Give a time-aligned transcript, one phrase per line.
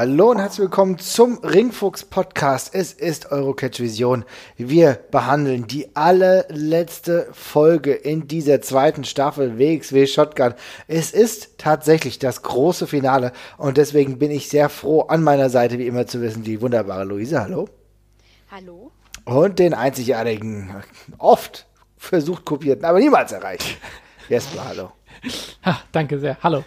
[0.00, 2.72] Hallo und herzlich willkommen zum Ringfuchs Podcast.
[2.72, 4.24] Es ist Eurocatch Vision.
[4.56, 10.54] Wir behandeln die allerletzte Folge in dieser zweiten Staffel WXW Shotgun.
[10.86, 15.80] Es ist tatsächlich das große Finale und deswegen bin ich sehr froh, an meiner Seite
[15.80, 17.40] wie immer zu wissen, die wunderbare Luise.
[17.40, 17.68] Hallo.
[18.52, 18.92] Hallo.
[19.24, 20.76] Und den einzigartigen,
[21.18, 23.78] oft versucht kopierten, aber niemals erreicht.
[24.28, 24.92] Jesper, hallo.
[25.64, 26.38] Ha, danke sehr.
[26.40, 26.62] Hallo.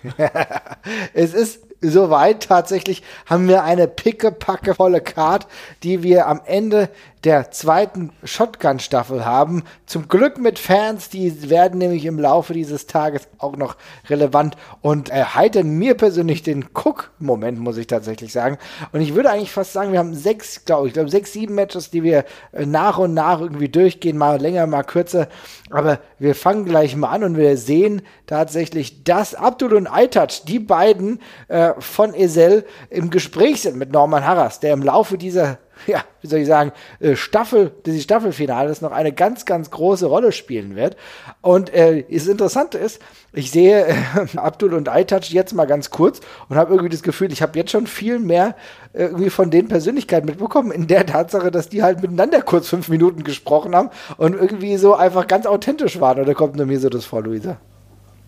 [1.13, 2.43] es ist soweit.
[2.43, 5.47] Tatsächlich haben wir eine pickepacke volle Card,
[5.83, 6.89] die wir am Ende
[7.23, 9.63] der zweiten Shotgun-Staffel haben.
[9.85, 13.77] Zum Glück mit Fans, die werden nämlich im Laufe dieses Tages auch noch
[14.09, 18.57] relevant und erheitern mir persönlich den Cook-Moment, muss ich tatsächlich sagen.
[18.91, 21.91] Und ich würde eigentlich fast sagen, wir haben sechs, glaube ich, glaube sechs, sieben Matches,
[21.91, 25.27] die wir äh, nach und nach irgendwie durchgehen, mal länger, mal kürzer.
[25.69, 30.59] Aber wir fangen gleich mal an und wir sehen tatsächlich, dass Abdul und iTouch, die
[30.59, 36.03] beiden äh, von Esel, im Gespräch sind mit Norman Harras, der im Laufe dieser ja,
[36.21, 40.75] wie soll ich sagen, äh, Staffel, dieses Staffelfinales noch eine ganz, ganz große Rolle spielen
[40.75, 40.95] wird.
[41.41, 43.01] Und äh, das Interessante ist,
[43.33, 43.95] ich sehe äh,
[44.37, 47.71] Abdul und iTouch jetzt mal ganz kurz und habe irgendwie das Gefühl, ich habe jetzt
[47.71, 48.55] schon viel mehr
[48.93, 52.89] äh, irgendwie von den Persönlichkeiten mitbekommen, in der Tatsache, dass die halt miteinander kurz fünf
[52.89, 56.19] Minuten gesprochen haben und irgendwie so einfach ganz authentisch waren.
[56.19, 57.57] Oder kommt nur mir so das vor, Luisa?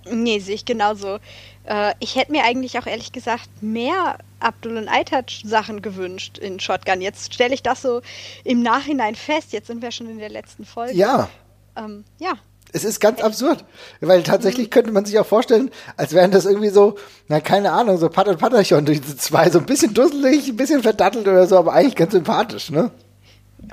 [0.10, 1.20] Nee, sehe ich genauso.
[1.66, 6.60] Äh, ich hätte mir eigentlich auch ehrlich gesagt mehr Abdul und Aitach Sachen gewünscht in
[6.60, 7.02] Shotgun.
[7.02, 8.02] Jetzt stelle ich das so
[8.44, 9.54] im Nachhinein fest.
[9.54, 10.94] Jetzt sind wir schon in der letzten Folge.
[10.94, 11.30] Ja.
[11.76, 12.34] Ähm, ja.
[12.76, 13.64] Es ist ganz absurd,
[14.02, 14.72] weil tatsächlich mhm.
[14.72, 16.96] könnte man sich auch vorstellen, als wären das irgendwie so,
[17.28, 20.82] na keine Ahnung, so Pat und Patterchon, diese zwei, so ein bisschen dusselig, ein bisschen
[20.82, 22.90] verdattelt oder so, aber eigentlich ganz sympathisch, ne?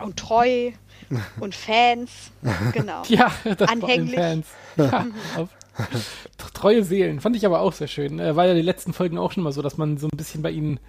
[0.03, 0.73] Und treu
[1.41, 2.11] und Fans,
[2.73, 3.03] genau.
[3.09, 4.15] ja, das Anhänglich.
[4.15, 4.47] Fans.
[4.77, 5.49] Ja, auf
[6.55, 7.21] Treue Seelen.
[7.21, 8.19] Fand ich aber auch sehr schön.
[8.19, 10.43] Äh, war ja die letzten Folgen auch schon mal so, dass man so ein bisschen
[10.43, 10.81] bei ihnen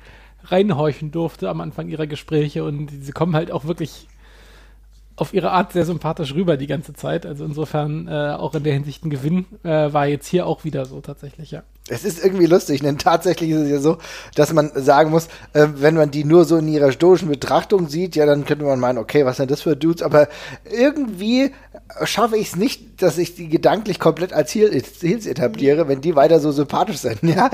[0.43, 4.07] reinhorchen durfte am Anfang ihrer Gespräche und sie kommen halt auch wirklich
[5.15, 7.27] auf ihre Art sehr sympathisch rüber die ganze Zeit.
[7.27, 10.85] Also insofern äh, auch in der Hinsicht ein Gewinn äh, war jetzt hier auch wieder
[10.85, 11.61] so tatsächlich, ja.
[11.89, 13.97] Es ist irgendwie lustig, denn tatsächlich ist es ja so,
[14.33, 18.15] dass man sagen muss, äh, wenn man die nur so in ihrer stoischen Betrachtung sieht,
[18.15, 20.01] ja, dann könnte man meinen, okay, was sind das für Dudes?
[20.01, 20.27] Aber
[20.71, 21.51] irgendwie
[22.03, 26.39] schaffe ich es nicht, dass ich die gedanklich komplett als Heels etabliere, wenn die weiter
[26.39, 27.49] so sympathisch sind, ja.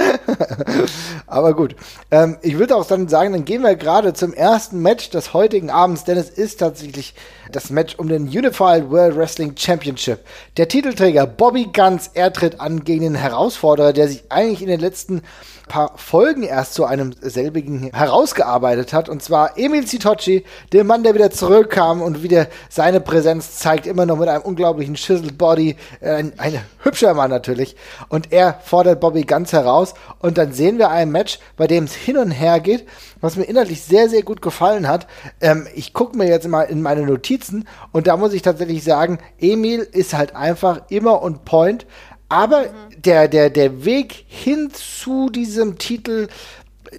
[1.25, 1.75] Aber gut.
[2.11, 5.69] Ähm, ich würde auch dann sagen, dann gehen wir gerade zum ersten Match des heutigen
[5.69, 7.13] Abends, denn es ist tatsächlich
[7.51, 10.19] das Match um den Unified World Wrestling Championship.
[10.57, 14.79] Der Titelträger Bobby Guns, er tritt an gegen den Herausforderer, der sich eigentlich in den
[14.79, 15.21] letzten
[15.67, 19.09] paar Folgen erst zu einem selbigen herausgearbeitet hat.
[19.09, 24.05] Und zwar Emil Citocci, der Mann, der wieder zurückkam und wieder seine Präsenz zeigt, immer
[24.05, 25.75] noch mit einem unglaublichen Chiseled Body.
[25.99, 27.75] Äh, ein, ein hübscher Mann natürlich.
[28.09, 29.93] Und er fordert Bobby ganz heraus.
[30.19, 32.87] Und dann sehen wir ein Match, bei dem es hin und her geht,
[33.21, 35.07] was mir inhaltlich sehr, sehr gut gefallen hat.
[35.41, 39.19] Ähm, ich gucke mir jetzt mal in meine Notizen und da muss ich tatsächlich sagen,
[39.39, 41.85] Emil ist halt einfach immer on point.
[42.29, 43.01] Aber mhm.
[43.01, 46.27] der, der, der Weg hin zu diesem Titel,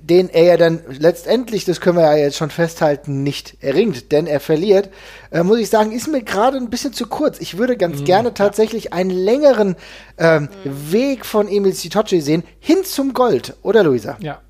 [0.01, 4.27] den er ja dann letztendlich, das können wir ja jetzt schon festhalten, nicht erringt, denn
[4.27, 4.91] er verliert,
[5.31, 7.41] äh, muss ich sagen, ist mir gerade ein bisschen zu kurz.
[7.41, 8.93] Ich würde ganz mhm, gerne tatsächlich ja.
[8.93, 9.77] einen längeren
[10.19, 10.93] ähm, mhm.
[10.93, 14.17] Weg von Emil Sitoce sehen, hin zum Gold, oder Luisa?
[14.21, 14.41] Ja,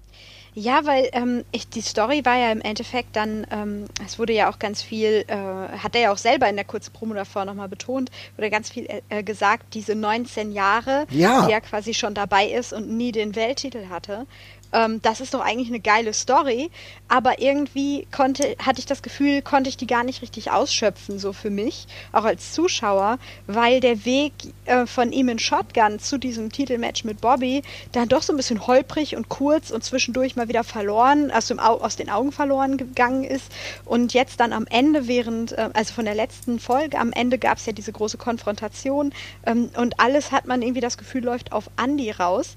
[0.59, 4.51] ja, weil ähm, ich, die Story war ja im Endeffekt dann, ähm, es wurde ja
[4.51, 7.69] auch ganz viel, äh, hat er ja auch selber in der kurzen Promo davor nochmal
[7.69, 11.47] betont, wurde ganz viel äh, äh gesagt, diese 19 Jahre, ja.
[11.47, 14.27] die er quasi schon dabei ist und nie den Welttitel hatte
[14.73, 16.71] ähm, das ist doch eigentlich eine geile Story,
[17.09, 21.33] aber irgendwie konnte, hatte ich das Gefühl, konnte ich die gar nicht richtig ausschöpfen, so
[21.33, 24.33] für mich, auch als Zuschauer, weil der Weg
[24.67, 27.63] äh, von ihm in Shotgun zu diesem Titelmatch mit Bobby
[27.93, 31.97] dann doch so ein bisschen holprig und kurz und zwischendurch mal wieder verloren, dem, aus
[31.97, 33.51] den Augen verloren gegangen ist
[33.85, 37.59] und jetzt dann am Ende während, äh, also von der letzten Folge, am Ende gab
[37.59, 39.13] es ja diese große Konfrontation
[39.47, 42.57] ähm, und alles hat man irgendwie das Gefühl, läuft auf Andy raus.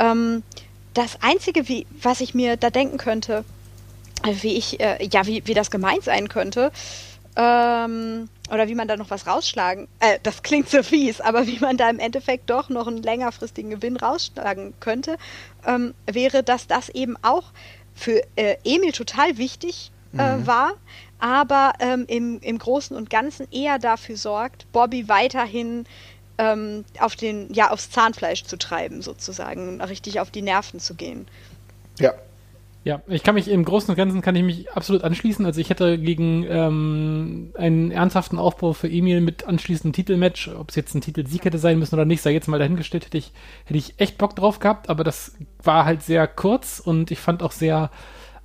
[0.00, 0.42] Ähm,
[0.94, 3.44] das Einzige, wie, was ich mir da denken könnte,
[4.24, 6.72] wie ich, äh, ja, wie, wie das gemeint sein könnte,
[7.36, 11.58] ähm, oder wie man da noch was rausschlagen, äh, das klingt so fies, aber wie
[11.58, 15.18] man da im Endeffekt doch noch einen längerfristigen Gewinn rausschlagen könnte,
[15.66, 17.44] ähm, wäre, dass das eben auch
[17.94, 20.46] für äh, Emil total wichtig äh, mhm.
[20.46, 20.72] war,
[21.18, 25.86] aber ähm, im, im Großen und Ganzen eher dafür sorgt, Bobby weiterhin
[26.38, 31.26] ähm, auf den, ja, aufs Zahnfleisch zu treiben, sozusagen, richtig auf die Nerven zu gehen.
[31.98, 32.14] Ja.
[32.84, 35.46] Ja, ich kann mich im Großen und Ganzen kann ich mich absolut anschließen.
[35.46, 40.76] Also ich hätte gegen ähm, einen ernsthaften Aufbau für Emil mit anschließendem Titelmatch, ob es
[40.76, 43.32] jetzt ein Titelsieg hätte sein müssen oder nicht, sei jetzt mal dahingestellt, hätte ich,
[43.64, 47.42] hätte ich echt Bock drauf gehabt, aber das war halt sehr kurz und ich fand
[47.42, 47.90] auch sehr,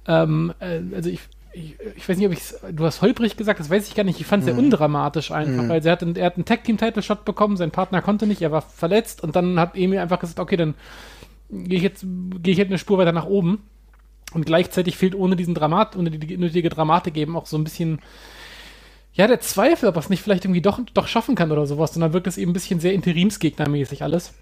[0.07, 1.19] ähm, äh, also ich,
[1.53, 4.19] ich, ich, weiß nicht, ob ich du hast holprig gesagt, das weiß ich gar nicht,
[4.19, 4.55] ich fand es mhm.
[4.55, 5.69] sehr undramatisch einfach, mhm.
[5.69, 9.23] weil er hat, er hat einen Tag-Team-Title-Shot bekommen, sein Partner konnte nicht, er war verletzt
[9.23, 10.75] und dann hat Emil einfach gesagt, okay, dann
[11.49, 12.05] gehe ich jetzt,
[12.41, 13.63] gehe ich jetzt eine Spur weiter nach oben
[14.33, 17.99] und gleichzeitig fehlt ohne diesen Dramat, ohne die nötige Dramatik eben auch so ein bisschen,
[19.13, 21.95] ja, der Zweifel, ob er es nicht vielleicht irgendwie doch, doch schaffen kann oder sowas.
[21.95, 24.33] Und dann wirkt es eben ein bisschen sehr interimsgegnermäßig alles.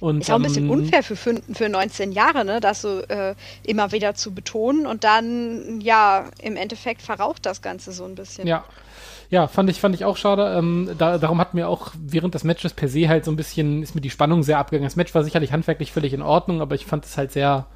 [0.00, 3.34] Und, ist auch ein bisschen ähm, unfair für, für 19 Jahre, ne, das so äh,
[3.62, 8.46] immer wieder zu betonen und dann, ja, im Endeffekt verraucht das Ganze so ein bisschen.
[8.46, 8.64] Ja.
[9.28, 10.56] Ja, fand ich, fand ich auch schade.
[10.58, 13.80] Ähm, da, darum hat mir auch während des Matches per se halt so ein bisschen,
[13.80, 14.88] ist mir die Spannung sehr abgegangen.
[14.88, 17.66] Das Match war sicherlich handwerklich völlig in Ordnung, aber ich fand es halt sehr,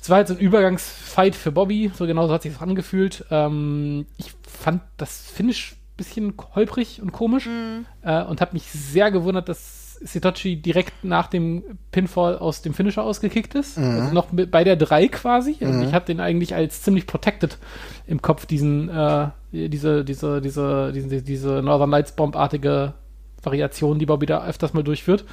[0.00, 3.24] es war halt so ein Übergangsfight für Bobby, so genauso hat sich das angefühlt.
[3.32, 7.86] Ähm, ich fand das Finish ein bisschen holprig und komisch mhm.
[8.02, 13.02] äh, und habe mich sehr gewundert, dass Sitochi direkt nach dem Pinfall aus dem Finisher
[13.02, 13.78] ausgekickt ist.
[13.78, 14.00] Mhm.
[14.00, 15.56] Also noch bei der 3 quasi.
[15.60, 15.84] Also mhm.
[15.84, 17.58] Ich hatte den eigentlich als ziemlich protected
[18.06, 22.94] im Kopf, diesen, äh, diese, diese, diese, diese, diese Northern Lights Bomb-artige
[23.42, 25.24] Variation, die Bobby da öfters mal durchführt.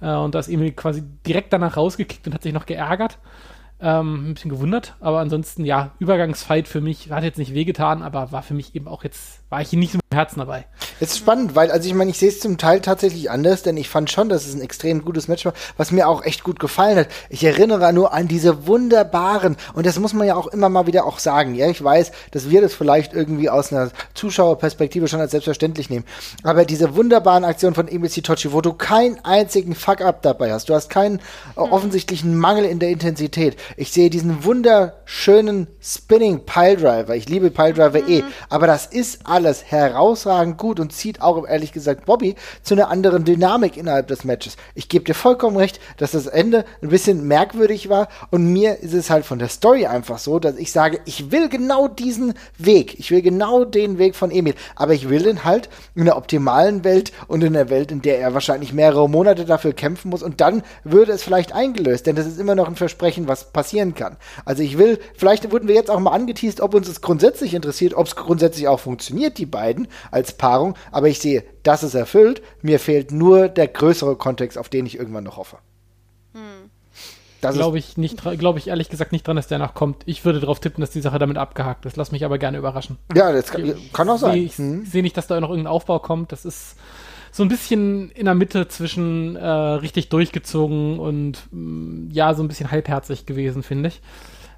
[0.00, 3.18] Äh, und da ist Emil quasi direkt danach rausgekickt und hat sich noch geärgert.
[3.80, 8.30] Ähm, ein bisschen gewundert, aber ansonsten, ja, Übergangsfight für mich hat jetzt nicht wehgetan, aber
[8.30, 10.64] war für mich eben auch jetzt, war ich hier nicht so mit Herzen dabei.
[11.00, 13.76] Es ist spannend, weil, also ich meine, ich sehe es zum Teil tatsächlich anders, denn
[13.76, 16.60] ich fand schon, dass es ein extrem gutes Match war, was mir auch echt gut
[16.60, 17.08] gefallen hat.
[17.28, 21.04] Ich erinnere nur an diese wunderbaren, und das muss man ja auch immer mal wieder
[21.04, 25.32] auch sagen, ja, ich weiß, dass wir das vielleicht irgendwie aus einer Zuschauerperspektive schon als
[25.32, 26.04] selbstverständlich nehmen,
[26.44, 30.74] aber diese wunderbaren Aktionen von Emil Sitochi, wo du keinen einzigen Fuck-up dabei hast, du
[30.74, 31.18] hast keinen
[31.56, 37.14] äh, offensichtlichen Mangel in der Intensität, ich sehe diesen wunderschönen Spinning Piledriver.
[37.14, 38.22] Ich liebe Piledriver eh.
[38.22, 38.28] mhm.
[38.28, 38.32] eh.
[38.48, 43.24] Aber das ist alles herausragend gut und zieht auch, ehrlich gesagt, Bobby zu einer anderen
[43.24, 44.56] Dynamik innerhalb des Matches.
[44.74, 48.08] Ich gebe dir vollkommen recht, dass das Ende ein bisschen merkwürdig war.
[48.30, 51.48] Und mir ist es halt von der Story einfach so, dass ich sage, ich will
[51.48, 52.98] genau diesen Weg.
[52.98, 54.54] Ich will genau den Weg von Emil.
[54.76, 58.18] Aber ich will den halt in der optimalen Welt und in der Welt, in der
[58.18, 60.22] er wahrscheinlich mehrere Monate dafür kämpfen muss.
[60.22, 62.06] Und dann würde es vielleicht eingelöst.
[62.06, 64.18] Denn das ist immer noch ein Versprechen, was passieren kann.
[64.44, 67.94] Also ich will, vielleicht wurden wir jetzt auch mal angeteased, ob uns das grundsätzlich interessiert,
[67.94, 70.74] ob es grundsätzlich auch funktioniert, die beiden als Paarung.
[70.92, 72.42] Aber ich sehe, das ist erfüllt.
[72.60, 75.56] Mir fehlt nur der größere Kontext, auf den ich irgendwann noch hoffe.
[76.34, 76.70] Hm.
[77.52, 80.02] Glaube ich nicht, glaube ich ehrlich gesagt nicht dran, dass der noch kommt.
[80.06, 81.96] Ich würde darauf tippen, dass die Sache damit abgehakt ist.
[81.96, 82.98] Lass mich aber gerne überraschen.
[83.14, 84.38] Ja, das kann, kann auch sein.
[84.38, 84.86] Ich hm.
[84.86, 86.32] sehe nicht, dass da noch irgendein Aufbau kommt.
[86.32, 86.76] Das ist
[87.34, 92.44] so ein bisschen in der Mitte zwischen äh, richtig durchgezogen und mh, mm, ja, so
[92.44, 94.00] ein bisschen halbherzig gewesen, finde ich.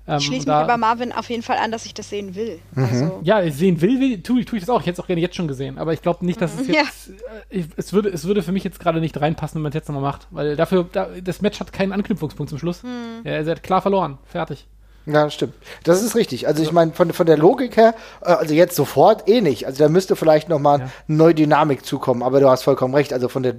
[0.07, 2.59] Ähm, ich schließe mich aber Marvin auf jeden Fall an, dass ich das sehen will.
[2.75, 2.85] Mhm.
[2.85, 3.21] Also.
[3.25, 4.81] Ja, ich sehen will, will tue, tue ich das auch.
[4.81, 5.79] Ich hätte es auch gerne jetzt schon gesehen.
[5.79, 6.75] Aber ich glaube nicht, dass es mhm.
[6.75, 7.09] jetzt.
[7.51, 7.59] Ja.
[7.59, 9.89] Äh, es, würde, es würde für mich jetzt gerade nicht reinpassen, wenn man es jetzt
[9.89, 10.27] nochmal macht.
[10.31, 12.83] Weil dafür, da, das Match hat keinen Anknüpfungspunkt zum Schluss.
[12.83, 13.23] Mhm.
[13.25, 14.19] Ja, er hat klar verloren.
[14.27, 14.67] Fertig.
[15.07, 15.55] Ja, stimmt.
[15.85, 16.49] Das ist richtig.
[16.49, 19.67] Also ich meine, von, von der Logik her, äh, also jetzt sofort eh nicht.
[19.67, 20.91] Also da müsste vielleicht nochmal ja.
[21.09, 23.13] eine neue Dynamik zukommen, aber du hast vollkommen recht.
[23.13, 23.55] Also von der,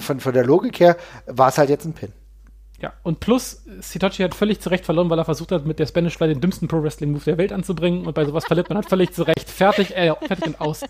[0.00, 2.12] von, von der Logik her war es halt jetzt ein Pin.
[2.78, 5.86] Ja, und plus, Sitochi hat völlig zu Recht verloren, weil er versucht hat, mit der
[5.86, 8.06] Spanish Fly den dümmsten Pro-Wrestling-Move der Welt anzubringen.
[8.06, 9.48] Und bei sowas verliert man halt völlig zu Recht.
[9.48, 10.82] Fertig, äh, fertig und aus.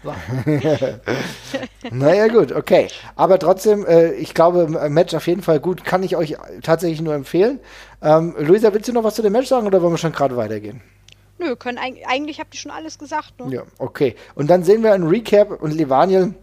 [1.90, 2.88] naja, gut, okay.
[3.14, 5.84] Aber trotzdem, äh, ich glaube, Match auf jeden Fall gut.
[5.84, 7.60] Kann ich euch tatsächlich nur empfehlen.
[8.02, 10.36] Ähm, Luisa, willst du noch was zu dem Match sagen oder wollen wir schon gerade
[10.36, 10.80] weitergehen?
[11.38, 13.38] Nö, können, eigentlich habt ihr schon alles gesagt.
[13.38, 13.54] Ne?
[13.54, 14.16] Ja, okay.
[14.34, 16.34] Und dann sehen wir ein Recap und Levaniel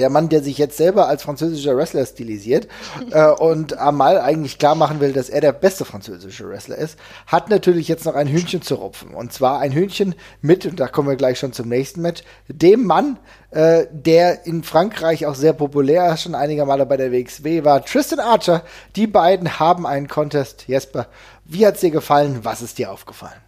[0.00, 2.66] der Mann, der sich jetzt selber als französischer Wrestler stilisiert
[3.10, 7.48] äh, und Amal eigentlich klar machen will, dass er der beste französische Wrestler ist, hat
[7.50, 9.14] natürlich jetzt noch ein Hühnchen zu rupfen.
[9.14, 12.84] Und zwar ein Hühnchen mit, und da kommen wir gleich schon zum nächsten Match, dem
[12.84, 13.18] Mann,
[13.50, 18.20] äh, der in Frankreich auch sehr populär schon einige Male bei der WXW war, Tristan
[18.20, 18.62] Archer.
[18.96, 20.66] Die beiden haben einen Contest.
[20.66, 21.06] Jesper,
[21.44, 22.40] wie hat's dir gefallen?
[22.42, 23.40] Was ist dir aufgefallen?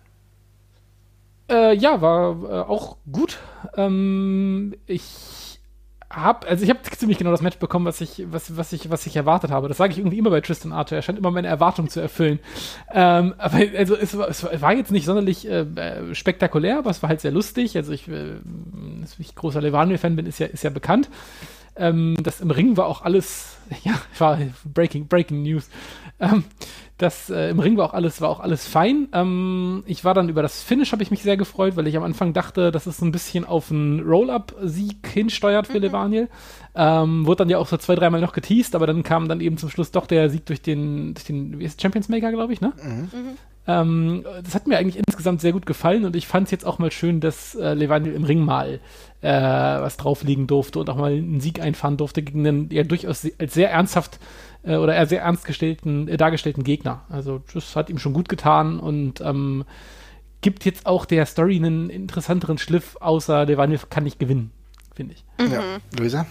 [1.49, 3.39] Äh, ja, war äh, auch gut.
[3.77, 5.61] Ähm, ich
[6.15, 9.07] hab, also ich habe ziemlich genau das Match bekommen, was ich, was, was ich, was
[9.07, 9.69] ich erwartet habe.
[9.69, 10.97] Das sage ich irgendwie immer bei Tristan Arthur.
[10.97, 12.39] Er scheint immer meine Erwartungen zu erfüllen.
[12.93, 17.03] Ähm, aber also es war, es war jetzt nicht sonderlich äh, äh spektakulär, aber es
[17.03, 17.77] war halt sehr lustig.
[17.77, 18.35] Also ich, äh,
[19.01, 21.09] dass ich großer Levanil-Fan bin, ist ja, ist ja bekannt.
[21.77, 25.69] Ähm, das im Ring war auch alles, ja, war Breaking, Breaking News.
[26.21, 26.45] Ähm,
[27.03, 29.09] das äh, im Ring war auch alles, war auch alles fein.
[29.13, 32.03] Ähm, ich war dann über das Finish, habe ich mich sehr gefreut, weil ich am
[32.03, 35.85] Anfang dachte, dass es so ein bisschen auf einen Roll-Up-Sieg hinsteuert für mhm.
[35.85, 36.29] Levaniel.
[36.75, 39.59] Ähm, wurde dann ja auch so zwei, dreimal noch geteased, aber dann kam dann eben
[39.59, 42.61] zum Schluss doch der Sieg durch den, durch den wie ist Champions Maker, glaube ich,
[42.61, 42.73] ne?
[42.83, 43.09] Mhm.
[43.67, 46.79] Ähm, das hat mir eigentlich insgesamt sehr gut gefallen und ich fand es jetzt auch
[46.79, 48.81] mal schön, dass äh, Levaniel im Ring mal
[49.21, 53.25] äh, was drauflegen durfte und auch mal einen Sieg einfahren durfte gegen einen ja durchaus
[53.39, 54.19] als sehr ernsthaft
[54.63, 57.03] äh, oder eher sehr ernst gestellten, äh, dargestellten Gegner.
[57.09, 59.65] Also das hat ihm schon gut getan und ähm,
[60.41, 64.51] gibt jetzt auch der Story einen interessanteren Schliff, außer Levaniel kann nicht gewinnen,
[64.95, 65.25] finde ich.
[65.39, 65.53] Mhm.
[65.53, 65.63] Ja,
[65.99, 66.27] Luisa?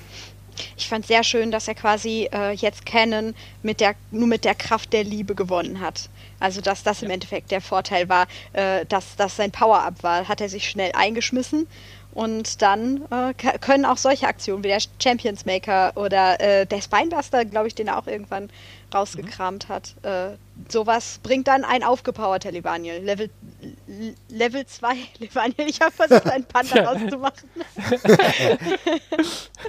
[0.77, 3.33] Ich fand sehr schön, dass er quasi äh, jetzt Canon
[3.63, 6.09] mit der, nur mit der Kraft der Liebe gewonnen hat.
[6.39, 10.27] Also dass das im Endeffekt der Vorteil war, äh, dass das sein Power-Up war.
[10.27, 11.67] Hat er sich schnell eingeschmissen
[12.13, 17.45] und dann äh, können auch solche Aktionen wie der Champions Maker oder äh, der Spinebuster,
[17.45, 18.49] glaube ich, den er auch irgendwann
[18.93, 19.73] rausgekramt mhm.
[19.73, 19.95] hat.
[20.03, 20.35] Äh,
[20.69, 23.01] sowas bringt dann ein aufgepowerter Levaniel.
[23.01, 23.29] Level,
[24.29, 25.67] Level 2 Levaniel.
[25.67, 27.49] Ich habe versucht, einen Panda rauszumachen.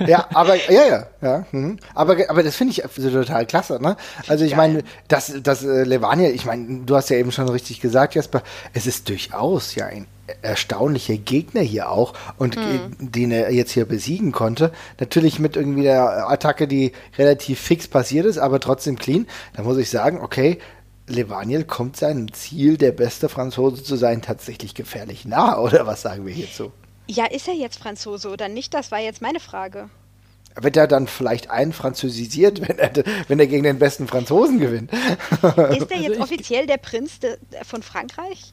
[0.06, 1.46] ja, aber ja, ja, ja.
[1.52, 1.78] Mhm.
[1.94, 3.96] Aber, aber das finde ich total klasse, ne?
[4.26, 7.80] Also ich meine, das, das äh, Levaniel, ich meine, du hast ja eben schon richtig
[7.80, 10.06] gesagt, Jasper, es ist durchaus ja ein
[10.40, 12.94] erstaunliche Gegner hier auch und mhm.
[12.98, 14.72] den er jetzt hier besiegen konnte.
[15.00, 19.26] Natürlich mit irgendwie der Attacke, die relativ fix passiert ist, aber trotzdem clean.
[19.54, 20.58] Da muss ich sagen, okay,
[21.08, 26.24] Levaniel kommt seinem Ziel, der beste Franzose zu sein, tatsächlich gefährlich nah, oder was sagen
[26.26, 26.72] wir hierzu?
[27.08, 28.72] Ja, ist er jetzt Franzose oder nicht?
[28.74, 29.90] Das war jetzt meine Frage.
[30.54, 32.92] Wird er dann vielleicht einfranzösisiert, wenn er,
[33.26, 34.92] wenn er gegen den besten Franzosen gewinnt?
[34.92, 38.52] Ist er jetzt also offiziell der Prinz de, von Frankreich?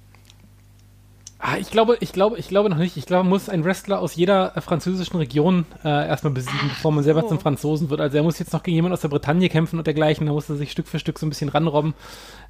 [1.42, 2.98] Ah, ich glaube, ich glaube, ich glaube noch nicht.
[2.98, 7.02] Ich glaube, man muss ein Wrestler aus jeder französischen Region äh, erstmal besiegen, bevor man
[7.04, 7.30] selber oh.
[7.30, 8.02] zum Franzosen wird.
[8.02, 10.28] Also er muss jetzt noch gegen jemanden aus der Bretagne kämpfen und dergleichen.
[10.28, 11.94] Da muss er sich Stück für Stück so ein bisschen ranrobben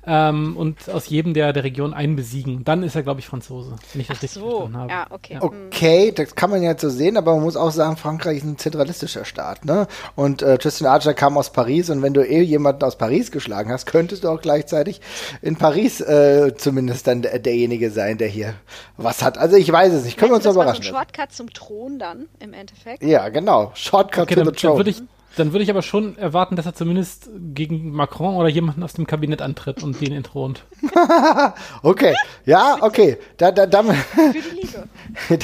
[0.07, 2.63] ähm, und aus jedem der, der Region einen besiegen.
[2.63, 4.49] Dann ist er, glaube ich, Franzose, wenn ich das Ach richtig so.
[4.49, 4.91] verstanden habe.
[4.91, 5.33] Ja, okay.
[5.33, 5.43] Ja.
[5.43, 8.57] Okay, das kann man jetzt so sehen, aber man muss auch sagen, Frankreich ist ein
[8.57, 9.87] zentralistischer Staat, ne?
[10.15, 13.71] Und äh, Tristan Archer kam aus Paris und wenn du eh jemanden aus Paris geschlagen
[13.71, 15.01] hast, könntest du auch gleichzeitig
[15.41, 18.55] in Paris äh, zumindest dann der, derjenige sein, der hier
[18.97, 19.37] was hat.
[19.37, 20.17] Also ich weiß es nicht.
[20.17, 20.83] Können wir uns das überraschen.
[20.83, 23.03] War so ein Shortcut zum Thron dann im Endeffekt.
[23.03, 23.71] Ja, genau.
[23.75, 24.93] Shortcut okay, to the Throne.
[25.39, 29.07] Dann würde ich aber schon erwarten, dass er zumindest gegen Macron oder jemanden aus dem
[29.07, 30.65] Kabinett antritt und den entthront.
[31.81, 32.13] okay,
[32.45, 33.17] ja, okay.
[33.37, 34.83] Da, da, da, Für die Liebe.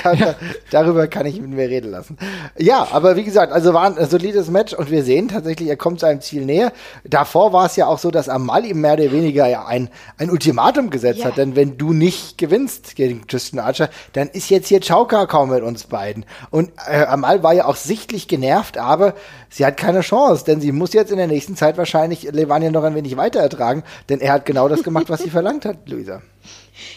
[0.03, 0.35] da, da,
[0.69, 2.17] darüber kann ich mit mir reden lassen.
[2.57, 6.01] Ja, aber wie gesagt, also war ein solides Match und wir sehen tatsächlich, er kommt
[6.01, 6.73] seinem Ziel näher.
[7.05, 10.29] Davor war es ja auch so, dass Amal ihm mehr oder weniger ja ein, ein
[10.29, 11.27] Ultimatum gesetzt ja.
[11.27, 15.51] hat, denn wenn du nicht gewinnst gegen Tristan Archer, dann ist jetzt hier Chauka kaum
[15.51, 16.25] mit uns beiden.
[16.49, 19.13] Und äh, Amal war ja auch sichtlich genervt, aber
[19.55, 22.83] sie hat keine Chance, denn sie muss jetzt in der nächsten Zeit wahrscheinlich Levania noch
[22.83, 26.21] ein wenig weiter ertragen, denn er hat genau das gemacht, was sie verlangt hat, Luisa.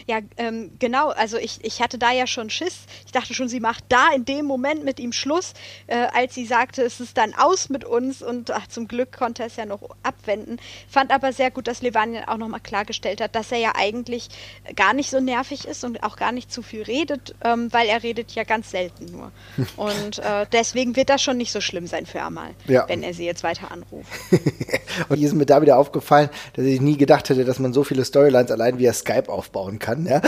[0.06, 1.11] Ja, ähm, genau.
[1.11, 2.80] Also ich, ich hatte da ja schon Schiss.
[3.06, 5.54] Ich dachte schon, sie macht da in dem Moment mit ihm Schluss,
[5.87, 9.42] äh, als sie sagte, es ist dann aus mit uns und ach, zum Glück konnte
[9.42, 10.58] er es ja noch abwenden.
[10.88, 14.28] Fand aber sehr gut, dass Levanien auch nochmal klargestellt hat, dass er ja eigentlich
[14.76, 18.02] gar nicht so nervig ist und auch gar nicht zu viel redet, ähm, weil er
[18.02, 19.32] redet ja ganz selten nur.
[19.76, 22.88] Und äh, deswegen wird das schon nicht so schlimm sein für Amal, ja.
[22.88, 24.11] wenn er sie jetzt weiter anruft.
[25.08, 27.85] und hier ist mir da wieder aufgefallen, dass ich nie gedacht hätte, dass man so
[27.85, 30.06] viele Storylines allein via Skype aufbaut bauen kann.
[30.06, 30.20] Ja?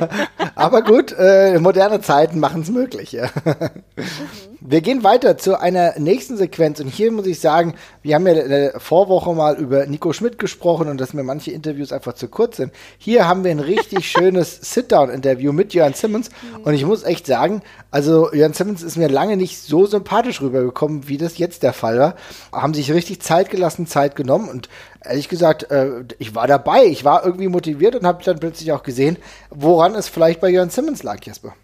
[0.54, 3.12] Aber gut, äh, moderne Zeiten machen es möglich.
[3.12, 3.28] Ja?
[4.60, 8.34] Wir gehen weiter zu einer nächsten Sequenz und hier muss ich sagen, wir haben ja
[8.34, 12.28] in der Vorwoche mal über Nico Schmidt gesprochen und dass mir manche Interviews einfach zu
[12.28, 12.72] kurz sind.
[12.98, 16.30] Hier haben wir ein richtig schönes Sit-Down-Interview mit Jörn Simmons
[16.62, 21.08] und ich muss echt sagen, also Jörn Simmons ist mir lange nicht so sympathisch rübergekommen,
[21.08, 22.14] wie das jetzt der Fall war.
[22.52, 24.68] Haben sich richtig Zeit gelassen, Zeit genommen und
[25.04, 28.82] ehrlich gesagt, äh, ich war dabei, ich war irgendwie motiviert und habe dann plötzlich auch
[28.82, 29.18] gesehen,
[29.50, 31.54] woran es vielleicht bei Jörn Simmons lag, Jesper.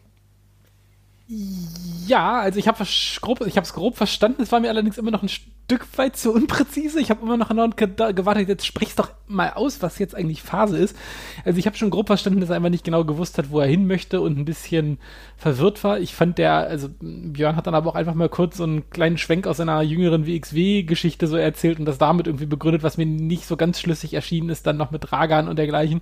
[2.08, 2.84] Ja, also ich habe
[3.20, 4.42] grob, es grob verstanden.
[4.42, 7.00] Es war mir allerdings immer noch ein Stück weit zu unpräzise.
[7.00, 8.48] Ich habe immer noch gewartet.
[8.48, 10.96] Jetzt sprich's doch mal aus, was jetzt eigentlich Phase ist.
[11.44, 13.68] Also ich habe schon grob verstanden, dass er einfach nicht genau gewusst hat, wo er
[13.68, 14.98] hin möchte und ein bisschen
[15.36, 16.00] verwirrt war.
[16.00, 19.16] Ich fand der, also Björn hat dann aber auch einfach mal kurz so einen kleinen
[19.16, 23.46] Schwenk aus seiner jüngeren WXW-Geschichte so erzählt und das damit irgendwie begründet, was mir nicht
[23.46, 26.00] so ganz schlüssig erschienen ist, dann noch mit Dragan und dergleichen.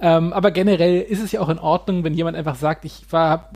[0.00, 3.50] Ähm, aber generell ist es ja auch in Ordnung, wenn jemand einfach sagt, ich war,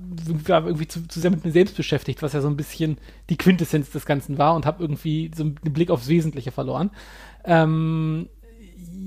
[0.46, 2.98] war irgendwie zu, zu, sehr mit mir selbst beschäftigt, was ja so ein bisschen
[3.30, 6.90] die Quintessenz des Ganzen war und habe irgendwie so einen Blick aufs Wesentliche verloren.
[7.44, 8.28] Ähm,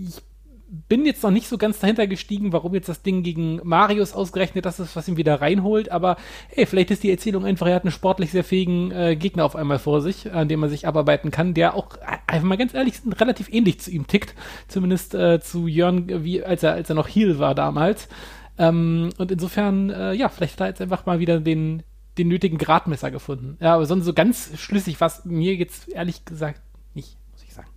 [0.07, 0.21] ich
[0.67, 4.65] bin jetzt noch nicht so ganz dahinter gestiegen, warum jetzt das Ding gegen Marius ausgerechnet
[4.65, 5.91] das ist, was ihn wieder reinholt.
[5.91, 6.17] Aber
[6.49, 9.55] hey, vielleicht ist die Erzählung einfach, er hat einen sportlich sehr fähigen äh, Gegner auf
[9.55, 11.89] einmal vor sich, an dem man sich abarbeiten kann, der auch,
[12.27, 14.35] einfach mal ganz ehrlich, relativ ähnlich zu ihm tickt.
[14.67, 18.07] Zumindest äh, zu Jörn, wie als er, als er noch Heel war damals.
[18.57, 21.83] Ähm, und insofern, äh, ja, vielleicht hat er jetzt einfach mal wieder den,
[22.17, 23.57] den nötigen Gradmesser gefunden.
[23.59, 26.61] Ja, aber sonst so ganz schlüssig was mir jetzt ehrlich gesagt
[26.93, 27.69] nicht, muss ich sagen.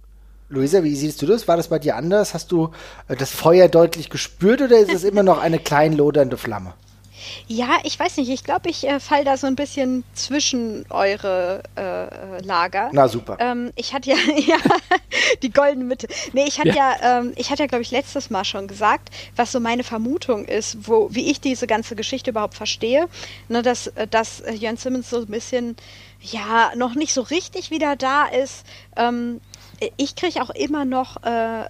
[0.50, 1.46] Luisa, wie siehst du das?
[1.46, 2.32] War das bei dir anders?
[2.32, 2.70] Hast du
[3.08, 6.72] äh, das Feuer deutlich gespürt oder ist es immer noch eine klein lodernde Flamme?
[7.46, 8.30] Ja, ich weiß nicht.
[8.30, 12.88] Ich glaube, ich äh, fall da so ein bisschen zwischen eure äh, Lager.
[12.92, 13.36] Na super.
[13.40, 14.56] Ähm, ich hatte ja, ja
[15.42, 16.08] die goldene Mitte.
[16.32, 19.10] Nee, ich hatte ja, ja ähm, ich hatte ja, glaube ich, letztes Mal schon gesagt,
[19.36, 23.08] was so meine Vermutung ist, wo, wie ich diese ganze Geschichte überhaupt verstehe.
[23.48, 25.76] Ne, dass, äh, dass Jörn Simmons so ein bisschen,
[26.22, 28.64] ja, noch nicht so richtig wieder da ist.
[28.96, 29.40] Ähm,
[29.96, 31.66] ich kriege auch immer noch äh,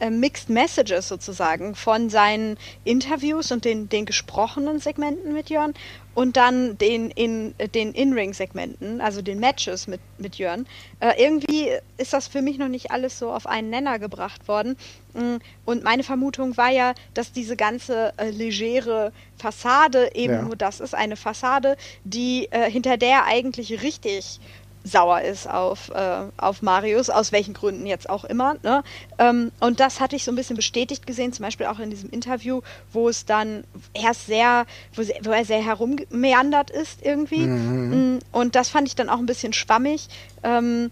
[0.00, 5.74] äh, Mixed Messages sozusagen von seinen Interviews und den, den gesprochenen Segmenten mit Jörn
[6.14, 10.66] und dann den in den In-Ring-Segmenten, also den Matches mit, mit Jörn.
[10.98, 14.76] Äh, irgendwie ist das für mich noch nicht alles so auf einen Nenner gebracht worden.
[15.14, 20.42] Mm, und meine Vermutung war ja, dass diese ganze äh, legere Fassade eben ja.
[20.42, 24.40] nur das ist, eine Fassade, die äh, hinter der eigentlich richtig
[24.84, 28.56] sauer ist auf, äh, auf Marius, aus welchen Gründen jetzt auch immer.
[28.62, 28.82] Ne?
[29.18, 32.10] Ähm, und das hatte ich so ein bisschen bestätigt gesehen, zum Beispiel auch in diesem
[32.10, 32.60] Interview,
[32.92, 37.46] wo es dann erst sehr, wo, wo er sehr herummeandert ist irgendwie.
[37.46, 38.16] Mhm.
[38.16, 40.08] Mm, und das fand ich dann auch ein bisschen schwammig.
[40.42, 40.90] Ähm,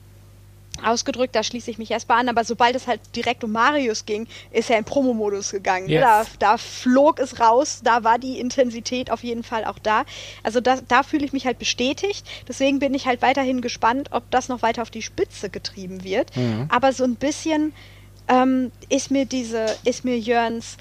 [0.85, 4.27] ausgedrückt, da schließe ich mich erstmal an, aber sobald es halt direkt um Marius ging,
[4.51, 5.89] ist er in Promo-Modus gegangen.
[5.89, 6.03] Yes.
[6.03, 10.05] Da, da, flog es raus, da war die Intensität auf jeden Fall auch da.
[10.43, 12.27] Also da, da fühle ich mich halt bestätigt.
[12.47, 16.37] Deswegen bin ich halt weiterhin gespannt, ob das noch weiter auf die Spitze getrieben wird.
[16.37, 16.67] Mhm.
[16.71, 17.73] Aber so ein bisschen
[18.29, 20.77] ähm, ist mir diese, ist mir Jörns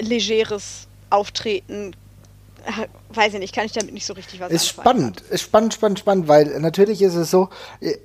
[0.00, 1.92] legeres Auftreten
[3.14, 4.96] weiß ich nicht, kann ich damit nicht so richtig was Ist anfangen.
[4.96, 7.48] spannend, ist spannend, spannend, spannend, weil natürlich ist es so,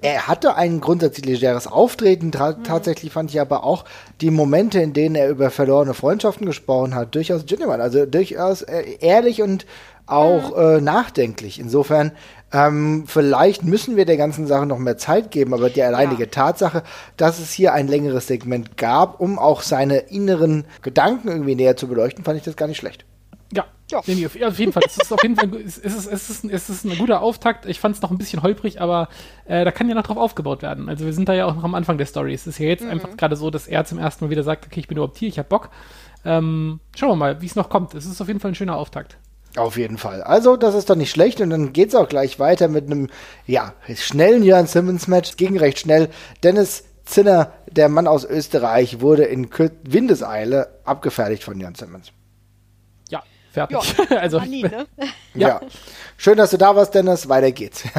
[0.01, 2.63] er hatte ein grundsätzlich legeres Auftreten, mhm.
[2.63, 3.85] tatsächlich fand ich aber auch
[4.21, 8.97] die Momente, in denen er über verlorene Freundschaften gesprochen hat, durchaus genuine, also durchaus äh,
[8.99, 9.65] ehrlich und
[10.07, 10.77] auch mhm.
[10.77, 11.59] äh, nachdenklich.
[11.59, 12.11] Insofern,
[12.53, 16.29] ähm, vielleicht müssen wir der ganzen Sache noch mehr Zeit geben, aber die alleinige ja.
[16.29, 16.83] Tatsache,
[17.17, 21.87] dass es hier ein längeres Segment gab, um auch seine inneren Gedanken irgendwie näher zu
[21.87, 23.05] beleuchten, fand ich das gar nicht schlecht.
[23.91, 24.83] Ja, nee, auf, auf, jeden Fall.
[24.85, 27.67] Es ist auf jeden Fall es ist, es ist, es ist ein guter Auftakt.
[27.67, 29.09] Ich fand es noch ein bisschen holprig, aber
[29.45, 30.89] äh, da kann ja noch drauf aufgebaut werden.
[30.89, 32.33] Also wir sind da ja auch noch am Anfang der Story.
[32.33, 32.89] Es ist ja jetzt mhm.
[32.89, 35.29] einfach gerade so, dass er zum ersten Mal wieder sagt, okay, ich bin überhaupt hier,
[35.29, 35.69] ich hab Bock.
[36.25, 37.93] Ähm, schauen wir mal, wie es noch kommt.
[37.93, 39.17] Es ist auf jeden Fall ein schöner Auftakt.
[39.55, 40.21] Auf jeden Fall.
[40.23, 41.39] Also, das ist doch nicht schlecht.
[41.39, 43.09] Und dann geht es auch gleich weiter mit einem,
[43.45, 45.37] ja, schnellen Jörn Simmons-Match.
[45.37, 46.09] Ging recht schnell.
[46.43, 49.47] Dennis Zinner, der Mann aus Österreich, wurde in
[49.83, 52.11] Windeseile abgefertigt von Jörn Simmons.
[53.55, 53.95] Fertig.
[54.09, 54.85] Ja, also, nie, ne?
[55.33, 55.47] ja.
[55.47, 55.61] ja.
[56.17, 57.29] Schön, dass du da warst, Dennis.
[57.29, 57.85] Weiter geht's.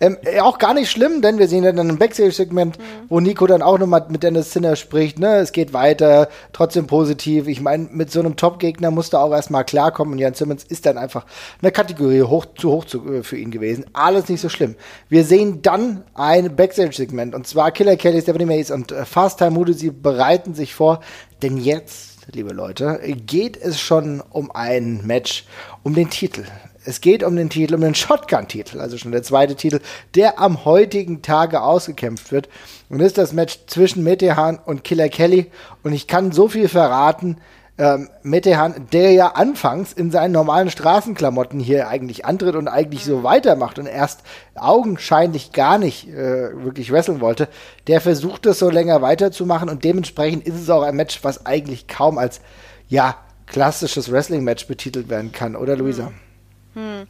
[0.00, 2.82] ähm, äh, auch gar nicht schlimm, denn wir sehen ja dann ein Backstage-Segment, mhm.
[3.08, 5.18] wo Nico dann auch nochmal mit Dennis Zinner spricht.
[5.18, 5.36] Ne?
[5.36, 7.48] Es geht weiter, trotzdem positiv.
[7.48, 10.12] Ich meine, mit so einem Top-Gegner musst du auch erstmal klarkommen.
[10.12, 11.24] Und Jan Simmons ist dann einfach
[11.62, 13.86] eine Kategorie hoch, zu hoch zu, äh, für ihn gewesen.
[13.94, 14.76] Alles nicht so schlimm.
[15.08, 17.34] Wir sehen dann ein Backstage-Segment.
[17.34, 21.00] Und zwar Killer Kelly, Stephanie Mays und äh, Fast Time Moody, sie bereiten sich vor.
[21.42, 25.44] Denn jetzt liebe Leute, geht es schon um ein Match,
[25.82, 26.44] um den Titel.
[26.84, 29.80] Es geht um den Titel, um den Shotgun-Titel, also schon der zweite Titel,
[30.14, 32.48] der am heutigen Tage ausgekämpft wird.
[32.88, 35.50] Und das ist das Match zwischen Metehan und Killer Kelly.
[35.82, 37.38] Und ich kann so viel verraten,
[37.82, 43.24] ähm, Metehan, der ja anfangs in seinen normalen Straßenklamotten hier eigentlich antritt und eigentlich so
[43.24, 44.20] weitermacht und erst
[44.54, 47.48] augenscheinlich gar nicht äh, wirklich wresteln wollte,
[47.88, 51.88] der versucht das so länger weiterzumachen und dementsprechend ist es auch ein Match, was eigentlich
[51.88, 52.40] kaum als
[52.86, 53.16] ja
[53.46, 56.12] klassisches Wrestling-Match betitelt werden kann, oder Luisa?
[56.74, 57.00] Hm.
[57.00, 57.06] Hm.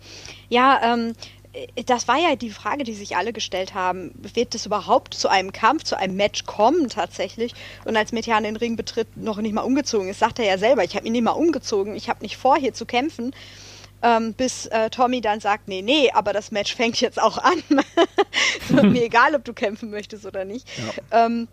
[0.49, 1.42] Ja, ähm, äh,
[1.87, 4.13] das war ja die Frage, die sich alle gestellt haben.
[4.15, 7.55] Wird es überhaupt zu einem Kampf, zu einem Match kommen tatsächlich?
[7.85, 10.83] Und als Metian den Ring betritt, noch nicht mal umgezogen ist, sagt er ja selber,
[10.83, 13.35] ich habe ihn nicht mal umgezogen, ich habe nicht vor, hier zu kämpfen.
[14.03, 17.63] Ähm, bis äh, Tommy dann sagt, nee, nee, aber das Match fängt jetzt auch an.
[18.91, 20.67] mir egal, ob du kämpfen möchtest oder nicht.
[21.11, 21.27] Ja.
[21.27, 21.49] Ähm,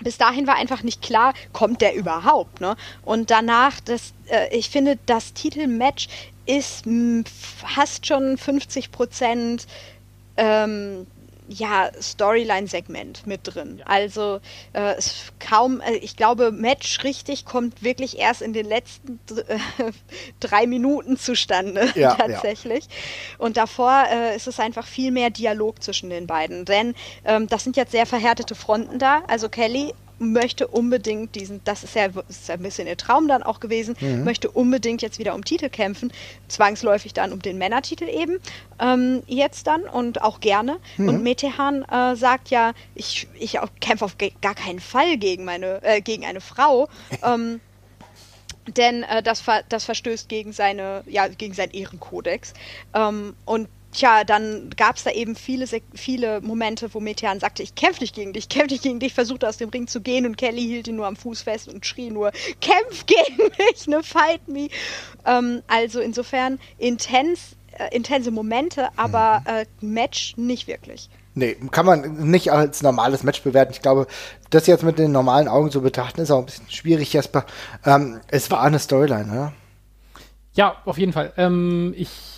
[0.00, 2.76] bis dahin war einfach nicht klar, kommt der überhaupt, ne?
[3.02, 6.08] Und danach, das, äh, ich finde, das Titelmatch
[6.46, 6.84] ist
[7.60, 9.66] fast schon 50 Prozent
[10.36, 11.06] ähm,
[11.48, 13.78] ja, Storyline-Segment mit drin.
[13.78, 13.86] Ja.
[13.86, 14.40] Also
[14.72, 19.58] äh, es kaum, äh, ich glaube, Match richtig kommt wirklich erst in den letzten äh,
[20.40, 22.84] drei Minuten zustande ja, tatsächlich.
[22.84, 22.90] Ja.
[23.38, 26.64] Und davor äh, ist es einfach viel mehr Dialog zwischen den beiden.
[26.64, 29.22] Denn ähm, das sind jetzt sehr verhärtete Fronten da.
[29.28, 33.42] Also Kelly möchte unbedingt diesen, das ist ja, ist ja ein bisschen ihr Traum dann
[33.42, 34.24] auch gewesen, mhm.
[34.24, 36.12] möchte unbedingt jetzt wieder um Titel kämpfen,
[36.48, 38.38] zwangsläufig dann um den Männertitel eben,
[38.80, 40.78] ähm, jetzt dann und auch gerne.
[40.96, 41.08] Mhm.
[41.08, 46.00] Und Metehan äh, sagt ja, ich, ich kämpfe auf gar keinen Fall gegen meine, äh,
[46.00, 46.88] gegen eine Frau.
[47.22, 47.60] ähm,
[48.66, 52.52] denn äh, das, ver das verstößt gegen seine, ja, gegen seinen Ehrenkodex.
[52.94, 57.74] Ähm, und tja, dann gab es da eben viele, viele Momente, wo Metean sagte, ich
[57.74, 60.26] kämpfe nicht gegen dich, ich kämpfe nicht gegen dich, versuchte aus dem Ring zu gehen
[60.26, 62.30] und Kelly hielt ihn nur am Fuß fest und schrie nur,
[62.60, 64.68] kämpf gegen mich, ne, fight me.
[65.24, 69.54] Ähm, also insofern intens, äh, intense Momente, aber mhm.
[69.54, 71.08] äh, Match nicht wirklich.
[71.34, 73.72] Nee, kann man nicht als normales Match bewerten.
[73.72, 74.06] Ich glaube,
[74.48, 77.44] das jetzt mit den normalen Augen zu betrachten, ist auch ein bisschen schwierig, Jasper.
[77.84, 79.52] Ähm, es war eine Storyline, oder?
[80.54, 81.34] Ja, auf jeden Fall.
[81.36, 82.35] Ähm, ich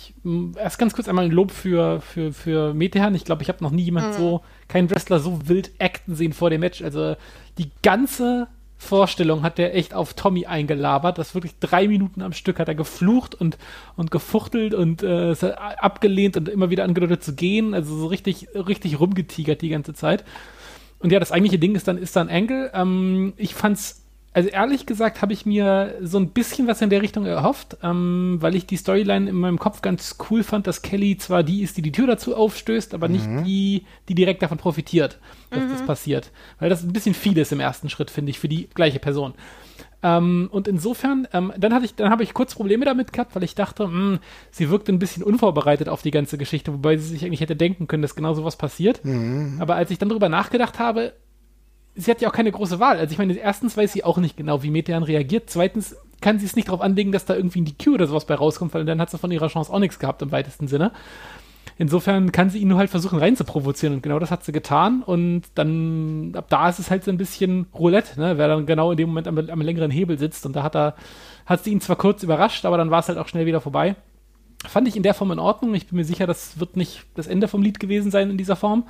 [0.57, 3.15] erst ganz kurz einmal ein Lob für, für, für Metehan.
[3.15, 4.13] Ich glaube, ich habe noch nie jemand mhm.
[4.13, 6.81] so, keinen Wrestler so wild acten sehen vor dem Match.
[6.81, 7.15] Also
[7.57, 11.17] die ganze Vorstellung hat der echt auf Tommy eingelabert.
[11.17, 13.57] Das wirklich drei Minuten am Stück hat er geflucht und,
[13.97, 15.35] und gefuchtelt und äh,
[15.77, 17.73] abgelehnt und immer wieder angedeutet zu gehen.
[17.73, 20.23] Also so richtig, richtig rumgetigert die ganze Zeit.
[20.99, 22.71] Und ja, das eigentliche Ding ist dann, ist dann Angle.
[22.73, 23.98] Ähm, ich fand's
[24.31, 28.37] also ehrlich gesagt habe ich mir so ein bisschen was in der Richtung erhofft, ähm,
[28.39, 31.77] weil ich die Storyline in meinem Kopf ganz cool fand, dass Kelly zwar die ist,
[31.77, 33.13] die die Tür dazu aufstößt, aber mhm.
[33.13, 35.69] nicht die, die direkt davon profitiert, dass mhm.
[35.69, 36.31] das passiert.
[36.59, 39.33] Weil das ein bisschen viel ist im ersten Schritt, finde ich, für die gleiche Person.
[40.01, 43.43] Ähm, und insofern, ähm, dann hatte ich, dann habe ich kurz Probleme damit gehabt, weil
[43.43, 44.19] ich dachte, mh, hm,
[44.51, 47.87] sie wirkt ein bisschen unvorbereitet auf die ganze Geschichte, wobei sie sich eigentlich hätte denken
[47.87, 49.03] können, dass genau sowas passiert.
[49.03, 49.57] Mhm.
[49.59, 51.13] Aber als ich dann darüber nachgedacht habe,
[51.99, 52.97] sie hat ja auch keine große Wahl.
[52.97, 55.49] Also ich meine, erstens weiß sie auch nicht genau, wie Metean reagiert.
[55.49, 58.25] Zweitens kann sie es nicht darauf anlegen, dass da irgendwie in die Queue oder sowas
[58.25, 60.91] bei rauskommt, weil dann hat sie von ihrer Chance auch nichts gehabt im weitesten Sinne.
[61.77, 65.43] Insofern kann sie ihn nur halt versuchen reinzuprovozieren und genau das hat sie getan und
[65.55, 68.37] dann ab da ist es halt so ein bisschen Roulette, ne?
[68.37, 70.95] wer dann genau in dem Moment am, am längeren Hebel sitzt und da hat er,
[71.45, 73.95] hat sie ihn zwar kurz überrascht, aber dann war es halt auch schnell wieder vorbei.
[74.67, 75.73] Fand ich in der Form in Ordnung.
[75.73, 78.57] Ich bin mir sicher, das wird nicht das Ende vom Lied gewesen sein in dieser
[78.57, 78.87] Form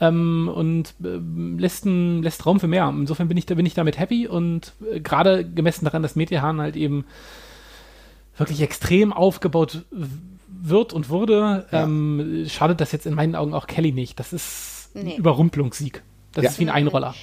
[0.00, 1.18] ähm, und äh,
[1.58, 2.88] lässt, ein, lässt Raum für mehr.
[2.96, 6.76] Insofern bin ich, bin ich damit happy und äh, gerade gemessen daran, dass Metehan halt
[6.76, 7.04] eben
[8.36, 9.84] wirklich extrem aufgebaut
[10.48, 11.84] wird und wurde, ja.
[11.84, 14.20] ähm, schadet das jetzt in meinen Augen auch Kelly nicht.
[14.20, 15.12] Das ist nee.
[15.12, 16.02] ein Überrumpelungssieg.
[16.32, 16.50] Das ja.
[16.50, 17.14] ist wie ein Einroller.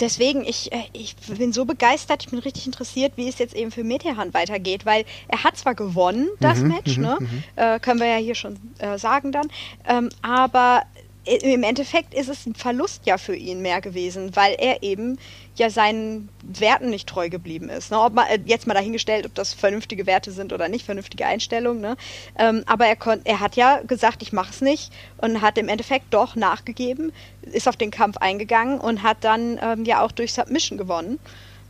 [0.00, 3.70] Deswegen, ich, äh, ich bin so begeistert, ich bin richtig interessiert, wie es jetzt eben
[3.70, 7.16] für Metehan weitergeht, weil er hat zwar gewonnen, das mhm, Match, mhm, ne?
[7.20, 7.44] Mhm.
[7.56, 9.48] Äh, können wir ja hier schon äh, sagen dann,
[9.86, 10.82] ähm, aber
[11.24, 15.18] im Endeffekt ist es ein Verlust ja für ihn mehr gewesen, weil er eben
[15.56, 17.90] ja seinen Werten nicht treu geblieben ist.
[17.90, 18.00] Ne?
[18.00, 21.80] Ob man, äh, jetzt mal dahingestellt, ob das vernünftige Werte sind oder nicht, vernünftige Einstellungen.
[21.80, 21.96] Ne?
[22.38, 26.12] Ähm, aber er, er hat ja gesagt, ich mache es nicht und hat im Endeffekt
[26.12, 30.76] doch nachgegeben, ist auf den Kampf eingegangen und hat dann ähm, ja auch durch Submission
[30.76, 31.18] gewonnen.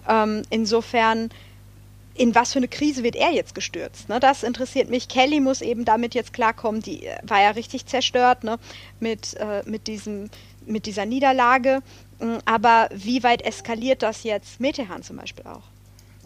[0.09, 1.31] Ähm, insofern
[2.15, 4.09] in was für eine Krise wird er jetzt gestürzt?
[4.09, 4.21] Ne?
[4.21, 5.09] Das interessiert mich.
[5.09, 6.81] Kelly muss eben damit jetzt klarkommen.
[6.81, 8.59] Die äh, war ja richtig zerstört ne?
[9.01, 10.31] mit, äh, mit, diesem,
[10.65, 11.81] mit dieser Niederlage.
[12.21, 15.74] Mm, aber wie weit eskaliert das jetzt Metehan zum Beispiel auch?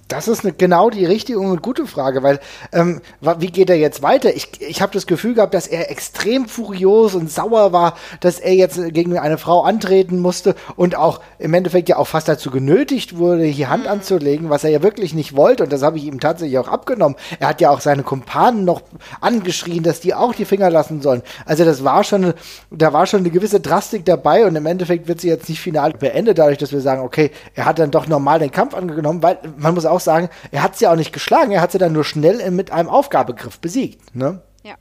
[0.08, 2.40] Das ist eine, genau die richtige und gute Frage, weil
[2.72, 4.34] ähm, wie geht er jetzt weiter?
[4.34, 8.54] Ich, ich habe das Gefühl gehabt, dass er extrem furios und sauer war, dass er
[8.54, 13.18] jetzt gegen eine Frau antreten musste und auch im Endeffekt ja auch fast dazu genötigt
[13.18, 13.90] wurde, hier Hand mhm.
[13.90, 17.18] anzulegen, was er ja wirklich nicht wollte und das habe ich ihm tatsächlich auch abgenommen.
[17.38, 18.80] Er hat ja auch seine Kumpanen noch
[19.20, 21.22] angeschrien, dass die auch die Finger lassen sollen.
[21.44, 22.32] Also das war schon,
[22.70, 25.92] da war schon eine gewisse Drastik dabei und im Endeffekt wird sie jetzt nicht final
[25.92, 29.36] beendet, dadurch, dass wir sagen, okay, er hat dann doch normal den Kampf angenommen, weil
[29.58, 31.78] man muss auch auch sagen, er hat sie ja auch nicht geschlagen, er hat sie
[31.78, 34.14] dann nur schnell mit einem Aufgabegriff besiegt.
[34.14, 34.40] Ne?
[34.62, 34.74] Ja.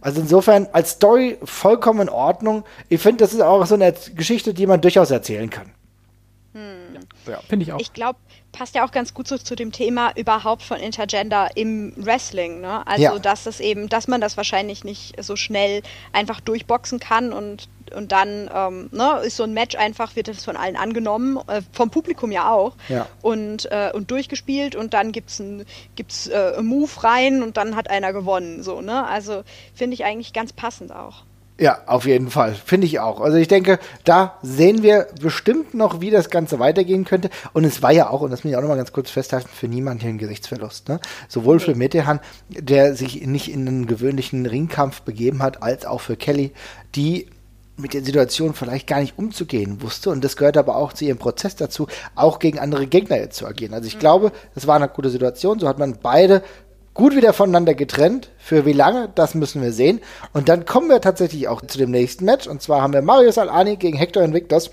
[0.00, 2.64] Also insofern als Story vollkommen in Ordnung.
[2.88, 5.70] Ich finde, das ist auch so eine Geschichte, die man durchaus erzählen kann.
[6.54, 7.00] Hm.
[7.26, 7.40] Ja.
[7.48, 7.80] Finde ich auch.
[7.80, 8.18] Ich glaube,
[8.52, 12.60] passt ja auch ganz gut so zu dem Thema überhaupt von Intergender im Wrestling.
[12.60, 12.86] Ne?
[12.86, 13.18] Also, ja.
[13.18, 18.12] dass das eben, dass man das wahrscheinlich nicht so schnell einfach durchboxen kann und, und
[18.12, 21.90] dann ähm, ne, ist so ein Match einfach, wird das von allen angenommen, äh, vom
[21.90, 23.06] Publikum ja auch, ja.
[23.22, 25.64] Und, äh, und durchgespielt und dann gibt es ein
[25.96, 28.62] gibt's, äh, Move rein und dann hat einer gewonnen.
[28.62, 29.06] So, ne?
[29.06, 29.42] Also
[29.74, 31.24] finde ich eigentlich ganz passend auch.
[31.62, 32.54] Ja, auf jeden Fall.
[32.54, 33.20] Finde ich auch.
[33.20, 37.30] Also ich denke, da sehen wir bestimmt noch, wie das Ganze weitergehen könnte.
[37.52, 39.68] Und es war ja auch, und das muss ich auch nochmal ganz kurz festhalten, für
[39.68, 40.88] niemanden hier ein Gesichtsverlust.
[40.88, 40.98] Ne?
[41.28, 46.16] Sowohl für Metehan, der sich nicht in einen gewöhnlichen Ringkampf begeben hat, als auch für
[46.16, 46.52] Kelly,
[46.94, 47.28] die
[47.76, 50.10] mit der Situation vielleicht gar nicht umzugehen wusste.
[50.10, 53.46] Und das gehört aber auch zu ihrem Prozess dazu, auch gegen andere Gegner jetzt zu
[53.46, 53.74] agieren.
[53.74, 54.00] Also ich mhm.
[54.00, 55.58] glaube, das war eine gute Situation.
[55.58, 56.42] So hat man beide
[56.94, 58.30] gut wieder voneinander getrennt.
[58.38, 60.00] Für wie lange, das müssen wir sehen.
[60.32, 62.46] Und dann kommen wir tatsächlich auch zu dem nächsten Match.
[62.46, 64.70] Und zwar haben wir Marius Alani gegen Hector Invictus.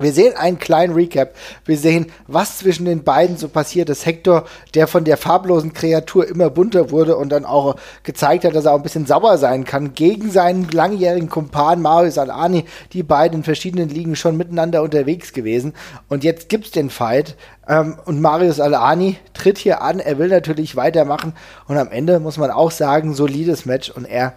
[0.00, 1.34] Wir sehen einen kleinen Recap.
[1.66, 4.06] Wir sehen, was zwischen den beiden so passiert ist.
[4.06, 8.64] Hector, der von der farblosen Kreatur immer bunter wurde und dann auch gezeigt hat, dass
[8.64, 13.38] er auch ein bisschen sauer sein kann, gegen seinen langjährigen Kumpan Marius Alani, die beiden
[13.38, 15.74] in verschiedenen Ligen schon miteinander unterwegs gewesen.
[16.08, 17.36] Und jetzt gibt's den Fight.
[17.68, 20.00] Ähm, und Marius Alani tritt hier an.
[20.00, 21.34] Er will natürlich weitermachen.
[21.68, 23.90] Und am Ende muss man auch sagen, solides Match.
[23.90, 24.34] Und er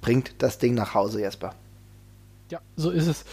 [0.00, 1.54] bringt das Ding nach Hause, Jesper.
[2.50, 3.24] Ja, so ist es.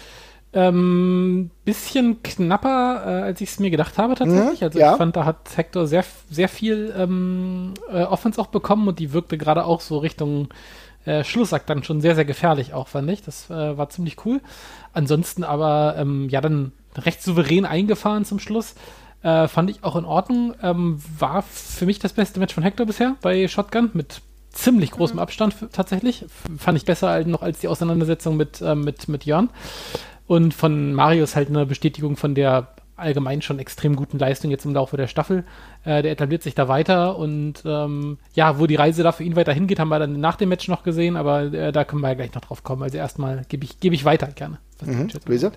[0.53, 4.61] Ähm, bisschen knapper, äh, als ich es mir gedacht habe tatsächlich.
[4.61, 4.91] Mhm, also ja.
[4.93, 9.13] ich fand, da hat Hector sehr, sehr viel ähm, äh, Offense auch bekommen und die
[9.13, 10.47] wirkte gerade auch so Richtung
[11.05, 13.23] äh, Schlussakt dann schon sehr, sehr gefährlich auch, fand ich.
[13.23, 14.41] Das äh, war ziemlich cool.
[14.93, 18.75] Ansonsten aber, ähm, ja, dann recht souverän eingefahren zum Schluss.
[19.23, 20.53] Äh, fand ich auch in Ordnung.
[20.61, 25.15] Ähm, war für mich das beste Match von Hector bisher bei Shotgun mit ziemlich großem
[25.15, 25.21] mhm.
[25.21, 26.25] Abstand tatsächlich.
[26.57, 29.49] Fand ich besser als, noch als die Auseinandersetzung mit, äh, mit, mit Jörn.
[30.27, 34.73] Und von Marius halt eine Bestätigung von der allgemein schon extrem guten Leistung jetzt im
[34.73, 35.45] Laufe der Staffel.
[35.85, 39.35] Äh, der etabliert sich da weiter und ähm, ja, wo die Reise da für ihn
[39.35, 42.09] weiter hingeht, haben wir dann nach dem Match noch gesehen, aber äh, da können wir
[42.09, 42.83] ja gleich noch drauf kommen.
[42.83, 44.57] Also erstmal gebe ich, geb ich weiter gerne.
[44.83, 45.09] Mhm.
[45.25, 45.51] Luisa?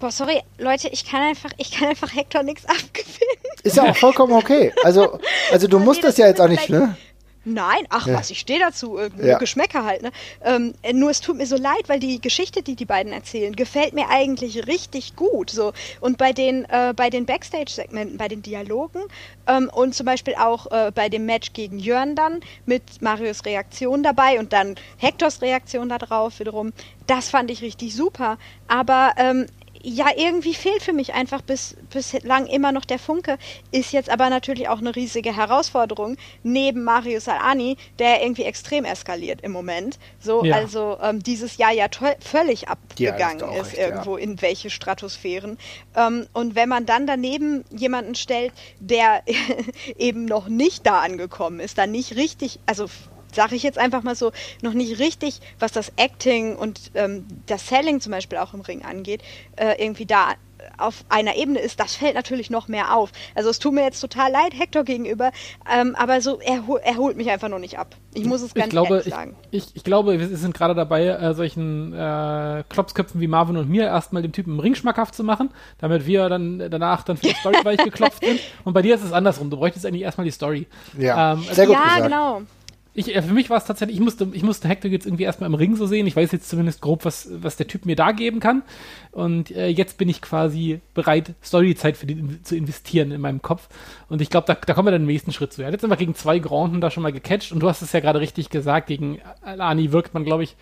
[0.00, 3.56] Boah, sorry, Leute, ich kann einfach, ich kann einfach Hector nichts abgewinnen.
[3.62, 4.72] Ist ja auch vollkommen okay.
[4.82, 5.20] Also,
[5.52, 6.96] also du musst das ja jetzt auch nicht, ne?
[7.44, 9.38] Nein, ach was, ich stehe dazu, äh, ja.
[9.38, 10.02] Geschmäcker halt.
[10.02, 10.12] Ne?
[10.44, 13.54] Ähm, äh, nur es tut mir so leid, weil die Geschichte, die die beiden erzählen,
[13.56, 15.50] gefällt mir eigentlich richtig gut.
[15.50, 19.00] So und bei den äh, bei den Backstage-Segmenten, bei den Dialogen
[19.48, 24.04] ähm, und zum Beispiel auch äh, bei dem Match gegen Jörn dann mit Marius Reaktion
[24.04, 26.72] dabei und dann Hectors Reaktion darauf wiederum,
[27.08, 28.38] das fand ich richtig super.
[28.68, 29.46] Aber ähm,
[29.82, 33.36] ja, irgendwie fehlt für mich einfach bis, bislang immer noch der Funke.
[33.72, 39.40] Ist jetzt aber natürlich auch eine riesige Herausforderung neben Mario Salani, der irgendwie extrem eskaliert
[39.40, 39.98] im Moment.
[40.20, 40.56] So, ja.
[40.56, 41.86] also ähm, dieses Jahr ja
[42.20, 44.24] völlig abgegangen ja, ist, ist recht, irgendwo ja.
[44.24, 45.58] in welche Stratosphären.
[45.96, 49.22] Ähm, und wenn man dann daneben jemanden stellt, der
[49.98, 52.86] eben noch nicht da angekommen ist, dann nicht richtig, also
[53.34, 57.68] sage ich jetzt einfach mal so, noch nicht richtig, was das Acting und ähm, das
[57.68, 59.22] Selling zum Beispiel auch im Ring angeht,
[59.56, 60.34] äh, irgendwie da
[60.78, 63.10] auf einer Ebene ist, das fällt natürlich noch mehr auf.
[63.34, 65.30] Also es tut mir jetzt total leid Hector gegenüber,
[65.72, 67.94] ähm, aber so er, er, holt mich einfach noch nicht ab.
[68.14, 69.36] Ich muss es ganz glaube, ehrlich sagen.
[69.50, 73.68] Ich, ich, ich, glaube, wir sind gerade dabei, äh, solchen äh, Klopsköpfen wie Marvin und
[73.68, 77.28] mir erstmal dem Typen im Ring schmackhaft zu machen, damit wir dann danach dann für
[77.28, 78.40] die Story weich geklopft sind.
[78.64, 79.50] Und bei dir ist es andersrum.
[79.50, 80.66] Du bräuchtest eigentlich erstmal die Story.
[80.98, 82.02] Ja, ähm, sehr gut ja gesagt.
[82.04, 82.42] genau.
[82.94, 85.48] Ich, äh, für mich war es tatsächlich, ich musste, ich musste Hector jetzt irgendwie erstmal
[85.48, 86.06] im Ring so sehen.
[86.06, 88.62] Ich weiß jetzt zumindest grob, was, was der Typ mir da geben kann.
[89.12, 93.68] Und äh, jetzt bin ich quasi bereit, Storyzeit für die zu investieren in meinem Kopf.
[94.08, 95.62] Und ich glaube, da, da kommen wir dann im nächsten Schritt zu.
[95.62, 97.52] Er hat jetzt immer gegen zwei Granden da schon mal gecatcht.
[97.52, 100.56] Und du hast es ja gerade richtig gesagt, gegen Alani wirkt man, glaube ich,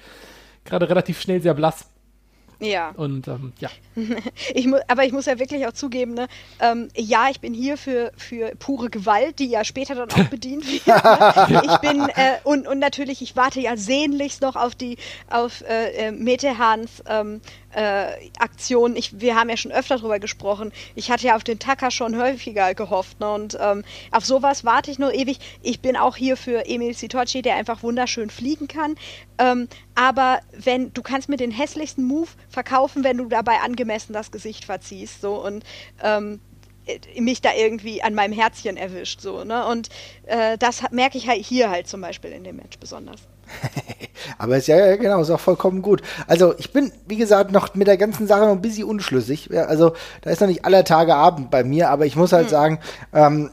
[0.64, 1.88] gerade relativ schnell sehr blass.
[2.60, 2.90] Ja.
[2.96, 3.70] Und ähm, ja.
[4.54, 6.28] ich aber ich muss ja wirklich auch zugeben, ne,
[6.60, 10.66] ähm, ja, ich bin hier für, für pure Gewalt, die ja später dann auch bedient
[10.66, 10.86] wird.
[10.86, 11.62] Ne?
[11.64, 14.98] Ich bin, äh, und, und natürlich, ich warte ja sehnlichst noch auf die,
[15.30, 17.40] auf äh, äh Metehans ähm,
[17.72, 18.96] äh, Aktion.
[18.96, 20.72] Ich, wir haben ja schon öfter darüber gesprochen.
[20.94, 23.20] Ich hatte ja auf den Tacker schon häufiger gehofft.
[23.20, 23.30] Ne?
[23.32, 25.38] Und ähm, auf sowas warte ich nur ewig.
[25.62, 28.96] Ich bin auch hier für Emil Sitocci, der einfach wunderschön fliegen kann.
[29.38, 34.30] Ähm, aber wenn du kannst mir den hässlichsten Move verkaufen, wenn du dabei angemessen das
[34.30, 35.20] Gesicht verziehst.
[35.20, 35.64] So und
[36.02, 36.40] ähm,
[36.86, 39.20] äh, mich da irgendwie an meinem Herzchen erwischt.
[39.20, 39.66] So, ne?
[39.66, 39.88] Und
[40.26, 43.20] äh, das merke ich halt hier halt zum Beispiel in dem Match besonders.
[44.38, 46.02] Aber ist ja, genau, ist auch vollkommen gut.
[46.26, 49.50] Also ich bin, wie gesagt, noch mit der ganzen Sache noch ein bisschen unschlüssig.
[49.56, 52.50] Also da ist noch nicht aller Tage Abend bei mir, aber ich muss halt mhm.
[52.50, 52.78] sagen,
[53.12, 53.50] ähm,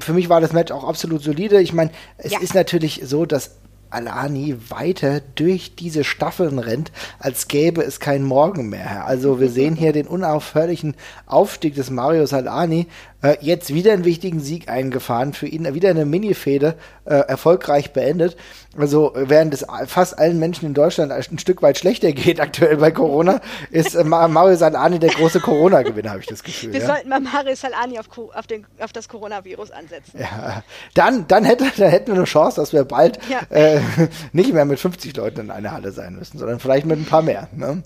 [0.00, 1.60] für mich war das Match auch absolut solide.
[1.60, 2.40] Ich meine, es ja.
[2.40, 3.52] ist natürlich so, dass
[3.90, 9.06] Alani weiter durch diese Staffeln rennt, als gäbe es keinen Morgen mehr.
[9.06, 10.94] Also wir sehen hier den unaufhörlichen
[11.26, 12.86] Aufstieg des Marius Alani
[13.22, 18.36] äh, jetzt wieder einen wichtigen Sieg eingefahren, für ihn wieder eine Mini-Fehde äh, erfolgreich beendet.
[18.76, 22.90] Also während es fast allen Menschen in Deutschland ein Stück weit schlechter geht aktuell bei
[22.90, 26.72] Corona, ist äh, Mario Salani der große Corona-Gewinner, habe ich das Gefühl.
[26.72, 26.86] Wir ja?
[26.86, 30.18] sollten mal Mario Salani auf, auf, den, auf das Coronavirus ansetzen.
[30.18, 30.62] Ja,
[30.94, 33.40] dann, dann, hätte, dann hätten wir eine Chance, dass wir bald ja.
[33.50, 33.80] äh,
[34.32, 37.22] nicht mehr mit 50 Leuten in einer Halle sein müssen, sondern vielleicht mit ein paar
[37.22, 37.48] mehr.
[37.52, 37.82] Ne?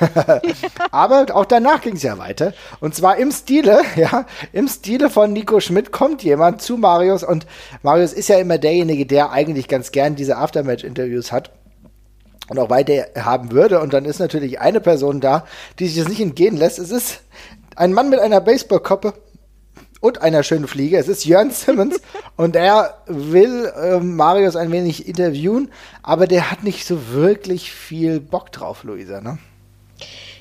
[0.90, 2.52] Aber auch danach ging es ja weiter.
[2.80, 7.46] Und zwar im Stile, ja, im Stile von Nico Schmidt kommt jemand zu Marius und
[7.82, 11.50] Marius ist ja immer derjenige, der eigentlich ganz gern diese Aftermatch-Interviews hat
[12.48, 13.80] und auch weiter haben würde.
[13.80, 15.46] Und dann ist natürlich eine Person da,
[15.78, 16.78] die sich das nicht entgehen lässt.
[16.78, 17.22] Es ist
[17.76, 19.14] ein Mann mit einer Baseballkoppe
[20.02, 20.98] und einer schönen Fliege.
[20.98, 22.02] Es ist Jörn Simmons
[22.36, 25.70] und er will äh, Marius ein wenig interviewen,
[26.02, 29.38] aber der hat nicht so wirklich viel Bock drauf, Luisa, ne?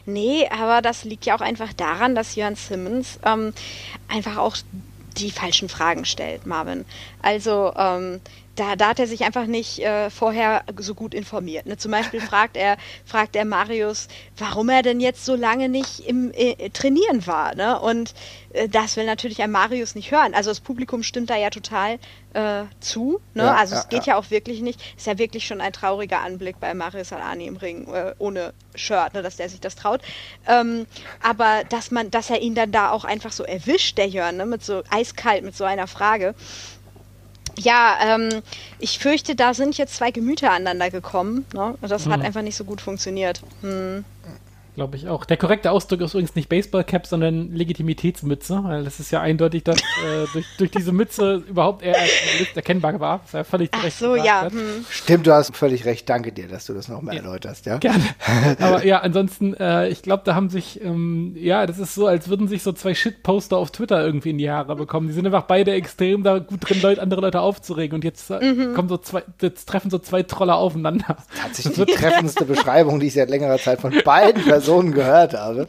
[0.07, 3.53] Nee, aber das liegt ja auch einfach daran, dass Jörn Simmons ähm,
[4.07, 4.57] einfach auch
[5.17, 6.83] die falschen Fragen stellt, Marvin.
[7.21, 8.19] Also ähm,
[8.55, 11.65] da, da hat er sich einfach nicht äh, vorher so gut informiert.
[11.65, 11.77] Ne?
[11.77, 16.31] Zum Beispiel fragt er, fragt er Marius, warum er denn jetzt so lange nicht im
[16.33, 17.55] äh, Trainieren war.
[17.55, 17.79] Ne?
[17.79, 18.13] Und
[18.53, 20.33] äh, das will natürlich ein Marius nicht hören.
[20.33, 21.97] Also das Publikum stimmt da ja total
[22.33, 23.21] äh, zu.
[23.33, 23.43] Ne?
[23.43, 24.13] Ja, also ja, es geht ja.
[24.13, 24.19] ja.
[24.19, 24.81] auch wirklich nicht.
[24.97, 29.13] Ist ja wirklich schon ein trauriger Anblick bei Marius Alani im Ring äh, ohne Shirt,
[29.13, 29.21] ne?
[29.21, 30.01] dass der sich das traut.
[30.47, 30.87] Ähm,
[31.21, 34.45] aber dass man, dass er ihn dann da auch einfach so erwischt, der Jörn, ne?
[34.45, 36.35] mit so eiskalt, mit so einer Frage.
[37.57, 38.41] Ja, ähm,
[38.79, 41.45] ich fürchte, da sind jetzt zwei Gemüter aneinander gekommen.
[41.53, 41.75] Ne?
[41.81, 42.11] Das hm.
[42.11, 43.41] hat einfach nicht so gut funktioniert.
[43.61, 44.05] Hm.
[44.75, 45.25] Glaube ich auch.
[45.25, 49.79] Der korrekte Ausdruck ist übrigens nicht Baseballcap, sondern Legitimitätsmütze, weil das ist ja eindeutig, dass
[49.79, 51.97] äh, durch, durch, diese Mütze überhaupt er
[52.55, 53.17] erkennbar war.
[53.17, 54.49] Das ist ja völlig Ach so, ja.
[54.49, 54.85] Hm.
[54.89, 56.07] Stimmt, du hast völlig recht.
[56.07, 57.21] Danke dir, dass du das nochmal ja.
[57.21, 57.79] erläuterst, ja?
[57.79, 58.03] Gerne.
[58.59, 62.29] Aber ja, ansonsten, äh, ich glaube, da haben sich, ähm, ja, das ist so, als
[62.29, 65.07] würden sich so zwei Shitposter auf Twitter irgendwie in die Haare bekommen.
[65.07, 67.95] Die sind einfach beide extrem da gut drin, Leute, andere Leute aufzuregen.
[67.95, 68.73] Und jetzt äh, mhm.
[68.73, 71.17] kommen so zwei, jetzt treffen so zwei Troller aufeinander.
[71.41, 75.67] Tatsächlich die treffendste Beschreibung, die ich seit längerer Zeit von beiden Personen Personen gehört habe.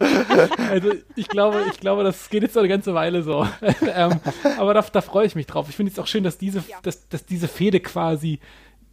[0.71, 3.47] Also ich glaube, ich glaube, das geht jetzt noch eine ganze Weile so.
[3.95, 4.21] ähm,
[4.59, 5.67] aber da, da freue ich mich drauf.
[5.69, 6.77] Ich finde es auch schön, dass diese, ja.
[6.83, 8.41] dass, dass diese Fehde quasi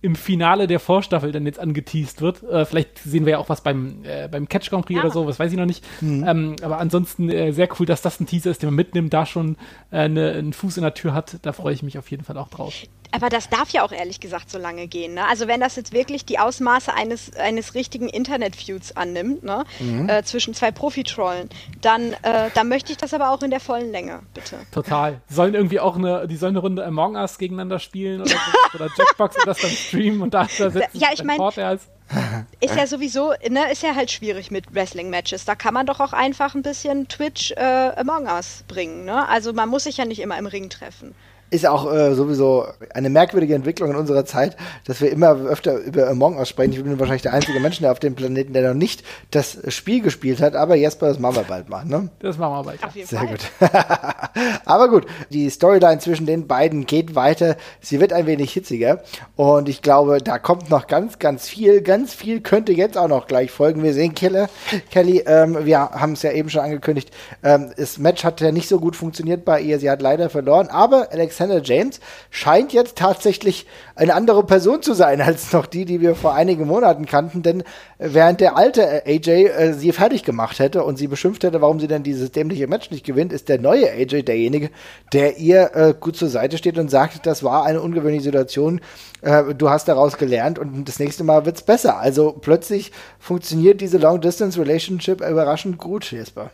[0.01, 2.43] im Finale der Vorstaffel dann jetzt angeteased wird.
[2.43, 5.03] Äh, vielleicht sehen wir ja auch was beim, äh, beim Catch Grand Prix ja.
[5.03, 5.85] oder so, was weiß ich noch nicht.
[6.01, 6.25] Mhm.
[6.25, 9.25] Ähm, aber ansonsten äh, sehr cool, dass das ein Teaser ist, den man mitnimmt, da
[9.25, 9.57] schon
[9.91, 11.37] äh, eine, einen Fuß in der Tür hat.
[11.41, 12.73] Da freue ich mich auf jeden Fall auch drauf.
[13.11, 15.15] Aber das darf ja auch ehrlich gesagt so lange gehen.
[15.15, 15.27] Ne?
[15.27, 19.63] Also wenn das jetzt wirklich die Ausmaße eines, eines richtigen Internet-Feuds annimmt, ne?
[19.79, 20.09] Mhm.
[20.09, 21.49] Äh, zwischen zwei Profi-Trollen,
[21.81, 24.57] dann, äh, dann möchte ich das aber auch in der vollen Länge, bitte.
[24.71, 25.21] Total.
[25.27, 28.35] Sollen irgendwie auch eine, die sollen eine Runde Among Us gegeneinander spielen oder,
[28.75, 31.79] oder Jackbox und das dann streamen und da, da sitzen Ja, ich meine,
[32.59, 35.45] ist ja sowieso, ne, ist ja halt schwierig mit Wrestling-Matches.
[35.45, 39.27] Da kann man doch auch einfach ein bisschen Twitch äh, Among Us bringen, ne?
[39.27, 41.15] Also man muss sich ja nicht immer im Ring treffen
[41.51, 46.07] ist auch äh, sowieso eine merkwürdige Entwicklung in unserer Zeit, dass wir immer öfter über
[46.07, 46.73] Among Us sprechen.
[46.73, 50.41] Ich bin wahrscheinlich der einzige Mensch auf dem Planeten, der noch nicht das Spiel gespielt
[50.41, 52.09] hat, aber Jesper, das machen wir bald mal, ne?
[52.19, 52.83] Das machen wir bald.
[52.83, 53.29] Auf jeden Sehr Fall.
[53.29, 53.39] gut.
[54.65, 57.55] aber gut, die Storyline zwischen den beiden geht weiter.
[57.81, 59.01] Sie wird ein wenig hitziger
[59.35, 61.81] und ich glaube, da kommt noch ganz, ganz viel.
[61.81, 63.81] Ganz viel könnte jetzt auch noch gleich folgen.
[63.81, 64.49] Wir sehen Killer,
[64.91, 67.11] Kelly, ähm, wir haben es ja eben schon angekündigt,
[67.43, 69.79] ähm, das Match hat ja nicht so gut funktioniert bei ihr.
[69.79, 71.99] Sie hat leider verloren, aber Alex Alexander James
[72.29, 76.67] scheint jetzt tatsächlich eine andere Person zu sein als noch die, die wir vor einigen
[76.67, 77.63] Monaten kannten, denn
[77.97, 81.87] während der alte AJ äh, sie fertig gemacht hätte und sie beschimpft hätte, warum sie
[81.87, 84.69] denn dieses dämliche Match nicht gewinnt, ist der neue AJ derjenige,
[85.13, 88.81] der ihr äh, gut zur Seite steht und sagt, das war eine ungewöhnliche Situation,
[89.21, 91.99] äh, du hast daraus gelernt und das nächste Mal wird es besser.
[91.99, 96.51] Also plötzlich funktioniert diese Long-Distance-Relationship überraschend gut, Jesper.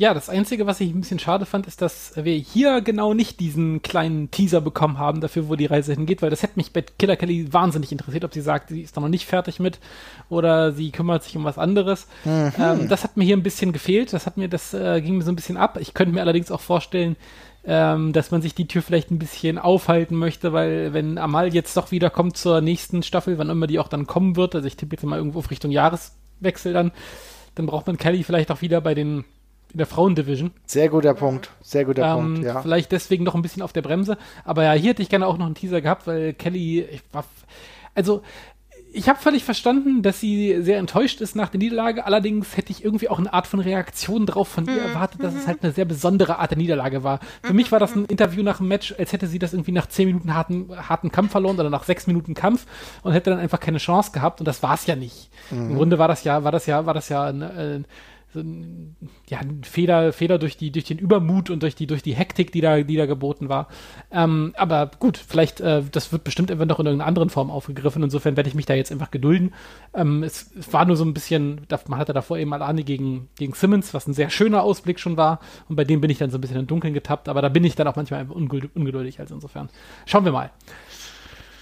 [0.00, 3.40] Ja, das Einzige, was ich ein bisschen schade fand, ist, dass wir hier genau nicht
[3.40, 6.82] diesen kleinen Teaser bekommen haben dafür, wo die Reise hingeht, weil das hätte mich bei
[6.82, 9.80] Killer Kelly wahnsinnig interessiert, ob sie sagt, sie ist da noch nicht fertig mit
[10.28, 12.06] oder sie kümmert sich um was anderes.
[12.24, 12.52] Mhm.
[12.60, 15.24] Ähm, das hat mir hier ein bisschen gefehlt, das hat mir, das äh, ging mir
[15.24, 15.78] so ein bisschen ab.
[15.80, 17.16] Ich könnte mir allerdings auch vorstellen,
[17.64, 21.76] ähm, dass man sich die Tür vielleicht ein bisschen aufhalten möchte, weil wenn Amal jetzt
[21.76, 24.76] doch wieder kommt zur nächsten Staffel, wann immer die auch dann kommen wird, also ich
[24.76, 26.92] tippe jetzt mal irgendwo auf Richtung Jahreswechsel dann,
[27.56, 29.24] dann braucht man Kelly vielleicht auch wieder bei den
[29.72, 30.50] in der Frauendivision.
[30.66, 32.62] Sehr guter Punkt, sehr guter ähm, Punkt, ja.
[32.62, 34.16] Vielleicht deswegen noch ein bisschen auf der Bremse.
[34.44, 37.24] Aber ja, hier hätte ich gerne auch noch einen Teaser gehabt, weil Kelly, ich war,
[37.94, 38.22] also
[38.92, 42.06] ich habe völlig verstanden, dass sie sehr enttäuscht ist nach der Niederlage.
[42.06, 44.78] Allerdings hätte ich irgendwie auch eine Art von Reaktion drauf von ihr mhm.
[44.78, 47.20] erwartet, dass es halt eine sehr besondere Art der Niederlage war.
[47.42, 49.86] Für mich war das ein Interview nach dem Match, als hätte sie das irgendwie nach
[49.86, 52.66] zehn Minuten harten, harten Kampf verloren oder nach sechs Minuten Kampf
[53.02, 54.40] und hätte dann einfach keine Chance gehabt.
[54.40, 55.30] Und das war es ja nicht.
[55.50, 55.70] Mhm.
[55.70, 57.82] Im Grunde war das ja, war das ja, war das ja äh,
[58.34, 58.96] so ein,
[59.28, 62.60] ja, Feder, Feder durch, die, durch den Übermut und durch die, durch die Hektik, die
[62.60, 63.68] da, die da geboten war.
[64.10, 68.02] Ähm, aber gut, vielleicht, äh, das wird bestimmt einfach noch in irgendeiner anderen Form aufgegriffen.
[68.02, 69.54] Insofern werde ich mich da jetzt einfach gedulden.
[69.94, 73.54] Ähm, es, es, war nur so ein bisschen, man hatte davor eben Alani gegen, gegen
[73.54, 75.40] Simmons, was ein sehr schöner Ausblick schon war.
[75.68, 77.30] Und bei dem bin ich dann so ein bisschen im Dunkeln getappt.
[77.30, 79.20] Aber da bin ich dann auch manchmal ungeduldig.
[79.20, 79.70] Also insofern.
[80.04, 80.50] Schauen wir mal.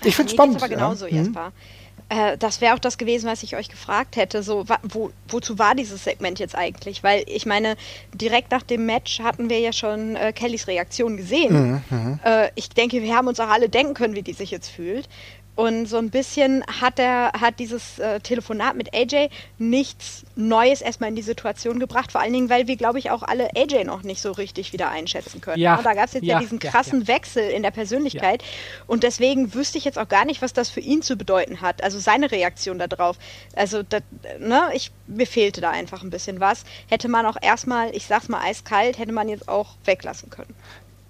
[0.04, 0.56] Ich finde es spannend.
[0.56, 1.16] aber genauso, ja.
[1.16, 1.50] Jesper.
[1.50, 1.85] Mhm.
[2.08, 4.42] Äh, das wäre auch das gewesen, was ich euch gefragt hätte.
[4.42, 7.02] So, wo, wozu war dieses Segment jetzt eigentlich?
[7.02, 7.76] Weil ich meine,
[8.14, 11.82] direkt nach dem Match hatten wir ja schon äh, Kellys Reaktion gesehen.
[11.90, 12.20] Mhm, mhm.
[12.24, 15.08] äh, ich denke, wir haben uns auch alle denken können, wie die sich jetzt fühlt.
[15.56, 21.08] Und so ein bisschen hat er, hat dieses äh, Telefonat mit AJ nichts Neues erstmal
[21.08, 22.12] in die Situation gebracht.
[22.12, 24.90] Vor allen Dingen, weil wir, glaube ich, auch alle AJ noch nicht so richtig wieder
[24.90, 25.58] einschätzen können.
[25.58, 28.44] Ja, da gab es jetzt ja, ja, diesen krassen ja, Wechsel in der Persönlichkeit.
[28.86, 31.82] Und deswegen wüsste ich jetzt auch gar nicht, was das für ihn zu bedeuten hat.
[31.82, 33.16] Also seine Reaktion darauf.
[33.54, 34.02] Also, das,
[34.38, 36.64] ne, ich, mir fehlte da einfach ein bisschen was.
[36.86, 40.54] Hätte man auch erstmal, ich sag's mal eiskalt, hätte man jetzt auch weglassen können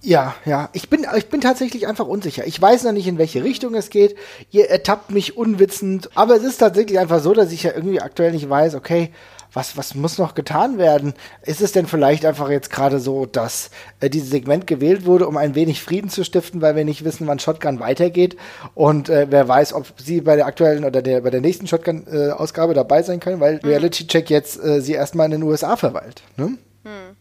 [0.07, 0.69] Ja, ja.
[0.73, 2.47] Ich bin, ich bin tatsächlich einfach unsicher.
[2.47, 4.17] Ich weiß noch nicht, in welche Richtung es geht.
[4.53, 6.11] Ihr ertappt mich unwitzend.
[6.15, 9.11] Aber es ist tatsächlich einfach so, dass ich ja irgendwie aktuell nicht weiß, okay,
[9.53, 11.15] was, was muss noch getan werden?
[11.43, 15.37] Ist es denn vielleicht einfach jetzt gerade so, dass äh, dieses Segment gewählt wurde, um
[15.37, 18.37] ein wenig Frieden zu stiften, weil wir nicht wissen, wann Shotgun weitergeht?
[18.77, 22.75] Und äh, wer weiß, ob sie bei der aktuellen oder der, bei der nächsten Shotgun-Ausgabe
[22.75, 23.69] äh, dabei sein können, weil mhm.
[23.69, 26.23] Reality Check jetzt äh, sie erstmal in den USA verweilt.
[26.37, 26.59] Ne?
[26.85, 27.17] Mhm.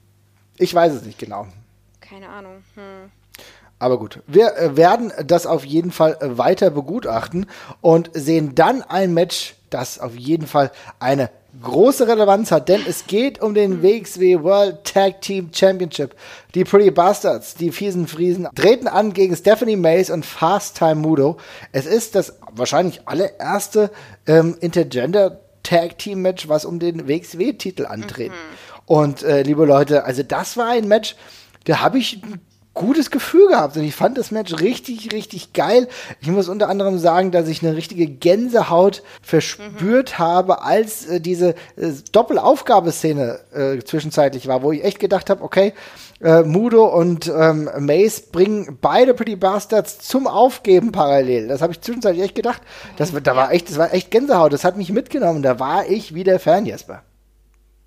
[0.60, 1.48] Ich weiß es nicht genau.
[2.10, 2.64] Keine Ahnung.
[2.76, 3.12] Hm.
[3.78, 7.48] Aber gut, wir äh, werden das auf jeden Fall äh, weiter begutachten
[7.82, 11.30] und sehen dann ein Match, das auf jeden Fall eine
[11.62, 16.16] große Relevanz hat, denn es geht um den WXW World Tag Team Championship.
[16.54, 21.38] Die Pretty Bastards, die fiesen Friesen, treten an gegen Stephanie Mays und Fast Time Mudo.
[21.72, 23.90] Es ist das wahrscheinlich allererste
[24.28, 28.32] ähm, Intergender Tag Team Match, was um den WXW-Titel antritt.
[28.32, 28.86] Mhm.
[28.86, 31.16] Und äh, liebe Leute, also das war ein Match,
[31.66, 32.22] da habe ich
[32.76, 35.88] gutes Gefühl gehabt und ich fand das Match richtig, richtig geil.
[36.20, 40.20] Ich muss unter anderem sagen, dass ich eine richtige Gänsehaut verspürt mhm.
[40.20, 45.74] habe, als äh, diese äh, Doppelaufgabeszene äh, zwischenzeitlich war, wo ich echt gedacht habe, okay,
[46.22, 51.48] äh, Mudo und ähm, Mace bringen beide Pretty Bastards zum Aufgeben parallel.
[51.48, 52.62] Das habe ich zwischenzeitlich echt gedacht.
[52.98, 54.52] Das, da war echt, das war echt Gänsehaut.
[54.52, 55.42] Das hat mich mitgenommen.
[55.44, 57.04] Da war ich wieder Fan, Jesper.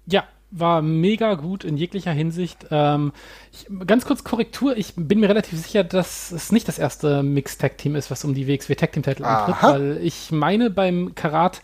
[0.07, 2.67] Ja, war mega gut in jeglicher Hinsicht.
[2.71, 3.13] Ähm,
[3.53, 7.61] ich, ganz kurz Korrektur, ich bin mir relativ sicher, dass es nicht das erste Mixed
[7.61, 11.15] Tag Team ist, was um die WXW Tag Team Titel antritt, weil ich meine beim
[11.15, 11.61] Karat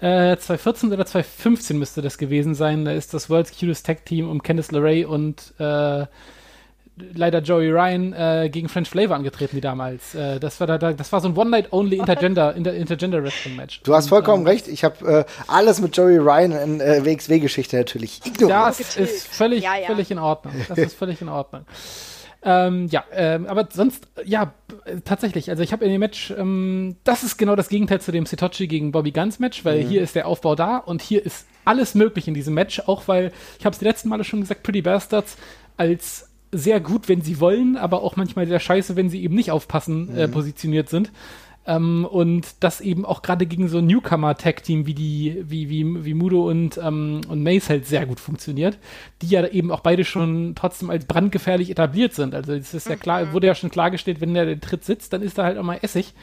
[0.00, 2.84] äh, 2014 oder 2015 müsste das gewesen sein.
[2.84, 6.06] Da ist das World's Cutest Tag Team um Candice LeRae und äh,
[7.14, 10.14] leider Joey Ryan äh, gegen French Flavor angetreten wie damals.
[10.14, 13.56] Äh, das war da, das war so ein One Night Only Intergender Inter, Intergender Wrestling
[13.56, 13.80] Match.
[13.82, 14.68] Du hast vollkommen und, ähm, recht.
[14.68, 18.78] Ich habe äh, alles mit Joey Ryan in äh, WXW Geschichte natürlich ignoriert.
[18.78, 19.86] Das ist völlig ja, ja.
[19.86, 20.54] völlig in Ordnung.
[20.68, 21.64] Das ist völlig in Ordnung.
[22.42, 24.52] Ähm, ja, ähm, aber sonst, ja,
[25.04, 25.50] tatsächlich.
[25.50, 28.68] Also ich habe in dem Match, ähm, das ist genau das Gegenteil zu dem Sitochi
[28.68, 29.88] gegen Bobby Guns Match, weil mhm.
[29.88, 33.32] hier ist der Aufbau da und hier ist alles möglich in diesem Match, auch weil,
[33.58, 35.36] ich habe es die letzten Male schon gesagt, Pretty Bastards
[35.76, 39.50] als sehr gut, wenn sie wollen, aber auch manchmal sehr scheiße, wenn sie eben nicht
[39.50, 40.18] aufpassen, äh, mhm.
[40.18, 41.12] äh, positioniert sind.
[41.66, 46.14] Ähm, und das eben auch gerade gegen so ein Newcomer-Tag-Team wie die, wie, wie, wie
[46.14, 48.78] Mudo und, ähm, und Mace halt sehr gut funktioniert,
[49.20, 52.34] die ja eben auch beide schon trotzdem als brandgefährlich etabliert sind.
[52.34, 53.32] Also es ist ja klar, mhm.
[53.32, 55.78] wurde ja schon klargestellt, wenn der den Tritt sitzt, dann ist da halt auch mal
[55.82, 56.14] Essig.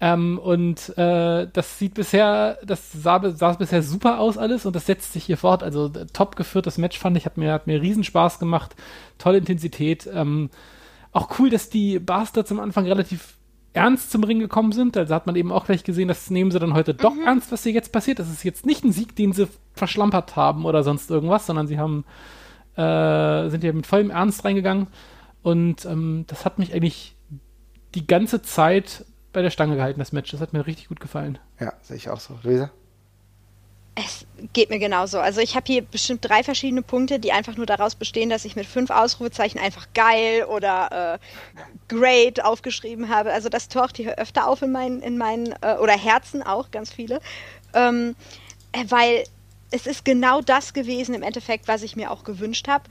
[0.00, 4.86] Ähm, und äh, das sieht bisher, das sah, sah bisher super aus alles und das
[4.86, 5.62] setzt sich hier fort.
[5.62, 8.76] Also top geführtes Match fand ich, hat mir, hat mir riesen Spaß gemacht,
[9.18, 10.08] tolle Intensität.
[10.12, 10.50] Ähm,
[11.12, 13.38] auch cool, dass die Bastards am Anfang relativ
[13.72, 14.96] ernst zum Ring gekommen sind.
[14.96, 17.26] Also hat man eben auch gleich gesehen, das nehmen sie dann heute doch mhm.
[17.26, 18.20] ernst, was hier jetzt passiert.
[18.20, 21.78] Das ist jetzt nicht ein Sieg, den sie verschlampert haben oder sonst irgendwas, sondern sie
[21.78, 22.04] haben
[22.76, 24.86] äh, sind ja mit vollem Ernst reingegangen.
[25.42, 27.16] Und ähm, das hat mich eigentlich
[27.94, 30.30] die ganze Zeit bei der Stange gehalten, das Match.
[30.30, 31.38] Das hat mir richtig gut gefallen.
[31.60, 32.38] Ja, sehe ich auch so.
[32.42, 32.70] Luisa?
[33.94, 35.18] Es geht mir genauso.
[35.18, 38.54] Also ich habe hier bestimmt drei verschiedene Punkte, die einfach nur daraus bestehen, dass ich
[38.54, 43.32] mit fünf Ausrufezeichen einfach geil oder äh, great aufgeschrieben habe.
[43.32, 46.92] Also das taucht hier öfter auf in meinen, in meinen äh, oder Herzen auch, ganz
[46.92, 47.20] viele.
[47.74, 48.14] Ähm,
[48.70, 49.24] äh, weil
[49.72, 52.84] es ist genau das gewesen im Endeffekt, was ich mir auch gewünscht habe.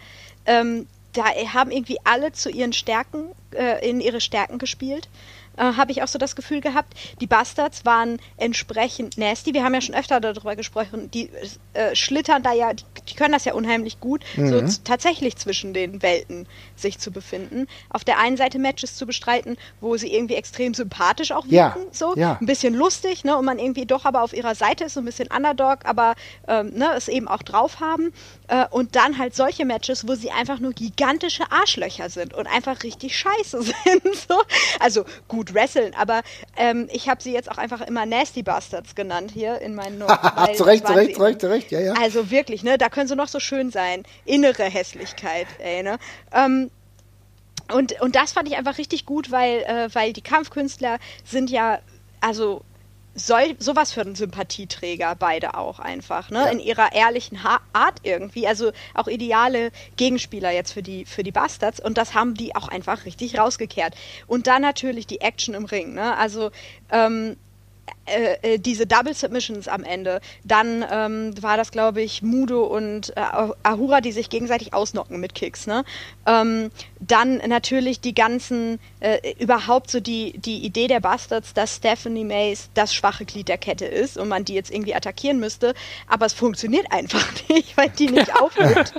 [0.45, 1.23] Ähm, da
[1.53, 5.07] haben irgendwie alle zu ihren Stärken, äh, in ihre Stärken gespielt
[5.57, 9.53] äh, habe ich auch so das Gefühl gehabt, die Bastards waren entsprechend nasty.
[9.53, 11.29] Wir haben ja schon öfter darüber gesprochen, die
[11.73, 14.49] äh, schlittern da ja, die, die, können das ja unheimlich gut, mhm.
[14.49, 17.67] so tatsächlich zwischen den Welten sich zu befinden.
[17.89, 21.91] Auf der einen Seite Matches zu bestreiten, wo sie irgendwie extrem sympathisch auch wirken, ja.
[21.91, 22.37] so ja.
[22.39, 25.05] ein bisschen lustig, ne, und man irgendwie doch aber auf ihrer Seite ist, so ein
[25.05, 26.15] bisschen Underdog, aber
[26.47, 28.13] ähm, ne, es eben auch drauf haben.
[28.47, 32.83] Äh, und dann halt solche Matches, wo sie einfach nur gigantische Arschlöcher sind und einfach
[32.83, 34.15] richtig scheiße sind.
[34.27, 34.41] so.
[34.79, 36.21] Also gut gut wresteln, aber
[36.55, 40.55] ähm, ich habe sie jetzt auch einfach immer Nasty Bastards genannt hier in meinen Noten.
[40.55, 41.93] zu Recht, zu Recht, zu Recht, zu Recht, ja, ja.
[41.99, 44.03] Also wirklich, ne, da können sie noch so schön sein.
[44.25, 45.97] Innere Hässlichkeit, ey, ne.
[46.31, 46.71] Ähm,
[47.73, 51.79] und, und das fand ich einfach richtig gut, weil, äh, weil die Kampfkünstler sind ja,
[52.21, 52.61] also
[53.17, 56.39] soll, sowas für einen Sympathieträger, beide auch einfach, ne?
[56.39, 56.45] Ja.
[56.45, 58.47] In ihrer ehrlichen ha Art irgendwie.
[58.47, 61.79] Also auch ideale Gegenspieler jetzt für die, für die Bastards.
[61.79, 63.95] Und das haben die auch einfach richtig rausgekehrt.
[64.27, 66.15] Und dann natürlich die Action im Ring, ne?
[66.17, 66.51] Also
[66.91, 67.37] ähm,
[68.07, 70.21] äh, äh, diese Double Submissions am Ende.
[70.45, 73.21] Dann ähm, war das, glaube ich, Mudo und äh,
[73.63, 75.67] Ahura, die sich gegenseitig ausnocken mit Kicks.
[75.67, 75.83] Ne?
[76.25, 76.71] Ähm,
[77.01, 82.69] dann natürlich die ganzen, äh, überhaupt so die, die Idee der Bastards, dass Stephanie Mays
[82.73, 85.73] das schwache Glied der Kette ist und man die jetzt irgendwie attackieren müsste.
[86.07, 88.93] Aber es funktioniert einfach nicht, weil die nicht aufhört.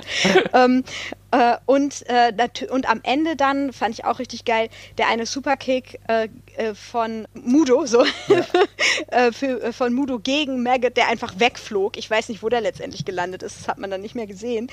[0.53, 0.83] ähm,
[1.31, 2.31] Äh, und, äh,
[2.69, 6.27] und am Ende dann fand ich auch richtig geil, der eine Superkick äh,
[6.57, 8.45] äh von Mudo, so ja.
[9.07, 11.97] Äh, für, äh, von Mudo gegen Maggot, der einfach wegflog.
[11.97, 14.69] Ich weiß nicht, wo der letztendlich gelandet ist, das hat man dann nicht mehr gesehen.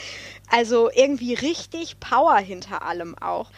[0.51, 3.51] Also irgendwie richtig Power hinter allem auch.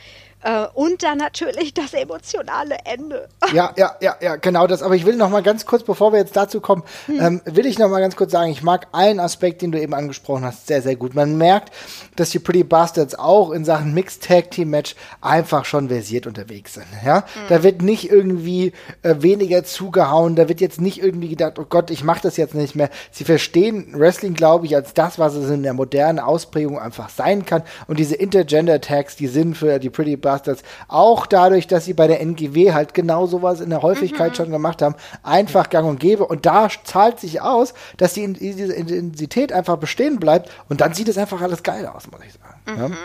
[0.42, 3.28] Äh, und dann natürlich das emotionale Ende.
[3.54, 4.82] Ja, ja, ja, ja, genau das.
[4.82, 7.20] Aber ich will noch mal ganz kurz, bevor wir jetzt dazu kommen, hm.
[7.20, 9.94] ähm, will ich noch mal ganz kurz sagen, ich mag einen Aspekt, den du eben
[9.94, 11.14] angesprochen hast, sehr, sehr gut.
[11.14, 11.72] Man merkt,
[12.16, 16.74] dass die Pretty Bastards auch in Sachen Mixed Tag Team Match einfach schon versiert unterwegs
[16.74, 16.84] sind.
[17.04, 17.42] Ja, hm.
[17.48, 18.72] da wird nicht irgendwie
[19.02, 22.54] äh, weniger zugehauen, da wird jetzt nicht irgendwie gedacht, oh Gott, ich mache das jetzt
[22.54, 22.90] nicht mehr.
[23.10, 27.46] Sie verstehen Wrestling, glaube ich, als das, was es in der modernen Ausprägung einfach sein
[27.46, 27.62] kann.
[27.86, 31.94] Und diese Intergender Tags, die sind für die Pretty Bastards Ghostbusters, auch dadurch, dass sie
[31.94, 34.34] bei der NGW halt genau sowas in der Häufigkeit mhm.
[34.34, 36.26] schon gemacht haben, einfach gang und gäbe.
[36.26, 41.08] Und da zahlt sich aus, dass die, diese Intensität einfach bestehen bleibt und dann sieht
[41.08, 42.60] es einfach alles geil aus, muss ich sagen.
[42.66, 42.92] Mhm.
[42.92, 42.98] Ja.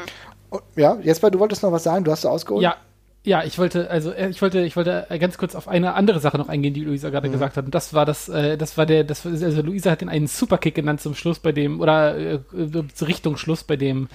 [0.49, 2.63] Und, ja, Jesper, du wolltest noch was sagen, du hast so ausgeholt.
[2.63, 2.75] Ja,
[3.25, 6.37] ja, ich wollte, also äh, ich wollte, ich wollte ganz kurz auf eine andere Sache
[6.37, 7.33] noch eingehen, die Luisa gerade mhm.
[7.33, 7.65] gesagt hat.
[7.65, 10.75] Und das war das, äh, das war der, das also Luisa hat den einen Superkick
[10.75, 12.39] genannt zum Schluss, bei dem, oder äh,
[13.01, 14.09] Richtung Schluss, bei dem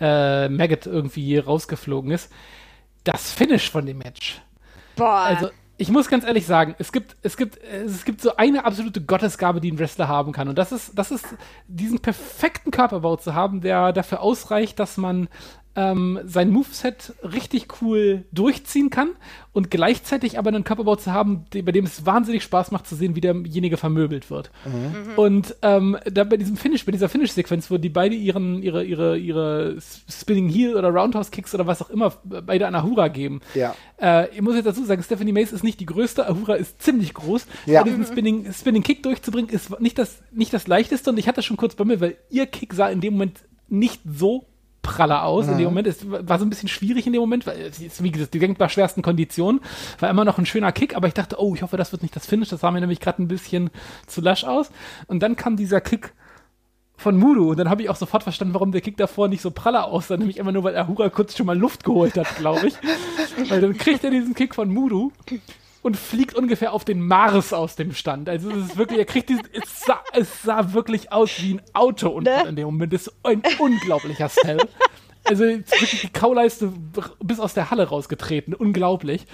[0.00, 2.32] äh, Maggot irgendwie rausgeflogen ist.
[3.04, 4.40] Das Finish von dem Match.
[4.96, 5.20] Boah.
[5.20, 9.00] Also, ich muss ganz ehrlich sagen, es gibt, es gibt, es gibt so eine absolute
[9.00, 10.48] Gottesgabe, die ein Wrestler haben kann.
[10.48, 11.26] Und das ist, das ist,
[11.68, 15.28] diesen perfekten Körperbau zu haben, der dafür ausreicht, dass man
[15.76, 19.10] ähm, sein Moveset richtig cool durchziehen kann
[19.52, 23.14] und gleichzeitig aber einen Körperbau zu haben, bei dem es wahnsinnig Spaß macht zu sehen,
[23.14, 24.50] wie derjenige vermöbelt wird.
[24.64, 25.14] Mhm.
[25.16, 29.16] Und ähm, da bei diesem Finish, bei dieser Finish-Sequenz, wo die beide ihren, ihre, ihre,
[29.16, 29.76] ihre
[30.08, 33.40] Spinning Heel oder Roundhouse Kicks oder was auch immer beide an Ahura geben.
[33.54, 33.74] Ja.
[34.00, 37.14] Äh, ich muss jetzt dazu sagen, Stephanie Mace ist nicht die größte, Ahura ist ziemlich
[37.14, 37.46] groß.
[37.66, 37.84] Ja.
[37.84, 41.56] diesen Spinning, Spinning Kick durchzubringen, ist nicht das, nicht das leichteste und ich hatte schon
[41.56, 44.46] kurz bei mir, weil ihr Kick sah in dem Moment nicht so
[44.82, 45.52] praller aus mhm.
[45.52, 45.86] in dem Moment.
[45.86, 48.38] Es war so ein bisschen schwierig in dem Moment, weil es ist, wie gesagt, die
[48.38, 49.60] denkbar schwersten Konditionen.
[49.98, 52.16] War immer noch ein schöner Kick, aber ich dachte, oh, ich hoffe, das wird nicht
[52.16, 52.48] das Finish.
[52.48, 53.70] Das sah mir nämlich gerade ein bisschen
[54.06, 54.70] zu lasch aus.
[55.06, 56.12] Und dann kam dieser Kick
[56.96, 59.50] von Mudu und dann habe ich auch sofort verstanden, warum der Kick davor nicht so
[59.50, 62.74] praller aussah, nämlich immer nur, weil Ahura kurz schon mal Luft geholt hat, glaube ich.
[63.50, 65.10] weil dann kriegt er diesen Kick von Mudu
[65.82, 68.28] und fliegt ungefähr auf den Mars aus dem Stand.
[68.28, 71.62] Also es ist wirklich, er kriegt diesen, es sah, es sah wirklich aus wie ein
[71.72, 72.44] Auto und ne?
[72.48, 74.60] in dem Moment ist ein unglaublicher Sell.
[75.24, 76.72] Also wirklich die Kauleiste
[77.22, 79.26] bis aus der Halle rausgetreten, unglaublich.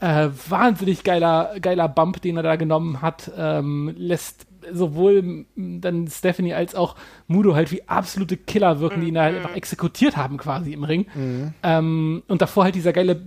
[0.00, 6.54] Äh, wahnsinnig geiler, geiler Bump, den er da genommen hat, ähm, lässt sowohl dann Stephanie
[6.54, 6.96] als auch
[7.26, 11.06] Mudo halt wie absolute Killer wirken, die ihn halt einfach exekutiert haben quasi im Ring.
[11.14, 11.54] Mhm.
[11.62, 13.20] Ähm, und davor halt dieser geile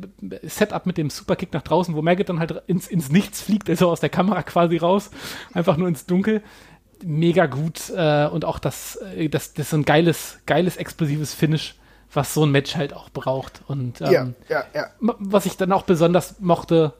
[0.43, 3.89] Setup mit dem Superkick nach draußen, wo Maggot dann halt ins, ins Nichts fliegt, also
[3.89, 5.11] aus der Kamera quasi raus,
[5.53, 6.41] einfach nur ins Dunkel.
[7.03, 11.33] Mega gut äh, und auch das, äh, das, das ist so ein geiles, geiles, explosives
[11.33, 11.75] Finish,
[12.13, 13.61] was so ein Match halt auch braucht.
[13.67, 14.85] Und ähm, ja, ja, ja.
[14.99, 16.93] was ich dann auch besonders mochte,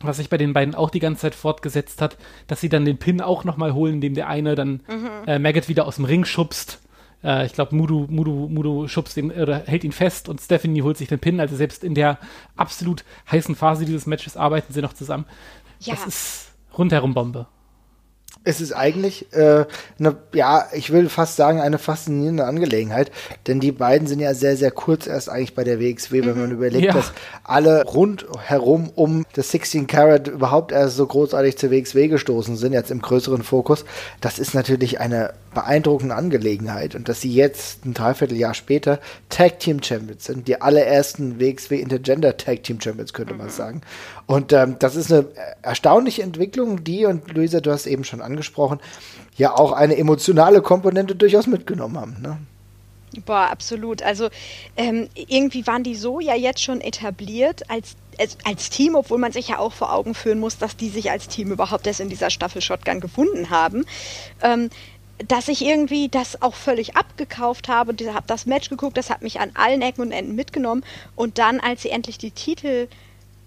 [0.00, 2.98] was sich bei den beiden auch die ganze Zeit fortgesetzt hat, dass sie dann den
[2.98, 5.10] Pin auch nochmal holen, indem der eine dann mhm.
[5.26, 6.80] äh, Maggot wieder aus dem Ring schubst.
[7.22, 10.96] Äh, ich glaube, Mudu, Mudu, Mudu schubst ihn oder hält ihn fest und Stephanie holt
[10.96, 11.40] sich den Pin.
[11.40, 12.18] Also selbst in der
[12.56, 15.26] absolut heißen Phase dieses Matches arbeiten sie noch zusammen.
[15.80, 15.94] Ja.
[15.94, 17.46] Das ist rundherum Bombe
[18.42, 19.66] es ist eigentlich äh,
[19.98, 23.10] eine, ja, ich will fast sagen, eine faszinierende Angelegenheit,
[23.46, 26.40] denn die beiden sind ja sehr, sehr kurz erst eigentlich bei der WXW, wenn mhm.
[26.40, 26.92] man überlegt, ja.
[26.92, 27.12] dass
[27.44, 32.90] alle rundherum um das 16 Carat überhaupt erst so großartig zur WXW gestoßen sind, jetzt
[32.90, 33.84] im größeren Fokus.
[34.22, 39.82] Das ist natürlich eine beeindruckende Angelegenheit und dass sie jetzt ein Dreivierteljahr später Tag Team
[39.82, 43.50] Champions sind, die allerersten WXW Intergender Tag Team Champions, könnte man mhm.
[43.50, 43.80] sagen.
[44.26, 45.26] Und ähm, das ist eine
[45.62, 48.29] erstaunliche Entwicklung, die, und Luisa, du hast eben schon angesprochen,
[49.36, 52.16] ja auch eine emotionale Komponente durchaus mitgenommen haben.
[52.20, 52.38] Ne?
[53.26, 54.02] Boah, absolut.
[54.02, 54.28] Also
[54.76, 59.32] ähm, irgendwie waren die so ja jetzt schon etabliert als, als, als, Team, obwohl man
[59.32, 62.08] sich ja auch vor Augen führen muss, dass die sich als Team überhaupt erst in
[62.08, 63.84] dieser Staffel Shotgun gefunden haben.
[64.42, 64.70] Ähm,
[65.26, 69.40] dass ich irgendwie das auch völlig abgekauft habe, habe das Match geguckt, das hat mich
[69.40, 70.82] an allen Ecken und Enden mitgenommen
[71.14, 72.88] und dann, als sie endlich die Titel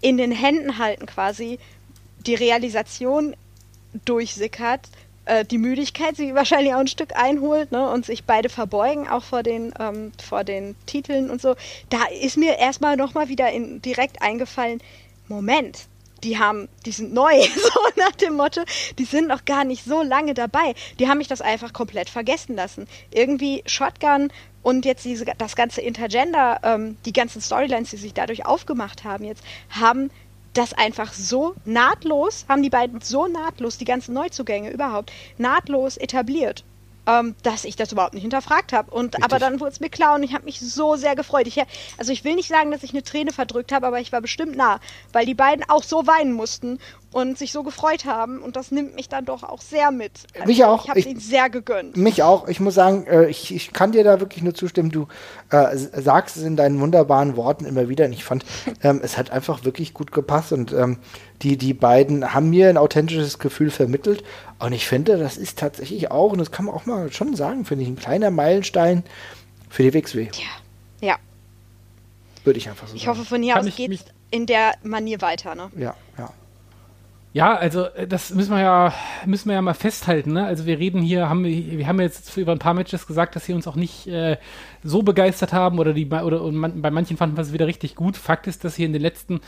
[0.00, 1.58] in den Händen halten quasi
[2.26, 3.34] die Realisation
[4.04, 4.88] durchsickert,
[5.24, 9.24] äh, die Müdigkeit sie wahrscheinlich auch ein Stück einholt ne, und sich beide verbeugen, auch
[9.24, 11.56] vor den, ähm, vor den Titeln und so.
[11.90, 14.80] Da ist mir erstmal nochmal wieder in, direkt eingefallen,
[15.26, 15.86] Moment,
[16.22, 18.62] die haben, die sind neu, so nach dem Motto,
[18.98, 20.74] die sind noch gar nicht so lange dabei.
[20.98, 22.86] Die haben mich das einfach komplett vergessen lassen.
[23.12, 24.30] Irgendwie Shotgun
[24.62, 29.24] und jetzt diese, das ganze Intergender, ähm, die ganzen Storylines, die sich dadurch aufgemacht haben
[29.24, 30.10] jetzt, haben
[30.54, 36.64] das einfach so nahtlos, haben die beiden so nahtlos, die ganzen Neuzugänge überhaupt, nahtlos etabliert.
[37.06, 38.90] ähm, dass ich das überhaupt nicht hinterfragt habe.
[38.90, 41.46] Und aber dann wurde es mir klar und ich habe mich so sehr gefreut.
[41.46, 41.62] Ich,
[41.98, 44.56] also ich will nicht sagen, dass ich eine Träne verdrückt habe, aber ich war bestimmt
[44.56, 44.80] nah,
[45.12, 46.78] weil die beiden auch so weinen mussten
[47.14, 50.10] und sich so gefreut haben und das nimmt mich dann doch auch sehr mit.
[50.34, 50.82] Also mich auch.
[50.82, 51.96] Ich habe ihnen sehr gegönnt.
[51.96, 52.48] Mich auch.
[52.48, 54.90] Ich muss sagen, äh, ich, ich kann dir da wirklich nur zustimmen.
[54.90, 55.06] Du
[55.50, 58.44] äh, sagst es in deinen wunderbaren Worten immer wieder und ich fand,
[58.82, 60.98] ähm, es hat einfach wirklich gut gepasst und ähm,
[61.42, 64.24] die, die beiden haben mir ein authentisches Gefühl vermittelt
[64.58, 67.64] und ich finde, das ist tatsächlich auch, und das kann man auch mal schon sagen,
[67.64, 69.04] finde ich, ein kleiner Meilenstein
[69.70, 70.30] für die WXW.
[70.32, 71.08] Ja.
[71.08, 71.16] Ja.
[72.42, 73.12] Würde ich einfach so ich sagen.
[73.12, 75.70] Ich hoffe, von hier kann aus geht es in der Manier weiter, ne?
[75.76, 76.30] Ja, ja.
[77.34, 78.94] Ja, also äh, das müssen wir ja
[79.26, 80.34] müssen wir ja mal festhalten.
[80.34, 80.46] Ne?
[80.46, 83.44] Also wir reden hier, haben wir, wir haben jetzt über ein paar Matches gesagt, dass
[83.44, 84.36] sie uns auch nicht äh,
[84.84, 87.96] so begeistert haben oder die oder und man, bei manchen fanden wir es wieder richtig
[87.96, 88.16] gut.
[88.16, 89.40] Fakt ist, dass hier in den letzten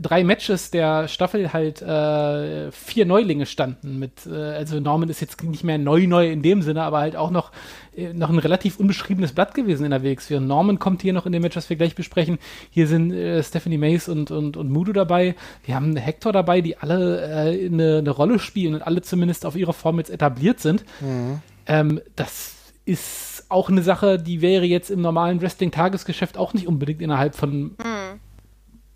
[0.00, 3.98] drei Matches der Staffel halt äh, vier Neulinge standen.
[3.98, 7.16] Mit, äh, also Norman ist jetzt nicht mehr neu neu in dem Sinne, aber halt
[7.16, 7.52] auch noch,
[7.96, 10.36] äh, noch ein relativ unbeschriebenes Blatt gewesen in der WXW.
[10.36, 12.38] Und Norman kommt hier noch in dem Match, was wir gleich besprechen.
[12.70, 15.34] Hier sind äh, Stephanie Mace und, und, und Mudo dabei.
[15.64, 19.56] Wir haben Hector dabei, die alle äh, eine, eine Rolle spielen und alle zumindest auf
[19.56, 20.84] ihre Form jetzt etabliert sind.
[21.00, 21.40] Mhm.
[21.66, 27.00] Ähm, das ist auch eine Sache, die wäre jetzt im normalen Wrestling-Tagesgeschäft auch nicht unbedingt
[27.00, 28.20] innerhalb von mhm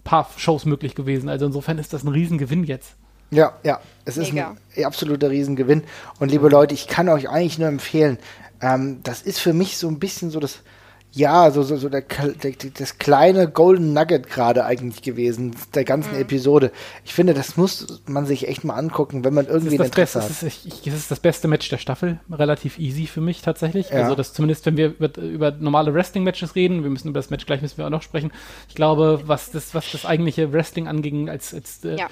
[0.08, 1.28] paar Shows möglich gewesen.
[1.28, 2.94] Also insofern ist das ein Riesengewinn jetzt.
[3.30, 4.56] Ja, ja, es ist Mega.
[4.74, 5.84] ein absoluter Riesengewinn.
[6.18, 8.18] Und liebe Leute, ich kann euch eigentlich nur empfehlen,
[8.62, 10.60] ähm, das ist für mich so ein bisschen so das
[11.18, 16.14] ja, so, so, so der, der, das kleine Golden Nugget gerade eigentlich gewesen, der ganzen
[16.14, 16.20] mhm.
[16.20, 16.70] Episode.
[17.04, 20.30] Ich finde, das muss man sich echt mal angucken, wenn man irgendwie ein Interesse hat.
[20.30, 23.90] Das ist, ich, das ist das beste Match der Staffel, relativ easy für mich tatsächlich.
[23.90, 24.02] Ja.
[24.02, 27.46] Also das zumindest, wenn wir über, über normale Wrestling-Matches reden, wir müssen über das Match
[27.46, 28.30] gleich müssen wir auch noch sprechen.
[28.68, 32.08] Ich glaube, was das, was das eigentliche Wrestling anging, als, als äh, ja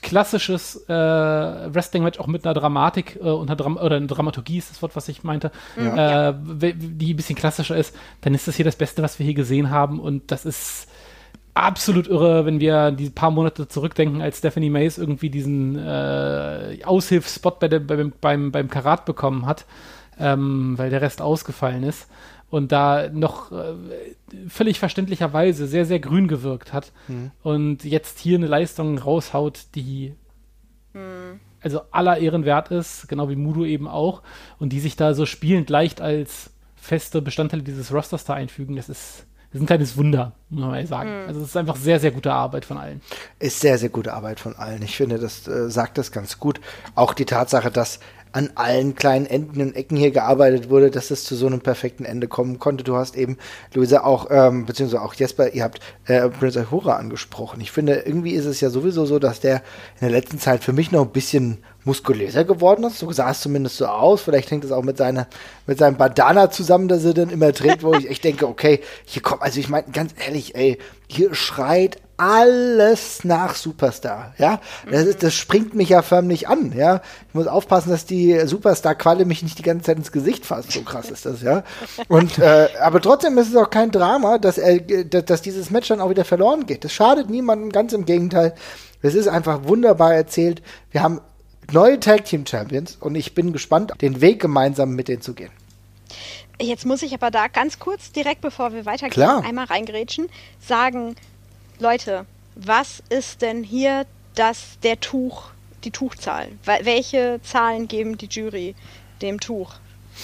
[0.00, 4.70] klassisches äh, Wrestling-Match auch mit einer Dramatik äh, und einer Dram oder eine Dramaturgie ist
[4.70, 6.30] das Wort, was ich meinte, ja.
[6.30, 6.34] äh,
[6.74, 9.70] die ein bisschen klassischer ist, dann ist das hier das Beste, was wir hier gesehen
[9.70, 10.88] haben und das ist
[11.54, 17.60] absolut irre, wenn wir die paar Monate zurückdenken, als Stephanie Mays irgendwie diesen äh, Aushilfsspot
[17.60, 19.66] bei der, beim, beim, beim Karat bekommen hat,
[20.18, 22.08] ähm, weil der Rest ausgefallen ist
[22.52, 23.72] und da noch äh,
[24.46, 27.30] völlig verständlicherweise sehr, sehr grün gewirkt hat mhm.
[27.42, 30.12] und jetzt hier eine Leistung raushaut, die
[30.92, 31.40] mhm.
[31.62, 34.22] also aller Ehren wert ist, genau wie Mudo eben auch,
[34.58, 38.90] und die sich da so spielend leicht als feste Bestandteile dieses Rosters da einfügen, das
[38.90, 41.22] ist, das ist ein kleines Wunder, muss man mal sagen.
[41.22, 41.28] Mhm.
[41.28, 43.00] Also es ist einfach sehr, sehr gute Arbeit von allen.
[43.38, 44.82] Ist sehr, sehr gute Arbeit von allen.
[44.82, 46.60] Ich finde, das äh, sagt das ganz gut.
[46.96, 47.98] Auch die Tatsache, dass
[48.32, 52.04] an allen kleinen Enden und Ecken hier gearbeitet wurde, dass es zu so einem perfekten
[52.04, 52.82] Ende kommen konnte.
[52.82, 53.36] Du hast eben,
[53.74, 57.60] Luisa, auch, ähm, beziehungsweise auch Jesper, ihr habt äh, Prince Ahura angesprochen.
[57.60, 59.56] Ich finde, irgendwie ist es ja sowieso so, dass der
[60.00, 62.98] in der letzten Zeit für mich noch ein bisschen muskulöser geworden ist.
[62.98, 64.22] So sah es zumindest so aus.
[64.22, 65.26] Vielleicht hängt es auch mit seiner,
[65.66, 69.22] mit seinem Bandana zusammen, dass er dann immer trägt, wo ich echt denke, okay, hier
[69.22, 70.78] kommt, also ich meine, ganz ehrlich, ey,
[71.08, 74.60] hier schreit alles nach Superstar, ja.
[74.88, 77.00] Das, ist, das springt mich ja förmlich an, ja.
[77.28, 80.70] Ich muss aufpassen, dass die Superstar-Qualle mich nicht die ganze Zeit ins Gesicht fasst.
[80.70, 81.64] So krass ist das, ja.
[82.06, 86.00] Und, äh, aber trotzdem ist es auch kein Drama, dass er, dass dieses Match dann
[86.00, 86.84] auch wieder verloren geht.
[86.84, 88.54] Das schadet niemandem, ganz im Gegenteil.
[89.02, 90.62] Es ist einfach wunderbar erzählt.
[90.92, 91.20] Wir haben
[91.72, 95.50] neue Tag Team Champions und ich bin gespannt, den Weg gemeinsam mit denen zu gehen.
[96.60, 99.44] Jetzt muss ich aber da ganz kurz, direkt bevor wir weitergehen, Klar.
[99.44, 100.28] einmal reingrätschen,
[100.60, 101.16] sagen,
[101.82, 104.06] Leute, was ist denn hier
[104.36, 105.50] das, der Tuch,
[105.82, 106.46] die Tuchzahl?
[106.64, 108.76] Welche Zahlen geben die Jury
[109.20, 109.74] dem Tuch?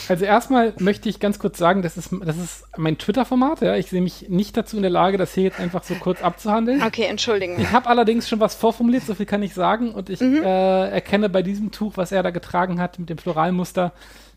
[0.09, 3.63] Also erstmal möchte ich ganz kurz sagen, das ist, das ist mein Twitter-Format.
[3.63, 3.75] Ja.
[3.75, 6.81] Ich sehe mich nicht dazu in der Lage, das hier jetzt einfach so kurz abzuhandeln.
[6.83, 7.59] Okay, entschuldigen.
[7.59, 9.91] Ich habe allerdings schon was vorformuliert, so viel kann ich sagen.
[9.91, 10.43] Und ich mhm.
[10.45, 13.93] äh, erkenne bei diesem Tuch, was er da getragen hat mit dem Floralmuster,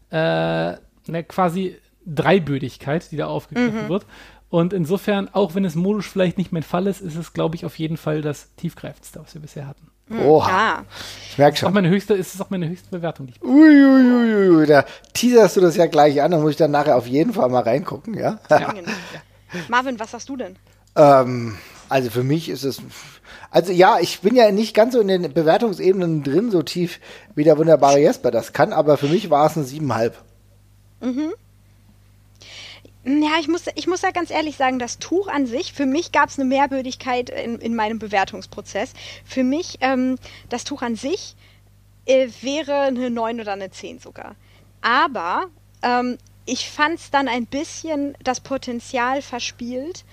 [0.09, 3.89] äh, eine quasi Dreibödigkeit, die da aufgegriffen mhm.
[3.89, 4.05] wird.
[4.51, 7.63] Und insofern, auch wenn es modisch vielleicht nicht mein Fall ist, ist es, glaube ich,
[7.63, 9.87] auf jeden Fall das tiefgreifendste, was wir bisher hatten.
[10.09, 10.49] Hm, Oha.
[10.49, 10.85] Ja.
[11.29, 11.67] Ich merke schon.
[11.67, 13.27] Ist auch meine höchste, ist es auch meine höchste Bewertung.
[13.27, 14.83] Die ich Uiuiui, ui, ui, da
[15.13, 17.63] teaserst du das ja gleich an, dann muss ich dann nachher auf jeden Fall mal
[17.63, 18.39] reingucken, ja?
[18.49, 18.73] ja.
[19.69, 20.57] Marvin, was hast du denn?
[20.97, 22.81] Ähm, also für mich ist es,
[23.51, 26.99] also ja, ich bin ja nicht ganz so in den Bewertungsebenen drin, so tief
[27.35, 30.21] wie der wunderbare Jesper das kann, aber für mich war es ein siebenhalb.
[30.99, 31.31] Mhm.
[33.03, 36.11] Ja, ich muss, ich muss ja ganz ehrlich sagen, das Tuch an sich, für mich
[36.11, 38.93] gab es eine Mehrbürdigkeit in, in meinem Bewertungsprozess.
[39.25, 40.17] Für mich, ähm,
[40.49, 41.35] das Tuch an sich
[42.05, 44.35] äh, wäre eine 9 oder eine 10 sogar.
[44.81, 45.47] Aber
[45.81, 50.05] ähm, ich fand es dann ein bisschen das Potenzial verspielt,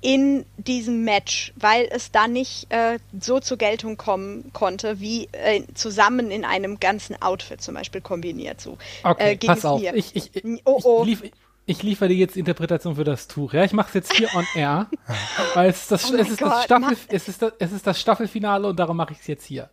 [0.00, 5.62] in diesem Match, weil es da nicht äh, so zur Geltung kommen konnte, wie äh,
[5.74, 8.60] zusammen in einem ganzen Outfit zum Beispiel kombiniert.
[8.60, 9.80] So, okay, äh, pass auf.
[9.80, 9.94] Mir.
[9.94, 11.02] Ich, ich, ich, oh, oh.
[11.02, 11.32] Ich, lief,
[11.68, 13.52] ich liefere dir jetzt die Interpretation für das Tuch.
[13.52, 14.86] Ja, ich mache es jetzt hier on air,
[15.54, 18.00] weil es ist das, oh es ist das, Staffel, es ist das, es ist das
[18.00, 19.68] Staffelfinale und darum mache ich es jetzt hier.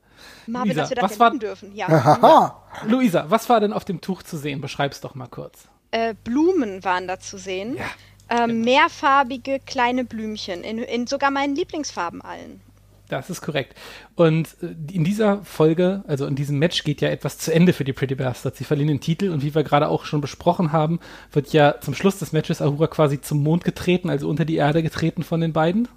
[0.45, 1.73] Marvin, Luisa, dass wir das was war, dürfen.
[1.73, 1.89] Ja.
[1.89, 2.63] ja.
[2.87, 4.59] Luisa, was war denn auf dem Tuch zu sehen?
[4.59, 5.69] Beschreib's doch mal kurz.
[5.91, 7.77] Äh, Blumen waren da zu sehen.
[7.77, 7.85] Ja.
[8.29, 8.65] Ähm, genau.
[8.65, 12.59] Mehrfarbige kleine Blümchen, in, in sogar meinen Lieblingsfarben allen.
[13.07, 13.75] Das ist korrekt.
[14.15, 17.83] Und äh, in dieser Folge, also in diesem Match, geht ja etwas zu Ende für
[17.83, 18.57] die Pretty Bastards.
[18.57, 20.99] Sie verlieren den Titel und wie wir gerade auch schon besprochen haben,
[21.31, 24.81] wird ja zum Schluss des Matches Ahura quasi zum Mond getreten, also unter die Erde
[24.81, 25.87] getreten von den beiden.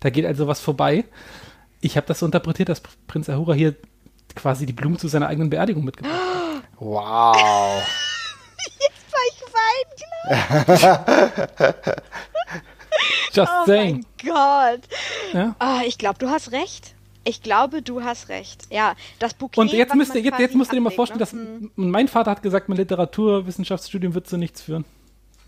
[0.00, 1.04] Da geht also was vorbei.
[1.80, 3.74] Ich habe das so interpretiert, dass Prinz Ahura hier
[4.34, 6.62] quasi die Blumen zu seiner eigenen Beerdigung mitgebracht hat.
[6.78, 7.36] Wow.
[8.80, 9.92] Jetzt war ich weinen,
[13.34, 14.04] Just oh saying.
[14.04, 14.88] Oh mein Gott.
[15.32, 15.56] Ja?
[15.60, 16.94] Oh, ich glaube, du hast recht.
[17.24, 18.66] Ich glaube, du hast recht.
[18.70, 19.60] Ja, das Bouquet.
[19.60, 21.24] Und jetzt, müsst ihr, jetzt, jetzt musst du dir mal vorstellen, ne?
[21.24, 21.70] dass hm.
[21.76, 24.84] mein Vater hat gesagt, mein Literaturwissenschaftsstudium wird zu nichts führen.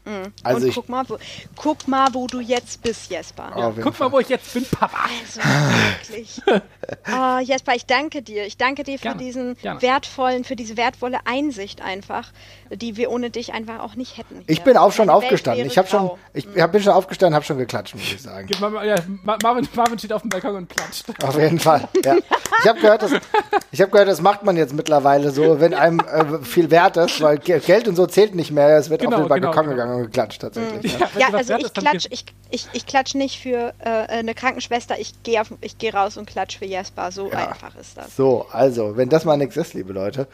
[0.04, 0.32] Mhm.
[0.42, 1.16] Also und guck mal, wo,
[1.56, 3.52] guck mal, wo du jetzt bist, Jesper.
[3.56, 5.08] Ja, guck mal, wo ich jetzt bin, Papa.
[5.20, 6.40] Also wirklich.
[7.10, 8.44] oh, Jesper, ich danke dir.
[8.44, 9.80] Ich danke dir für diesen gerne.
[9.80, 12.32] wertvollen, für diese wertvolle Einsicht einfach,
[12.70, 14.36] die wir ohne dich einfach auch nicht hätten.
[14.36, 14.44] Hier.
[14.48, 15.66] Ich bin auch schon aufgestanden.
[15.66, 16.70] Ich habe schon, ich mhm.
[16.70, 18.46] bin schon aufgestanden, habe schon geklatscht, muss ich sagen.
[18.84, 21.06] Ja, Marvin, Marvin steht auf dem Balkon und klatscht.
[21.22, 21.88] Auf jeden Fall.
[22.04, 22.16] Ja.
[22.62, 23.12] Ich habe gehört, das,
[23.70, 27.20] ich habe gehört, das macht man jetzt mittlerweile so, wenn einem äh, viel wert ist,
[27.22, 28.76] weil Geld und so zählt nicht mehr.
[28.76, 30.98] Es wird genau, auf den Balkon genau, gegangen und geklatscht tatsächlich.
[30.98, 35.22] Ja, ja also ich klatsch, ich, ich, ich klatsch nicht für äh, eine Krankenschwester, ich
[35.22, 35.42] gehe
[35.78, 37.10] geh raus und klatsch für Jesper.
[37.10, 37.48] So ja.
[37.48, 38.16] einfach ist das.
[38.16, 40.26] So, also, wenn das mal nichts ist, liebe Leute.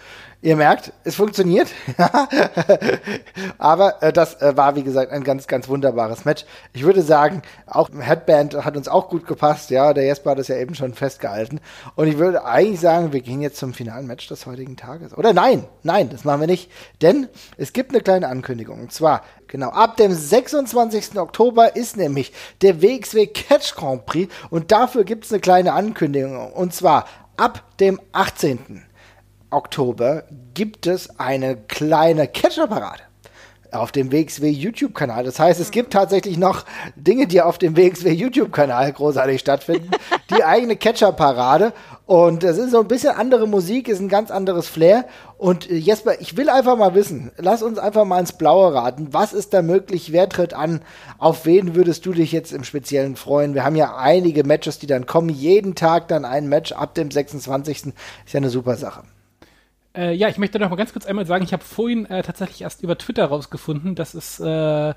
[0.43, 1.69] Ihr merkt, es funktioniert.
[3.59, 6.47] Aber äh, das äh, war, wie gesagt, ein ganz, ganz wunderbares Match.
[6.73, 9.69] Ich würde sagen, auch Headband hat uns auch gut gepasst.
[9.69, 11.61] Ja, der Jesper hat es ja eben schon festgehalten.
[11.95, 15.13] Und ich würde eigentlich sagen, wir gehen jetzt zum finalen Match des heutigen Tages.
[15.13, 16.71] Oder nein, nein, das machen wir nicht.
[17.03, 17.29] Denn
[17.59, 18.81] es gibt eine kleine Ankündigung.
[18.81, 21.19] Und zwar, genau, ab dem 26.
[21.19, 22.33] Oktober ist nämlich
[22.63, 24.33] der WXW Catch Grand Prix.
[24.49, 26.51] Und dafür gibt es eine kleine Ankündigung.
[26.51, 27.05] Und zwar
[27.37, 28.87] ab dem 18.
[29.51, 30.25] Oktober
[30.55, 33.03] gibt es eine kleine Catcher-Parade
[33.73, 35.25] auf dem WXW YouTube-Kanal.
[35.25, 36.65] Das heißt, es gibt tatsächlich noch
[36.97, 39.91] Dinge, die auf dem WXW YouTube-Kanal großartig stattfinden.
[40.31, 41.73] Die eigene Catcher-Parade.
[42.07, 45.07] Und es ist so ein bisschen andere Musik, ist ein ganz anderes Flair.
[45.39, 49.09] Und äh, Jesper, ich will einfach mal wissen, lass uns einfach mal ins Blaue raten.
[49.13, 50.13] Was ist da möglich?
[50.13, 50.83] Wer tritt an?
[51.19, 53.55] Auf wen würdest du dich jetzt im Speziellen freuen?
[53.55, 55.31] Wir haben ja einige Matches, die dann kommen.
[55.31, 57.77] Jeden Tag dann ein Match ab dem 26.
[57.77, 57.95] Ist
[58.33, 59.03] ja eine super Sache.
[59.93, 62.63] Äh, ja, ich möchte noch mal ganz kurz einmal sagen, ich habe vorhin äh, tatsächlich
[62.63, 64.95] erst über Twitter rausgefunden, dass es, äh, wir,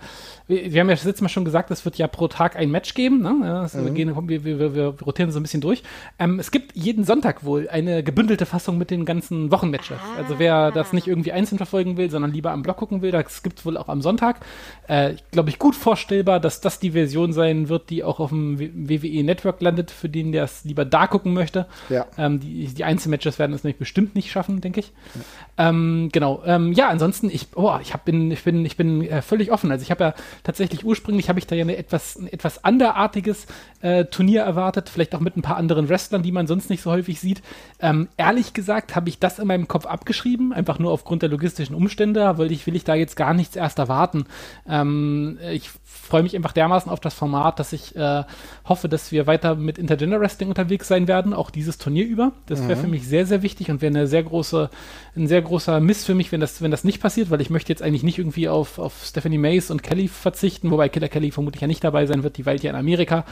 [0.47, 2.93] wir, haben ja das letzte Mal schon gesagt, es wird ja pro Tag ein Match
[2.93, 3.23] geben.
[3.23, 3.59] Ne?
[3.59, 3.85] Also mhm.
[3.85, 5.81] wir, gehen, wir, wir, wir, rotieren so ein bisschen durch.
[6.19, 9.97] Ähm, es gibt jeden Sonntag wohl eine gebündelte Fassung mit den ganzen Wochenmatches.
[9.97, 10.17] Ah.
[10.19, 13.41] Also wer das nicht irgendwie einzeln verfolgen will, sondern lieber am Blog gucken will, das
[13.41, 14.41] gibt es wohl auch am Sonntag.
[14.87, 18.59] Äh, Glaube ich gut vorstellbar, dass das die Version sein wird, die auch auf dem
[18.59, 21.65] WWE Network landet, für den der es lieber da gucken möchte.
[21.89, 22.05] Ja.
[22.15, 24.91] Ähm, die, die Einzelmatches werden es nämlich bestimmt nicht schaffen, denke ich ich.
[25.15, 25.21] Ja.
[25.55, 26.41] Ähm, genau.
[26.45, 29.71] Ähm, ja, ansonsten, ich, oh, ich hab, bin, ich bin, ich bin äh, völlig offen.
[29.71, 30.13] Also ich habe ja
[30.43, 33.45] tatsächlich ursprünglich habe ich da ja eine etwas, ein etwas anderartiges
[33.81, 36.91] äh, Turnier erwartet, vielleicht auch mit ein paar anderen Wrestlern, die man sonst nicht so
[36.91, 37.43] häufig sieht.
[37.79, 41.75] Ähm, ehrlich gesagt habe ich das in meinem Kopf abgeschrieben, einfach nur aufgrund der logistischen
[41.75, 44.25] Umstände, weil ich will ich da jetzt gar nichts erst erwarten.
[44.67, 45.69] Ähm, ich
[46.03, 48.23] freue mich einfach dermaßen auf das Format, dass ich äh,
[48.65, 52.33] hoffe, dass wir weiter mit Intergender Wrestling unterwegs sein werden, auch dieses Turnier über.
[52.47, 52.81] Das wäre mhm.
[52.81, 54.69] für mich sehr, sehr wichtig und wäre eine sehr große
[55.15, 57.71] ein sehr großer Miss für mich, wenn das, wenn das nicht passiert, weil ich möchte
[57.71, 61.61] jetzt eigentlich nicht irgendwie auf, auf Stephanie Mays und Kelly verzichten, wobei Killer Kelly vermutlich
[61.61, 63.25] ja nicht dabei sein wird, die weilt ja in Amerika,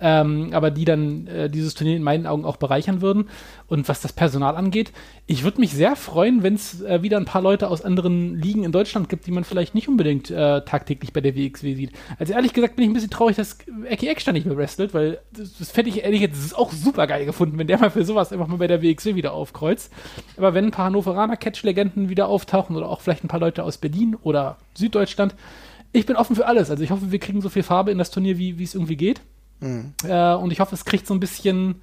[0.00, 3.28] ähm, aber die dann äh, dieses Turnier in meinen Augen auch bereichern würden.
[3.68, 4.92] Und was das Personal angeht,
[5.26, 8.64] ich würde mich sehr freuen, wenn es äh, wieder ein paar Leute aus anderen Ligen
[8.64, 11.92] in Deutschland gibt, die man vielleicht nicht unbedingt äh, tagtäglich bei der WXW sieht.
[12.18, 15.20] Also ehrlich gesagt bin ich ein bisschen traurig, dass Eki Eckstein nicht mehr wrestelt, weil
[15.32, 18.32] das, das fände ich ehrlich jetzt auch super geil gefunden, wenn der mal für sowas
[18.32, 19.92] einfach mal bei der WXW wieder aufkreuzt.
[20.36, 23.78] Aber wenn ein paar Hannoveraner Catch-Legenden wieder auftauchen oder auch vielleicht ein paar Leute aus
[23.78, 25.34] Berlin oder Süddeutschland,
[25.92, 26.70] ich bin offen für alles.
[26.70, 29.20] Also ich hoffe, wir kriegen so viel Farbe in das Turnier, wie es irgendwie geht.
[29.60, 29.94] Mhm.
[30.04, 31.80] Äh, und ich hoffe, es kriegt so ein bisschen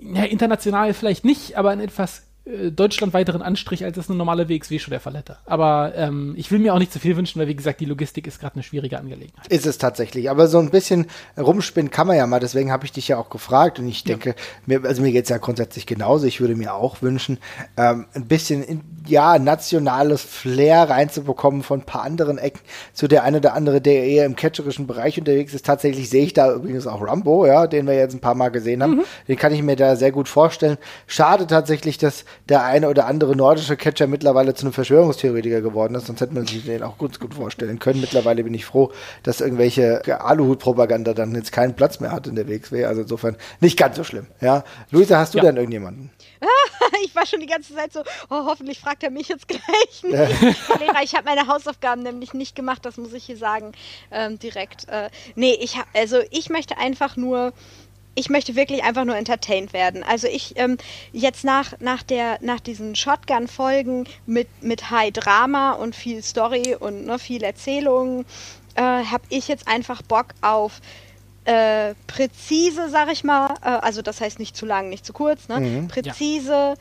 [0.00, 4.78] ja, international vielleicht nicht, aber einen etwas äh, deutschlandweiteren Anstrich, als es eine normale WXW
[4.78, 5.38] schon der Fall hätte.
[5.46, 8.26] Aber ähm, ich will mir auch nicht zu viel wünschen, weil wie gesagt, die Logistik
[8.26, 9.46] ist gerade eine schwierige Angelegenheit.
[9.48, 10.28] Ist es tatsächlich.
[10.28, 11.06] Aber so ein bisschen
[11.38, 14.30] rumspinnen kann man ja mal, deswegen habe ich dich ja auch gefragt und ich denke,
[14.30, 14.34] ja.
[14.66, 16.26] mir, also mir geht es ja grundsätzlich genauso.
[16.26, 17.38] Ich würde mir auch wünschen,
[17.76, 22.60] ähm, ein bisschen in ja, nationales Flair reinzubekommen von ein paar anderen Ecken
[22.92, 25.66] zu der eine oder andere, der eher im catcherischen Bereich unterwegs ist.
[25.66, 28.82] Tatsächlich sehe ich da übrigens auch Rumbo, ja, den wir jetzt ein paar Mal gesehen
[28.82, 28.96] haben.
[28.96, 29.04] Mhm.
[29.28, 30.78] Den kann ich mir da sehr gut vorstellen.
[31.06, 36.06] Schade tatsächlich, dass der eine oder andere nordische Catcher mittlerweile zu einem Verschwörungstheoretiker geworden ist,
[36.06, 38.00] sonst hätte man sich den auch gut, gut vorstellen können.
[38.00, 38.90] Mittlerweile bin ich froh,
[39.22, 42.84] dass irgendwelche Aluhut-Propaganda dann jetzt keinen Platz mehr hat in der WXW.
[42.84, 44.26] Also insofern nicht ganz so schlimm.
[44.40, 44.64] Ja.
[44.90, 45.44] Luisa, hast du ja.
[45.44, 46.10] denn irgendjemanden?
[47.04, 49.62] ich war schon die ganze Zeit so, oh, hoffentlich fragt er mich jetzt gleich.
[50.02, 53.72] Lehrer, ich habe meine Hausaufgaben nämlich nicht gemacht, das muss ich hier sagen,
[54.10, 54.88] ähm, direkt.
[54.88, 57.52] Äh, nee, ich hab, also ich möchte einfach nur
[58.16, 60.04] ich möchte wirklich einfach nur entertained werden.
[60.04, 60.78] Also ich ähm,
[61.12, 67.06] jetzt nach, nach, der, nach diesen Shotgun-Folgen mit, mit High Drama und viel Story und
[67.06, 68.24] ne, viel Erzählung
[68.76, 70.80] äh, habe ich jetzt einfach Bock auf
[71.44, 75.48] äh, präzise, sag ich mal, äh, also das heißt nicht zu lang, nicht zu kurz,
[75.48, 75.60] ne?
[75.60, 76.74] Mhm, präzise, ja.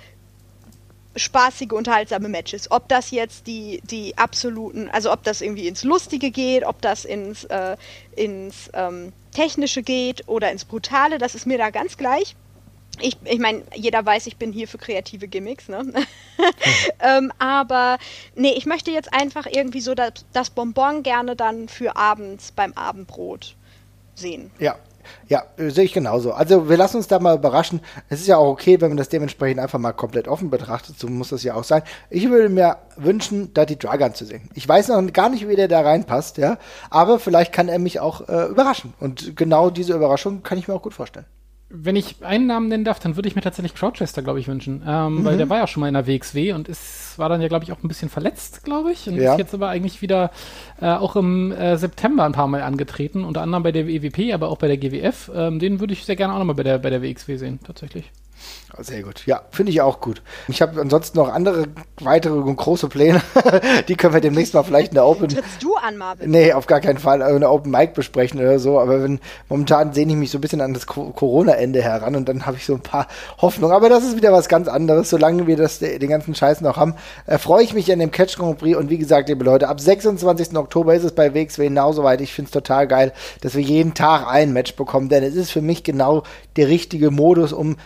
[1.16, 2.72] spaßige, unterhaltsame Matches.
[2.72, 7.04] Ob das jetzt die, die absoluten, also ob das irgendwie ins Lustige geht, ob das
[7.04, 7.76] ins, äh,
[8.16, 12.36] ins ähm, Technische geht oder ins Brutale, das ist mir da ganz gleich.
[13.02, 15.84] Ich, ich meine, jeder weiß, ich bin hier für kreative Gimmicks, ne?
[17.00, 17.98] ähm, aber
[18.36, 22.72] nee, ich möchte jetzt einfach irgendwie so das, das Bonbon gerne dann für abends beim
[22.74, 23.56] Abendbrot
[24.16, 24.52] sehen.
[24.60, 24.76] Ja,
[25.28, 26.34] ja, sehe ich genauso.
[26.34, 27.82] Also wir lassen uns da mal überraschen.
[28.10, 31.00] Es ist ja auch okay, wenn man das dementsprechend einfach mal komplett offen betrachtet.
[31.00, 31.84] So muss das ja auch sein.
[32.10, 34.50] Ich würde mir wünschen, da die Dragon zu sehen.
[34.54, 36.58] Ich weiß noch gar nicht, wie der da reinpasst, ja.
[36.90, 38.94] Aber vielleicht kann er mich auch äh, überraschen.
[39.00, 41.26] Und genau diese Überraschung kann ich mir auch gut vorstellen
[41.76, 44.84] wenn ich einen Namen nennen darf, dann würde ich mir tatsächlich Crowchester, glaube ich, wünschen.
[44.86, 45.26] Ähm, mhm.
[45.26, 47.66] Weil der war ja schon mal in der WXW und ist, war dann ja, glaube
[47.66, 49.08] ich, auch ein bisschen verletzt, glaube ich.
[49.08, 49.34] Und ja.
[49.34, 50.30] ist jetzt aber eigentlich wieder
[50.80, 54.50] äh, auch im äh, September ein paar Mal angetreten, unter anderem bei der EWP, aber
[54.50, 55.32] auch bei der GWF.
[55.34, 58.12] Ähm, den würde ich sehr gerne auch nochmal bei der, bei der WXW sehen, tatsächlich.
[58.80, 59.28] Sehr gut.
[59.28, 60.24] Ja, finde ich auch gut.
[60.48, 61.66] Ich habe ansonsten noch andere
[62.02, 63.22] weitere große Pläne.
[63.88, 65.30] die können wir demnächst mal vielleicht in der Open.
[65.30, 66.32] Trittst du an, Marvin?
[66.32, 67.22] Nee, auf gar keinen Fall.
[67.22, 68.80] Also eine Open Mic besprechen oder so.
[68.80, 72.48] Aber wenn, momentan sehne ich mich so ein bisschen an das Corona-Ende heran und dann
[72.48, 73.08] habe ich so ein paar
[73.40, 73.76] Hoffnungen.
[73.76, 75.12] Aber das ist wieder was ganz anderes.
[75.12, 76.96] Solange wir das, den ganzen Scheiß noch haben,
[77.28, 78.76] äh, freue ich mich an dem Catch Grand Prix.
[78.76, 80.58] Und wie gesagt, liebe Leute, ab 26.
[80.58, 82.22] Oktober ist es bei WXW genauso weit.
[82.22, 85.10] Ich finde es total geil, dass wir jeden Tag ein Match bekommen.
[85.10, 86.24] Denn es ist für mich genau
[86.56, 87.78] der richtige Modus, um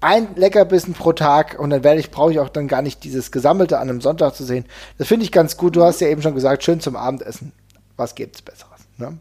[0.00, 3.32] ein Leckerbissen pro Tag und dann werde ich, brauche ich auch dann gar nicht dieses
[3.32, 4.64] Gesammelte an einem Sonntag zu sehen.
[4.96, 5.76] Das finde ich ganz gut.
[5.76, 7.52] Du hast ja eben schon gesagt, schön zum Abendessen.
[7.96, 8.80] Was gibt's Besseres?
[8.96, 9.18] Ne?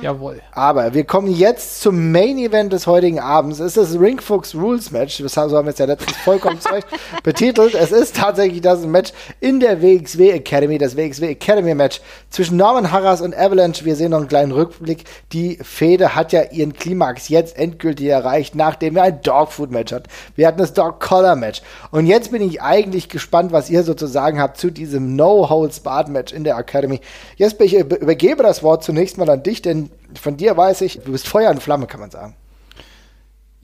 [0.00, 0.40] Jawohl.
[0.52, 3.60] Aber wir kommen jetzt zum Main Event des heutigen Abends.
[3.60, 5.18] Es ist das Ringfuchs Rules Match.
[5.18, 6.88] Das haben wir jetzt ja letztens vollkommen zurecht
[7.22, 7.74] betitelt.
[7.74, 12.90] Es ist tatsächlich das Match in der WXW Academy, das WXW Academy Match zwischen Norman
[12.90, 13.84] Harras und Avalanche.
[13.84, 15.04] Wir sehen noch einen kleinen Rückblick.
[15.32, 20.10] Die Fehde hat ja ihren Klimax jetzt endgültig erreicht, nachdem wir ein Dogfood Match hatten.
[20.34, 21.62] Wir hatten das Dog Collar Match.
[21.90, 26.08] Und jetzt bin ich eigentlich gespannt, was ihr sozusagen habt zu diesem No Holds Barred
[26.08, 27.00] Match in der Academy.
[27.36, 29.83] Jetzt ich übergebe das Wort zunächst mal an dich, denn
[30.14, 32.36] von dir weiß ich, du bist Feuer und Flamme, kann man sagen.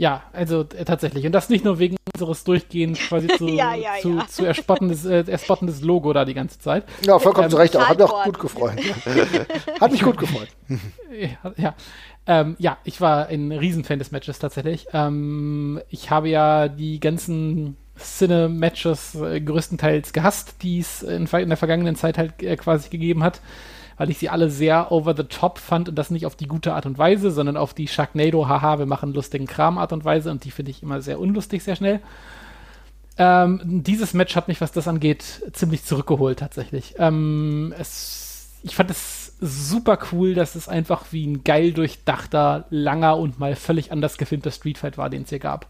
[0.00, 1.26] Ja, also äh, tatsächlich.
[1.26, 4.26] Und das nicht nur wegen unseres Durchgehens quasi zu, ja, ja, zu, ja.
[4.26, 6.84] zu erspottendes, äh, erspottendes Logo da die ganze Zeit.
[7.04, 7.86] Ja, vollkommen ähm, zu Recht auch.
[7.86, 8.80] Hat mich auch gut gefreut.
[9.80, 10.48] Hat mich gut gefreut.
[11.12, 11.74] ja, ja.
[12.26, 14.86] Ähm, ja, ich war ein Riesenfan des Matches tatsächlich.
[14.94, 21.58] Ähm, ich habe ja die ganzen Cine-Matches äh, größtenteils gehasst, die es in, in, der
[21.58, 23.42] vergangenen Zeit halt äh, quasi gegeben hat
[24.00, 26.72] weil ich sie alle sehr over the top fand und das nicht auf die gute
[26.72, 30.30] Art und Weise, sondern auf die Sharknado, haha, wir machen lustigen Kram Art und Weise
[30.30, 32.00] und die finde ich immer sehr unlustig, sehr schnell.
[33.18, 36.94] Ähm, dieses Match hat mich, was das angeht, ziemlich zurückgeholt tatsächlich.
[36.96, 43.18] Ähm, es, ich fand es super cool, dass es einfach wie ein geil durchdachter, langer
[43.18, 45.66] und mal völlig anders gefilmter Streetfight war, den es hier gab.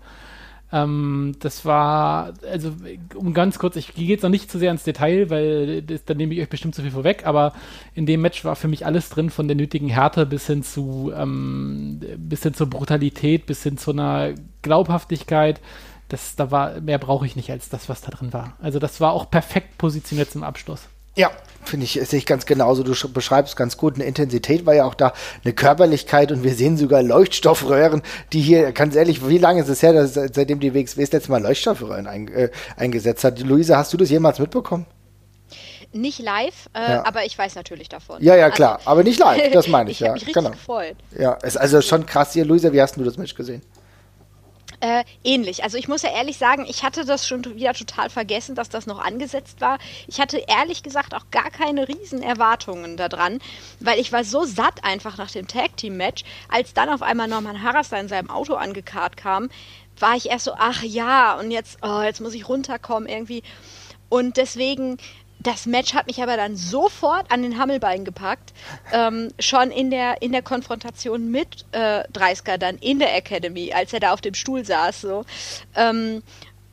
[0.72, 2.72] Ähm, das war, also
[3.14, 6.16] um ganz kurz, ich gehe jetzt noch nicht zu sehr ins Detail, weil das, dann
[6.16, 7.52] nehme ich euch bestimmt zu viel vorweg, aber
[7.94, 11.12] in dem Match war für mich alles drin, von der nötigen Härte bis hin zu,
[11.14, 15.60] ähm, bis hin zur Brutalität, bis hin zu einer Glaubhaftigkeit.
[16.08, 18.56] Das, da war, mehr brauche ich nicht als das, was da drin war.
[18.60, 20.88] Also das war auch perfekt positioniert zum Abschluss.
[21.16, 21.30] Ja,
[21.64, 22.82] finde ich, sehe ich ganz genauso.
[22.82, 23.94] Du beschreibst ganz gut.
[23.94, 25.12] Eine Intensität war ja auch da,
[25.44, 28.02] eine Körperlichkeit und wir sehen sogar Leuchtstoffröhren,
[28.32, 31.30] die hier, ganz ehrlich, wie lange ist es her, dass, seitdem die WXW das letzte
[31.30, 33.40] Mal Leuchtstoffröhren ein, äh, eingesetzt hat?
[33.40, 34.86] Luisa, hast du das jemals mitbekommen?
[35.92, 37.04] Nicht live, äh, ja.
[37.04, 38.22] aber ich weiß natürlich davon.
[38.22, 39.96] Ja, ja, klar, also, aber nicht live, das meine ich.
[40.00, 40.50] ich ja, mich richtig genau.
[40.50, 40.94] gefreut.
[41.18, 42.44] Ja, ist also schon krass hier.
[42.44, 43.62] Luisa, wie hast du das Match gesehen?
[44.82, 45.62] Äh, ähnlich.
[45.62, 48.86] Also ich muss ja ehrlich sagen, ich hatte das schon wieder total vergessen, dass das
[48.86, 49.78] noch angesetzt war.
[50.08, 53.40] Ich hatte ehrlich gesagt auch gar keine riesen Erwartungen daran,
[53.78, 57.28] weil ich war so satt einfach nach dem Tag Team Match, als dann auf einmal
[57.28, 59.50] Norman Harras da in seinem Auto angekarrt kam,
[59.98, 63.42] war ich erst so, ach ja, und jetzt, oh, jetzt muss ich runterkommen irgendwie.
[64.08, 64.96] Und deswegen
[65.43, 68.53] das Match hat mich aber dann sofort an den Hammelbein gepackt.
[68.93, 73.93] Ähm, schon in der, in der Konfrontation mit äh, Dreisker dann in der Academy, als
[73.93, 75.01] er da auf dem Stuhl saß.
[75.01, 75.24] So,
[75.74, 76.22] ähm,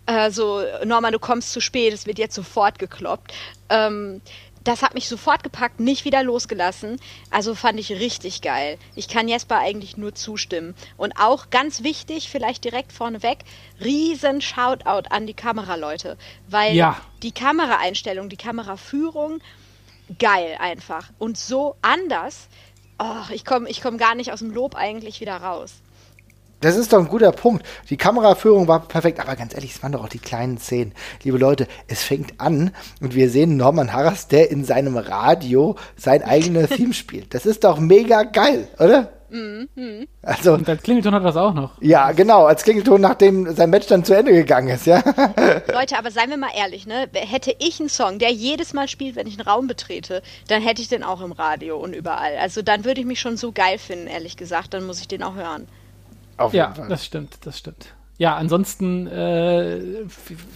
[0.05, 3.33] äh, so Norman, du kommst zu spät, es wird jetzt sofort gekloppt.
[3.69, 4.21] Ähm,
[4.67, 6.99] das hat mich sofort gepackt, nicht wieder losgelassen.
[7.31, 8.77] Also fand ich richtig geil.
[8.95, 10.75] Ich kann Jesper eigentlich nur zustimmen.
[10.97, 13.39] Und auch ganz wichtig, vielleicht direkt vorneweg,
[13.79, 16.17] riesen Shoutout an die Kameraleute.
[16.49, 16.99] Weil ja.
[17.23, 19.39] die Kameraeinstellung, die Kameraführung,
[20.19, 21.09] geil einfach.
[21.17, 22.49] Und so anders.
[22.99, 25.75] Oh, ich komme ich komm gar nicht aus dem Lob eigentlich wieder raus.
[26.59, 27.65] Das ist doch ein guter Punkt.
[27.89, 30.93] Die Kameraführung war perfekt, aber ganz ehrlich, es waren doch auch die kleinen Szenen.
[31.23, 36.23] Liebe Leute, es fängt an und wir sehen Norman Harras, der in seinem Radio sein
[36.23, 37.33] eigenes Theme spielt.
[37.35, 39.11] Das ist doch mega geil, oder?
[39.29, 40.07] Mhm.
[40.21, 41.81] Also, und als Klingelton hat das auch noch.
[41.81, 45.03] Ja, genau, als Klingelton, nachdem sein Match dann zu Ende gegangen ist, ja.
[45.73, 47.07] Leute, aber seien wir mal ehrlich, ne?
[47.13, 50.81] Hätte ich einen Song, der jedes Mal spielt, wenn ich einen Raum betrete, dann hätte
[50.81, 52.37] ich den auch im Radio und überall.
[52.37, 55.23] Also dann würde ich mich schon so geil finden, ehrlich gesagt, dann muss ich den
[55.23, 55.67] auch hören.
[56.37, 56.87] Auf ja, Fall.
[56.87, 57.93] das stimmt, das stimmt.
[58.19, 59.79] Ja, ansonsten äh,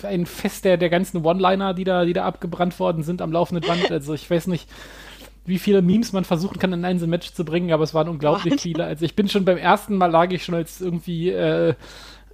[0.04, 3.68] ein Fest der, der ganzen One-Liner, die da, die da abgebrannt worden sind am laufenden
[3.68, 3.92] Band.
[3.92, 4.68] Also ich weiß nicht,
[5.46, 8.54] wie viele Memes man versuchen kann, in ein Match zu bringen, aber es waren unglaublich
[8.54, 8.62] What?
[8.62, 8.86] viele.
[8.86, 11.76] Also ich bin schon beim ersten Mal lag ich schon als irgendwie äh,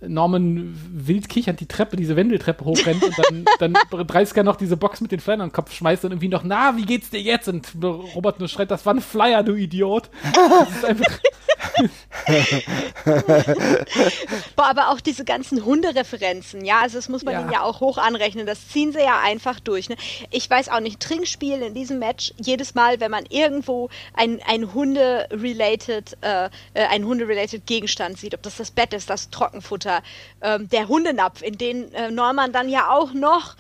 [0.02, 5.02] Norman wild kichernd die Treppe, diese Wendeltreppe hochrennt und dann, dann Dreisker noch diese Box
[5.02, 7.48] mit den Flyern den Kopf schmeißt und irgendwie noch, na, wie geht's dir jetzt?
[7.48, 10.10] Und Robert nur schreit, das war ein Flyer, du Idiot.
[10.34, 11.20] Das ist einfach.
[14.56, 17.42] Boah, aber auch diese ganzen Hundereferenzen, ja, also das muss man ja.
[17.42, 19.90] ihnen ja auch hoch anrechnen, das ziehen sie ja einfach durch.
[19.90, 19.96] Ne?
[20.32, 24.74] Ich weiß auch nicht, Trinkspiel in diesem Match, jedes Mal, wenn man irgendwo ein, ein
[24.74, 29.87] Hunde-related, äh, äh ein Hunde-related Gegenstand sieht, ob das das Bett ist, das Trockenfutter,
[30.42, 33.56] ähm, der Hundenapf, in den äh, Norman dann ja auch noch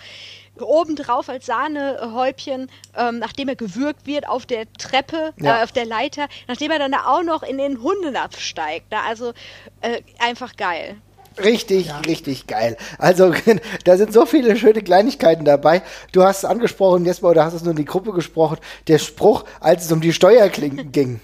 [0.62, 5.60] obendrauf als Sahnehäubchen, ähm, nachdem er gewürgt wird auf der Treppe, ja.
[5.60, 8.92] äh, auf der Leiter, nachdem er dann da auch noch in den Hundenapf steigt.
[8.92, 8.98] Ne?
[9.08, 9.34] Also
[9.82, 10.98] äh, einfach geil.
[11.44, 12.00] Richtig, ja.
[12.00, 12.78] richtig geil.
[12.98, 13.32] Also,
[13.84, 15.84] da sind so viele schöne Kleinigkeiten dabei.
[16.12, 18.58] Du hast es angesprochen, Jesper, oder hast es nur in die Gruppe gesprochen,
[18.88, 21.22] der Spruch, als es um die Steuerklinken ging.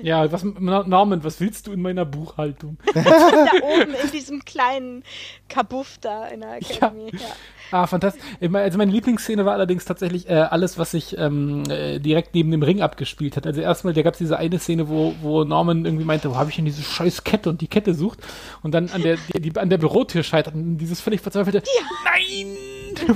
[0.00, 2.78] Ja, was, Norman, was willst du in meiner Buchhaltung?
[2.94, 5.02] da oben in diesem kleinen
[5.48, 7.10] Kabuff da in der Akademie.
[7.12, 7.18] Ja.
[7.18, 7.34] ja.
[7.70, 8.22] Ah, fantastisch.
[8.52, 12.62] Also meine Lieblingsszene war allerdings tatsächlich äh, alles, was sich ähm, äh, direkt neben dem
[12.62, 13.46] Ring abgespielt hat.
[13.46, 16.48] Also erstmal, da gab es diese eine Szene, wo, wo Norman irgendwie meinte, wo habe
[16.50, 18.20] ich denn diese scheiß Kette und die Kette sucht
[18.62, 21.84] und dann an der, die, die an der Bürotür scheitert und dieses völlig verzweifelte ja.
[22.04, 22.56] Nein!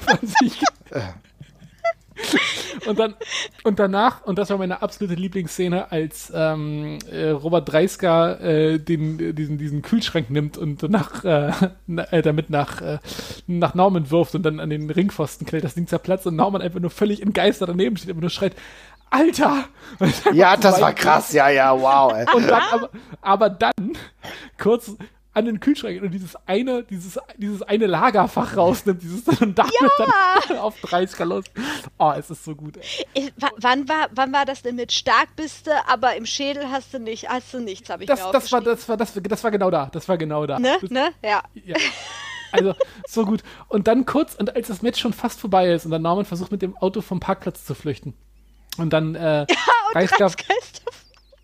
[0.00, 0.60] von sich
[2.86, 3.14] und dann
[3.64, 9.34] und danach und das war meine absolute Lieblingsszene, als ähm, äh, Robert Dreisker äh, den
[9.34, 11.52] diesen diesen Kühlschrank nimmt und nach äh,
[12.10, 12.98] äh, damit nach äh,
[13.46, 16.80] nach Norman wirft und dann an den Ringpfosten knallt, das Ding zerplatzt und Norman einfach
[16.80, 18.54] nur völlig entgeistert daneben steht, und nur schreit
[19.10, 19.64] Alter!
[20.32, 22.12] Ja, das war krass, ja, ja, wow.
[22.12, 22.26] Ey.
[22.34, 22.90] Und dann, aber,
[23.22, 23.72] aber dann,
[24.58, 24.96] kurz,
[25.34, 30.08] an den Kühlschrank und dieses eine, dieses, dieses eine Lagerfach rausnimmt, dieses und damit ja!
[30.48, 31.44] dann auf 30 los.
[31.98, 32.78] Oh, es ist so gut.
[33.14, 33.32] Ey.
[33.58, 36.98] wann war, wann war das denn mit stark bist du, aber im Schädel hast du
[36.98, 39.50] nicht, hast du nichts, habe ich das, mir das war, das war, das, das war
[39.50, 40.58] genau da, das war genau da.
[40.58, 41.42] Ne, das, ne, ja.
[41.64, 41.76] ja.
[42.52, 42.74] Also,
[43.08, 43.42] so gut.
[43.68, 46.52] Und dann kurz, und als das Match schon fast vorbei ist und dann Norman versucht
[46.52, 48.14] mit dem Auto vom Parkplatz zu flüchten.
[48.78, 49.56] Und dann, äh, ja,
[49.88, 50.32] und reißt, glaub,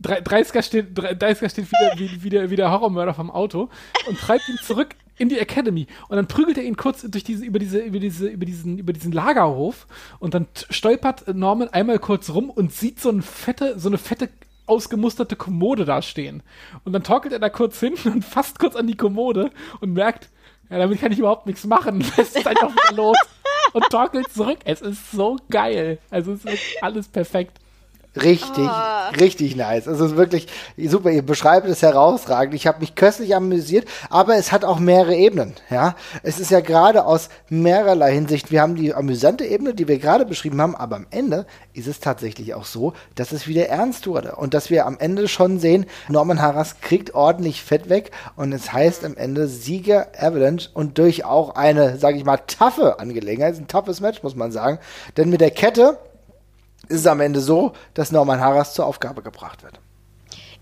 [0.03, 3.68] 30er steht, 30er steht wieder, wie, wie, der, wie der Horrormörder vom Auto
[4.09, 5.86] und treibt ihn zurück in die Academy.
[6.09, 8.92] Und dann prügelt er ihn kurz durch diese, über, diese, über, diese, über, diesen, über
[8.92, 9.86] diesen Lagerhof
[10.18, 14.30] und dann stolpert Norman einmal kurz rum und sieht so eine fette, so eine fette
[14.66, 16.42] ausgemusterte Kommode da stehen.
[16.84, 20.30] Und dann torkelt er da kurz hin und fasst kurz an die Kommode und merkt,
[20.70, 22.05] ja, damit kann ich überhaupt nichts machen.
[22.16, 23.16] Es ist einfach wieder los.
[23.72, 24.59] Und torkelt zurück.
[24.64, 25.98] Es ist so geil.
[26.11, 27.59] Also es ist alles perfekt.
[28.16, 29.14] Richtig, oh.
[29.20, 29.86] richtig nice.
[29.86, 31.11] Also es ist wirklich super.
[31.11, 32.54] Ihr beschreibt es herausragend.
[32.54, 35.54] Ich habe mich köstlich amüsiert, aber es hat auch mehrere Ebenen.
[35.70, 35.94] Ja,
[36.24, 38.50] es ist ja gerade aus mehrerlei Hinsicht.
[38.50, 42.00] Wir haben die amüsante Ebene, die wir gerade beschrieben haben, aber am Ende ist es
[42.00, 45.86] tatsächlich auch so, dass es wieder ernst wurde und dass wir am Ende schon sehen,
[46.08, 51.24] Norman Harras kriegt ordentlich Fett weg und es heißt am Ende Sieger Avalanche und durch
[51.24, 54.80] auch eine, sage ich mal, taffe Angelegenheit, ein toughes Match muss man sagen,
[55.16, 55.98] denn mit der Kette
[56.91, 59.80] ist es am Ende so, dass Norman Harras zur Aufgabe gebracht wird.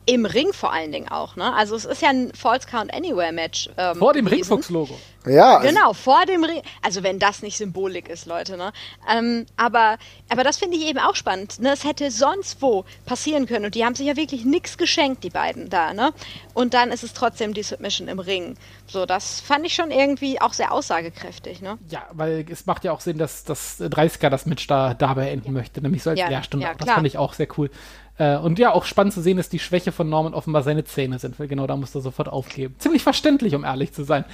[0.08, 1.52] Im Ring vor allen Dingen auch, ne?
[1.54, 3.68] Also es ist ja ein False Count Anywhere Match.
[3.76, 4.98] Ähm, vor dem Ringfuchs-Logo.
[5.26, 5.58] Ja.
[5.58, 6.62] Also genau, vor dem Ring.
[6.80, 8.72] Also wenn das nicht Symbolik ist, Leute, ne?
[9.12, 9.98] Ähm, aber,
[10.30, 11.60] aber das finde ich eben auch spannend.
[11.60, 11.74] Ne?
[11.74, 15.30] Es hätte sonst wo passieren können und die haben sich ja wirklich nichts geschenkt, die
[15.30, 16.14] beiden da, ne?
[16.54, 18.56] Und dann ist es trotzdem die Submission im Ring.
[18.86, 21.76] So, das fand ich schon irgendwie auch sehr aussagekräftig, ne?
[21.90, 25.52] Ja, weil es macht ja auch Sinn, dass das 30er das Match da dabei enden
[25.52, 26.64] möchte, nämlich so als ja, Lehrstunde.
[26.64, 27.70] Ja, das fand ich auch sehr cool.
[28.18, 31.18] Äh, und ja, auch spannend zu sehen, dass die Schwäche von Norman offenbar seine Zähne
[31.18, 32.74] sind, weil genau da musste er sofort aufgeben.
[32.78, 34.24] Ziemlich verständlich, um ehrlich zu sein.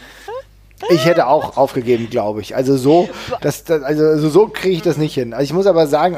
[0.91, 2.57] Ich hätte auch aufgegeben, glaube ich.
[2.57, 3.09] Also so,
[3.41, 5.33] das, das also so kriege ich das nicht hin.
[5.33, 6.17] Also ich muss aber sagen,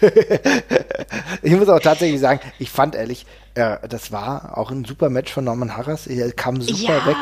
[1.42, 5.32] ich muss auch tatsächlich sagen, ich fand ehrlich, äh, das war auch ein super Match
[5.32, 6.06] von Norman Harras.
[6.06, 7.16] Er kam super ja, weg.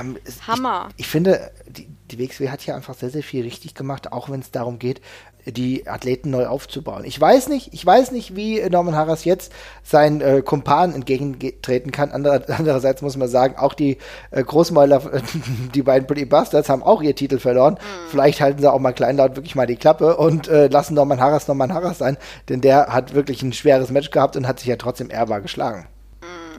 [0.00, 0.16] Ähm,
[0.46, 0.88] Hammer.
[0.96, 4.30] Ich, ich, finde, die, die WXW hat hier einfach sehr, sehr viel richtig gemacht, auch
[4.30, 5.00] wenn es darum geht,
[5.46, 7.04] die Athleten neu aufzubauen.
[7.04, 12.10] Ich weiß nicht, ich weiß nicht, wie Norman Harras jetzt seinen äh, Kumpan entgegentreten kann.
[12.10, 13.98] Ander, andererseits muss man sagen, auch die
[14.30, 15.02] äh, Großmäuler,
[15.74, 17.74] die beiden Pretty Bastards haben auch ihr Titel verloren.
[17.74, 18.10] Mhm.
[18.10, 21.48] Vielleicht halten sie auch mal kleinlaut wirklich mal die Klappe und äh, lassen Norman Harras
[21.48, 22.16] Norman Harras sein,
[22.48, 25.86] denn der hat wirklich ein schweres Match gehabt und hat sich ja trotzdem ehrbar geschlagen.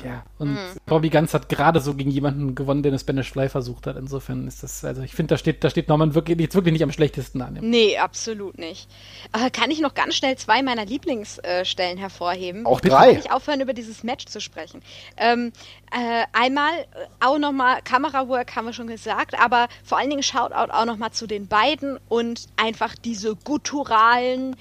[0.04, 0.58] Ja, und mhm.
[0.86, 3.98] Bobby Ganz hat gerade so gegen jemanden gewonnen, der eine Spanish Fly versucht hat.
[3.98, 6.84] Insofern ist das, also ich finde, da steht, da steht Norman wirklich, jetzt wirklich nicht
[6.84, 7.58] am schlechtesten an.
[7.62, 8.89] Nee, absolut nicht.
[9.34, 12.66] Äh, kann ich noch ganz schnell zwei meiner Lieblingsstellen äh, hervorheben?
[12.66, 13.14] Auch drei.
[13.14, 14.82] Kann ich aufhören, über dieses Match zu sprechen.
[15.18, 15.52] Ähm,
[15.91, 16.86] äh, einmal äh,
[17.20, 21.28] auch nochmal Kamerawork haben wir schon gesagt, aber vor allen Dingen Shoutout auch nochmal zu
[21.28, 24.56] den beiden und einfach diese gutturalen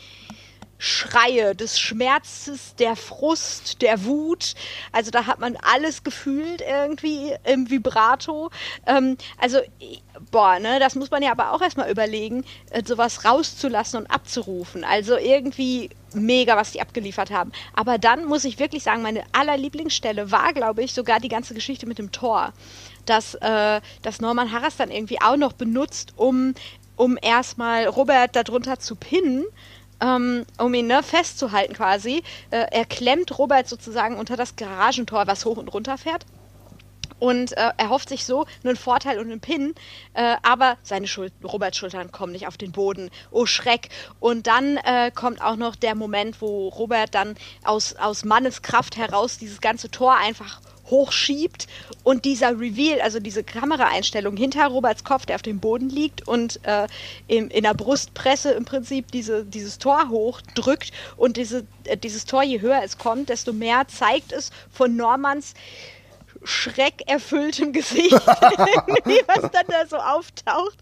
[0.79, 4.55] Schreie des Schmerzes, der Frust, der Wut.
[4.93, 8.51] Also da hat man alles gefühlt irgendwie im Vibrato.
[8.87, 9.61] Ähm, also,
[10.31, 14.85] boah, ne, das muss man ja aber auch erstmal überlegen, äh, sowas rauszulassen und abzurufen.
[14.85, 17.53] Also irgendwie mega, was die abgeliefert haben.
[17.75, 21.87] Aber dann muss ich wirklich sagen, meine allerlieblingsstelle war, glaube ich, sogar die ganze Geschichte
[21.87, 22.53] mit dem Tor.
[23.07, 26.55] Dass, äh, dass Norman Harras dann irgendwie auch noch benutzt, um,
[26.97, 29.45] um erstmal Robert darunter zu pinnen
[30.01, 32.23] ähm, um ihn ne, festzuhalten quasi.
[32.51, 36.27] Äh, er klemmt Robert sozusagen unter das Garagentor, was hoch und runter fährt.
[37.19, 39.75] Und äh, er hofft sich so einen Vorteil und einen Pin,
[40.13, 43.11] äh, aber seine Schul Roberts Schultern kommen nicht auf den Boden.
[43.31, 43.89] Oh Schreck.
[44.21, 49.39] Und dann äh, kommt auch noch der Moment, wo Robert dann aus, aus Manneskraft heraus
[49.39, 50.61] dieses ganze Tor einfach
[50.91, 51.67] hochschiebt
[52.03, 56.61] und dieser Reveal, also diese Kameraeinstellung hinter Roberts Kopf, der auf dem Boden liegt und
[56.65, 56.87] äh,
[57.27, 62.43] in, in der Brustpresse im Prinzip diese, dieses Tor hochdrückt und diese, äh, dieses Tor,
[62.43, 65.55] je höher es kommt, desto mehr zeigt es von Normans
[66.47, 70.79] schreckerfülltem Gesicht, was dann da so auftaucht,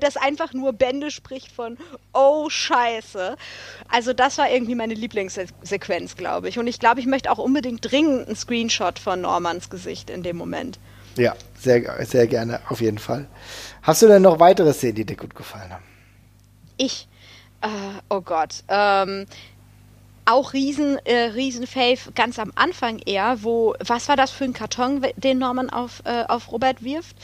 [0.00, 1.76] das einfach nur Bände spricht von
[2.12, 3.36] Oh Scheiße.
[3.88, 6.58] Also das war irgendwie meine Lieblingssequenz, glaube ich.
[6.58, 10.36] Und ich glaube, ich möchte auch unbedingt dringend einen Screenshot von Normans Gesicht in dem
[10.36, 10.78] Moment.
[11.16, 13.28] Ja, sehr, sehr gerne, auf jeden Fall.
[13.82, 15.84] Hast du denn noch weitere Szenen, die dir gut gefallen haben?
[16.76, 17.08] Ich.
[17.64, 18.64] Uh, oh Gott.
[18.68, 19.26] Ähm,
[20.24, 24.52] auch riesen, äh, riesen Fave ganz am Anfang eher, wo, was war das für ein
[24.52, 27.16] Karton, den Norman auf, äh, auf Robert wirft?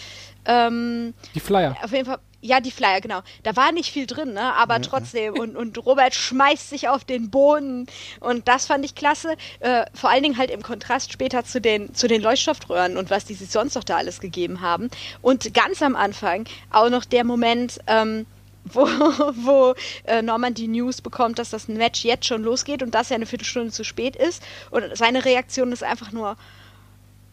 [0.45, 1.77] Ähm, die Flyer.
[1.83, 3.21] Auf jeden Fall, ja, die Flyer, genau.
[3.43, 4.55] Da war nicht viel drin, ne?
[4.55, 4.83] aber mhm.
[4.83, 5.35] trotzdem.
[5.35, 7.87] Und, und Robert schmeißt sich auf den Boden.
[8.21, 9.37] Und das fand ich klasse.
[9.61, 13.25] Äh, vor allen Dingen halt im Kontrast später zu den, zu den Leuchtstoffröhren und was
[13.25, 14.89] die sich sonst noch da alles gegeben haben.
[15.21, 18.27] Und ganz am Anfang auch noch der Moment, ähm,
[18.65, 23.09] wo, wo äh, Norman die News bekommt, dass das Match jetzt schon losgeht und das
[23.09, 24.43] ja eine Viertelstunde zu spät ist.
[24.71, 26.37] Und seine Reaktion ist einfach nur,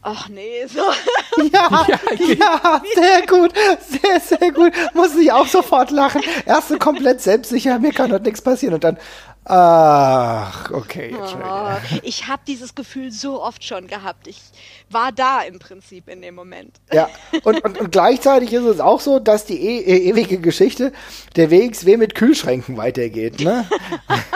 [0.02, 0.82] ach nee, so.
[1.52, 3.52] Ja, ja, ja, sehr gut,
[3.82, 4.72] sehr, sehr gut.
[4.94, 6.22] Muss ich auch sofort lachen.
[6.46, 8.98] Erst so komplett selbstsicher, mir kann dort nichts passieren und dann,
[9.48, 11.14] Ach, okay.
[11.16, 14.26] Oh, ich habe dieses Gefühl so oft schon gehabt.
[14.26, 14.42] Ich
[14.90, 16.78] war da im Prinzip in dem Moment.
[16.92, 17.10] Ja,
[17.44, 20.92] und, und, und gleichzeitig ist es auch so, dass die e e ewige Geschichte
[21.36, 23.40] der WXW mit Kühlschränken weitergeht.
[23.40, 23.70] Ne?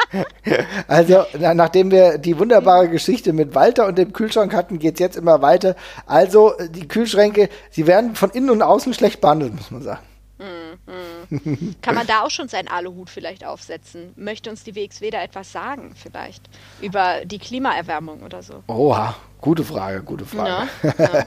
[0.88, 5.00] also, na, nachdem wir die wunderbare Geschichte mit Walter und dem Kühlschrank hatten, geht es
[5.00, 5.76] jetzt immer weiter.
[6.06, 10.04] Also, die Kühlschränke, sie werden von innen und außen schlecht behandelt, muss man sagen.
[10.38, 11.19] Mhm.
[11.82, 14.14] Kann man da auch schon seinen Aluhut vielleicht aufsetzen?
[14.16, 16.50] Möchte uns die WXW da etwas sagen, vielleicht?
[16.82, 18.64] Über die Klimaerwärmung oder so?
[18.68, 20.68] Oha, Gute Frage, gute Frage.
[20.84, 21.26] Ja, ja.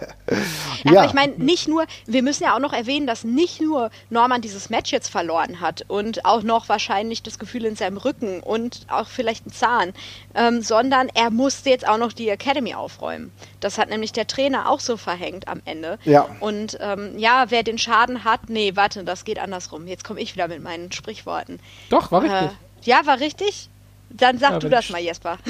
[0.84, 1.00] ja.
[1.00, 4.42] Aber ich meine, nicht nur, wir müssen ja auch noch erwähnen, dass nicht nur Norman
[4.42, 8.86] dieses Match jetzt verloren hat und auch noch wahrscheinlich das Gefühl in seinem Rücken und
[8.88, 9.92] auch vielleicht einen Zahn,
[10.34, 13.32] ähm, sondern er musste jetzt auch noch die Academy aufräumen.
[13.60, 15.98] Das hat nämlich der Trainer auch so verhängt am Ende.
[16.04, 16.26] Ja.
[16.40, 19.86] Und ähm, ja, wer den Schaden hat, nee, warte, das geht andersrum.
[19.86, 21.60] Jetzt komme ich wieder mit meinen Sprichworten.
[21.88, 22.50] Doch, war richtig.
[22.50, 22.50] Äh,
[22.82, 23.70] ja, war richtig?
[24.10, 25.38] Dann sag ja, du das mal, Jesper.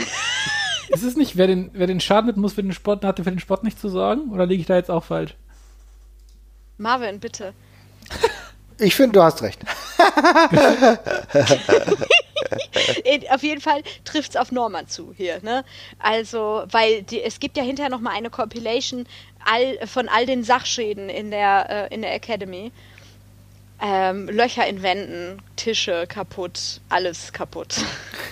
[0.89, 3.31] ist es nicht, wer den, wer den Schaden hat, muss für den Sport, hatte für
[3.31, 4.33] den Sport nicht zu sorgen?
[4.33, 5.35] Oder liege ich da jetzt auch falsch?
[6.79, 7.53] Marvin, bitte.
[8.79, 9.61] Ich finde, du hast recht.
[13.31, 15.65] auf jeden Fall trifft es auf Norman zu hier, ne?
[15.99, 19.07] Also, weil die, es gibt ja hinterher noch mal eine Compilation
[19.45, 22.73] all, von all den Sachschäden in der, äh, in der Academy.
[23.85, 27.75] Ähm, Löcher in Wänden, Tische kaputt, alles kaputt.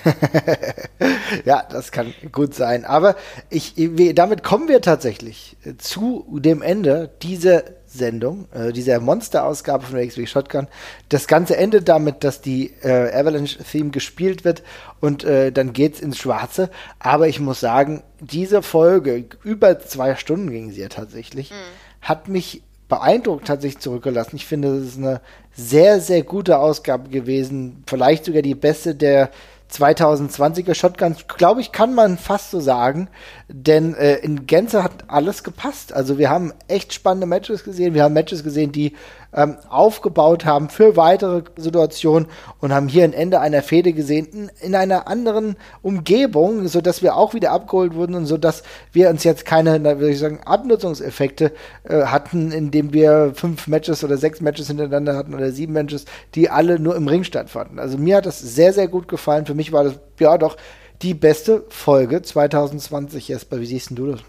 [1.45, 2.85] ja, das kann gut sein.
[2.85, 3.17] Aber
[3.49, 3.75] ich,
[4.15, 10.69] damit kommen wir tatsächlich zu dem Ende dieser Sendung, äh, dieser Monster-Ausgabe von XP Shotgun.
[11.09, 14.63] Das Ganze endet damit, dass die äh, Avalanche-Theme gespielt wird
[15.01, 16.71] und äh, dann geht's ins Schwarze.
[17.01, 21.55] Aber ich muss sagen, diese Folge, über zwei Stunden ging sie ja tatsächlich, mhm.
[22.03, 24.37] hat mich beeindruckt tatsächlich zurückgelassen.
[24.37, 25.23] Ich finde, das ist eine
[25.53, 27.83] sehr, sehr gute Ausgabe gewesen.
[27.87, 29.31] Vielleicht sogar die beste der
[29.73, 33.09] 2020er Shotguns, glaube ich, kann man fast so sagen,
[33.49, 35.93] denn äh, in Gänze hat alles gepasst.
[35.93, 38.97] Also wir haben echt spannende Matches gesehen, wir haben Matches gesehen, die
[39.33, 42.29] ähm, aufgebaut haben für weitere Situationen
[42.61, 47.03] und haben hier ein Ende einer Fehde gesehen in, in einer anderen Umgebung, so dass
[47.03, 48.63] wir auch wieder abgeholt wurden und so dass
[48.93, 51.53] wir uns jetzt keine, würde ich sagen, Abnutzungseffekte
[51.85, 56.51] äh, hatten, indem wir fünf Matches oder sechs Matches hintereinander hatten oder sieben Matches, die
[56.51, 57.79] alle nur im Ring stattfanden.
[57.79, 59.47] Also mir hat das sehr, sehr gut gefallen.
[59.47, 60.57] Für mich war das ja doch
[61.03, 63.61] die beste Folge 2020, Jesper.
[63.61, 64.21] Wie siehst du das?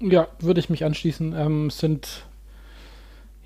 [0.00, 1.34] Ja, würde ich mich anschließen.
[1.36, 2.27] Ähm, sind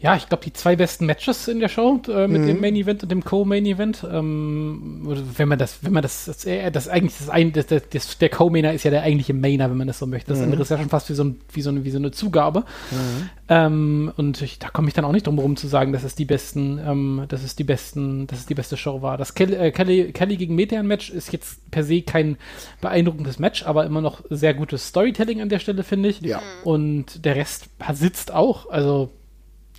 [0.03, 2.47] ja, ich glaube, die zwei besten Matches in der Show äh, mit mhm.
[2.49, 4.05] dem Main Event und dem Co-Main Event.
[4.11, 5.03] Ähm,
[5.37, 8.29] wenn man das, wenn man das, das, äh, das eigentlich das ein, das, das, der
[8.29, 10.31] Co-Mainer ist ja der eigentliche Mainer, wenn man das so möchte.
[10.31, 10.47] Das mhm.
[10.47, 12.65] andere ist ja schon fast wie so, ein, wie so, eine, wie so eine Zugabe.
[12.91, 13.31] Mhm.
[13.49, 16.17] Ähm, und ich, da komme ich dann auch nicht drum herum zu sagen, dass es
[16.17, 19.17] die besten, ähm, dass es die besten, dass es die beste Show war.
[19.19, 22.39] Das Kelly, äh, Kelly, Kelly gegen Meteor Match ist jetzt per se kein
[22.81, 26.23] beeindruckendes Match, aber immer noch sehr gutes Storytelling an der Stelle, finde ich.
[26.23, 26.43] Ja.
[26.65, 28.69] Und der Rest sitzt auch.
[28.69, 29.11] Also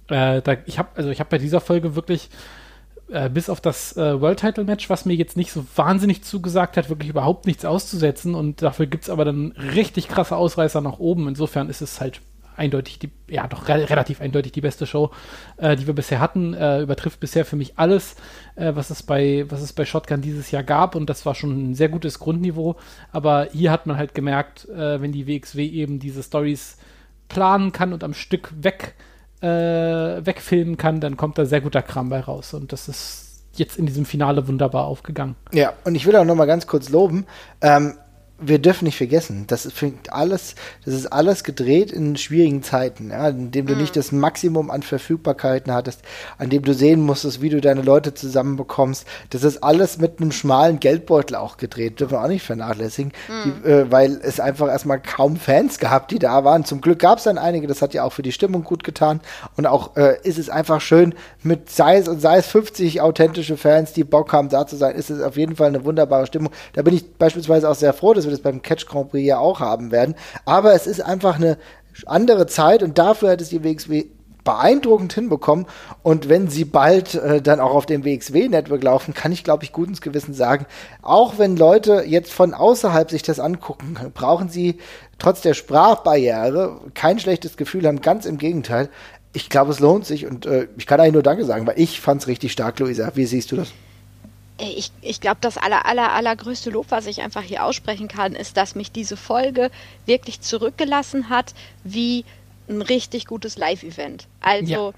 [0.10, 2.30] äh, da, ich habe also habe bei dieser Folge wirklich
[3.12, 6.78] äh, bis auf das äh, World Title Match, was mir jetzt nicht so wahnsinnig zugesagt
[6.78, 11.00] hat, wirklich überhaupt nichts auszusetzen und dafür gibt es aber dann richtig krasse Ausreißer nach
[11.00, 11.28] oben.
[11.28, 12.22] Insofern ist es halt
[12.56, 15.12] eindeutig die, ja doch re relativ eindeutig die beste Show,
[15.58, 16.54] äh, die wir bisher hatten.
[16.54, 18.16] Äh, übertrifft bisher für mich alles,
[18.56, 21.72] äh, was es bei was es bei Shotgun dieses Jahr gab und das war schon
[21.72, 22.76] ein sehr gutes Grundniveau.
[23.12, 26.78] Aber hier hat man halt gemerkt, äh, wenn die WXW eben diese Stories
[27.28, 28.96] planen kann und am Stück weg
[29.44, 32.54] äh, wegfilmen kann, dann kommt da sehr guter Kram bei raus.
[32.54, 35.36] Und das ist jetzt in diesem Finale wunderbar aufgegangen.
[35.52, 37.26] Ja, und ich will auch noch mal ganz kurz loben.
[37.62, 37.96] Ähm,
[38.40, 40.56] wir dürfen nicht vergessen, das ist alles,
[40.86, 43.82] das ist alles gedreht in schwierigen Zeiten, ja, in dem du mhm.
[43.82, 46.02] nicht das Maximum an Verfügbarkeiten hattest,
[46.38, 49.06] an dem du sehen musstest, wie du deine Leute zusammenbekommst.
[49.30, 53.54] Das ist alles mit einem schmalen Geldbeutel auch gedreht, dürfen wir auch nicht vernachlässigen, mhm.
[53.64, 56.66] die, äh, weil es einfach erstmal kaum Fans gab, die da waren.
[56.66, 59.22] Zum Glück gab es dann einige, das hat ja auch für die Stimmung gut getan
[59.56, 63.58] und auch äh, ist es einfach schön, mit sei es und sei es 50 authentische
[63.58, 66.52] Fans, die Bock haben, da zu sein, ist es auf jeden Fall eine wunderbare Stimmung.
[66.74, 69.38] Da bin ich beispielsweise auch sehr froh, dass wir das beim Catch Grand Prix ja
[69.38, 70.16] auch haben werden.
[70.46, 71.58] Aber es ist einfach eine
[72.06, 74.06] andere Zeit und dafür hat es die WXW
[74.44, 75.66] beeindruckend hinbekommen.
[76.02, 79.72] Und wenn sie bald äh, dann auch auf dem WXW-Network laufen, kann ich, glaube ich,
[79.72, 80.66] gut ins Gewissen sagen,
[81.02, 84.80] auch wenn Leute jetzt von außerhalb sich das angucken, brauchen sie
[85.20, 88.02] trotz der Sprachbarriere kein schlechtes Gefühl haben.
[88.02, 88.90] Ganz im Gegenteil.
[89.36, 92.00] Ich glaube, es lohnt sich und äh, ich kann eigentlich nur Danke sagen, weil ich
[92.00, 93.12] fand es richtig stark, Luisa.
[93.16, 93.74] Wie siehst du das?
[94.60, 98.58] Ich, ich glaube, das aller, aller, allergrößte Lob, was ich einfach hier aussprechen kann, ist,
[98.58, 99.72] dass mich diese Folge
[100.06, 101.54] wirklich zurückgelassen hat,
[101.84, 102.26] wie
[102.70, 104.28] ein richtig gutes Live-Event.
[104.42, 104.94] Also,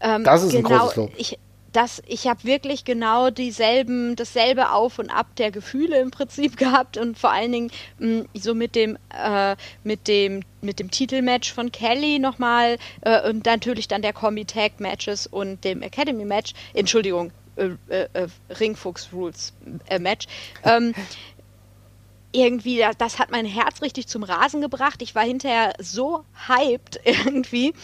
[0.00, 0.16] ja.
[0.16, 1.12] ähm, das ist genau, ein großes Lob.
[1.16, 1.38] Ich,
[1.74, 6.96] das, ich habe wirklich genau dieselben, dasselbe Auf und Ab der Gefühle im Prinzip gehabt
[6.96, 11.52] und vor allen Dingen mh, mm, so mit dem, äh, mit dem, mit dem Titelmatch
[11.52, 16.54] von Kelly nochmal äh, und natürlich dann der Kombi Tag Matches und dem Academy Match.
[16.74, 19.52] Entschuldigung, äh, äh, äh, Ringfuchs Rules
[19.88, 20.26] äh, Match.
[20.64, 20.94] Ähm,
[22.32, 25.02] irgendwie, das hat mein Herz richtig zum Rasen gebracht.
[25.02, 27.74] Ich war hinterher so hyped irgendwie,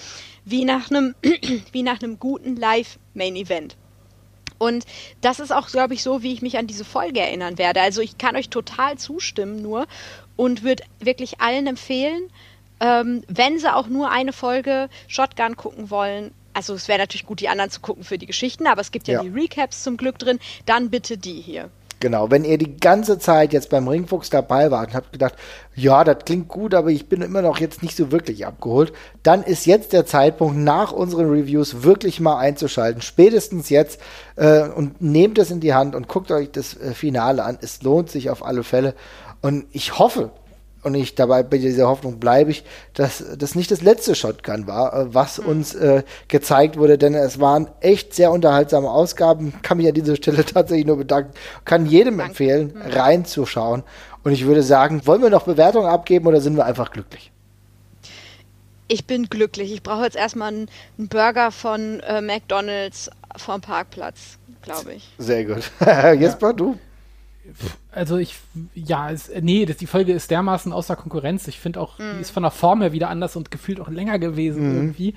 [0.44, 1.14] wie nach einem,
[1.72, 3.76] wie nach einem guten Live-Main-Event.
[4.58, 4.84] Und
[5.22, 7.80] das ist auch, glaube ich, so, wie ich mich an diese Folge erinnern werde.
[7.80, 9.86] Also ich kann euch total zustimmen nur
[10.36, 12.30] und würde wirklich allen empfehlen,
[12.80, 17.40] ähm, wenn sie auch nur eine Folge Shotgun gucken wollen, also es wäre natürlich gut,
[17.40, 19.96] die anderen zu gucken für die Geschichten, aber es gibt ja, ja, die Recaps zum
[19.96, 21.70] Glück drin, dann bitte die hier.
[22.00, 25.34] Genau, wenn ihr die ganze Zeit jetzt beim Ringfuchs dabei wart und habt gedacht,
[25.74, 29.42] ja, das klingt gut, aber ich bin immer noch jetzt nicht so wirklich abgeholt, dann
[29.42, 33.02] ist jetzt der Zeitpunkt, nach unseren Reviews wirklich mal einzuschalten.
[33.02, 34.00] Spätestens jetzt
[34.36, 37.58] äh, und nehmt es in die Hand und guckt euch das äh, Finale an.
[37.60, 38.94] Es lohnt sich auf alle Fälle.
[39.42, 40.30] Und ich hoffe,
[40.82, 44.94] und ich dabei bei dieser Hoffnung bleibe ich, dass das nicht das letzte Shotgun war,
[44.94, 45.46] äh, was mhm.
[45.46, 49.52] uns äh, gezeigt wurde, denn es waren echt sehr unterhaltsame Ausgaben.
[49.62, 51.32] Kann mich an dieser Stelle tatsächlich nur bedanken.
[51.64, 52.30] Kann jedem Danke.
[52.30, 52.92] empfehlen, mhm.
[52.92, 53.82] reinzuschauen.
[54.22, 57.32] Und ich würde sagen, wollen wir noch Bewertungen abgeben oder sind wir einfach glücklich?
[58.88, 59.72] Ich bin glücklich.
[59.72, 65.08] Ich brauche jetzt erstmal einen, einen Burger von äh, McDonalds vom Parkplatz, glaube ich.
[65.18, 65.70] Sehr gut.
[66.18, 66.52] Jesper, ja.
[66.52, 66.78] du?
[67.92, 68.36] Also ich,
[68.74, 71.48] ja, es, nee, das, die Folge ist dermaßen außer Konkurrenz.
[71.48, 72.14] Ich finde auch, mhm.
[72.16, 74.76] die ist von der Form her wieder anders und gefühlt auch länger gewesen mhm.
[74.76, 75.14] irgendwie.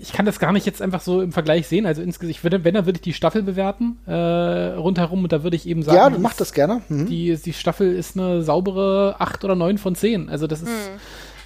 [0.00, 1.86] Ich kann das gar nicht jetzt einfach so im Vergleich sehen.
[1.86, 5.56] Also insgesamt, würde, wenn, dann würde ich die Staffel bewerten, äh, rundherum und da würde
[5.56, 5.96] ich eben sagen.
[5.96, 6.82] Ja, du machst das gerne.
[6.88, 7.06] Mhm.
[7.06, 10.30] Die, die Staffel ist eine saubere 8 oder 9 von 10.
[10.30, 11.00] Also das ist mhm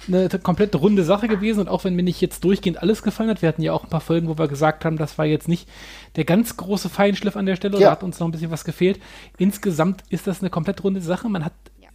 [0.07, 3.41] eine komplett runde Sache gewesen und auch wenn mir nicht jetzt durchgehend alles gefallen hat,
[3.41, 5.67] wir hatten ja auch ein paar Folgen, wo wir gesagt haben, das war jetzt nicht
[6.15, 7.87] der ganz große Feinschliff an der Stelle, ja.
[7.87, 8.99] da hat uns noch ein bisschen was gefehlt.
[9.37, 11.29] Insgesamt ist das eine komplett runde Sache.
[11.29, 11.89] Man hat ja.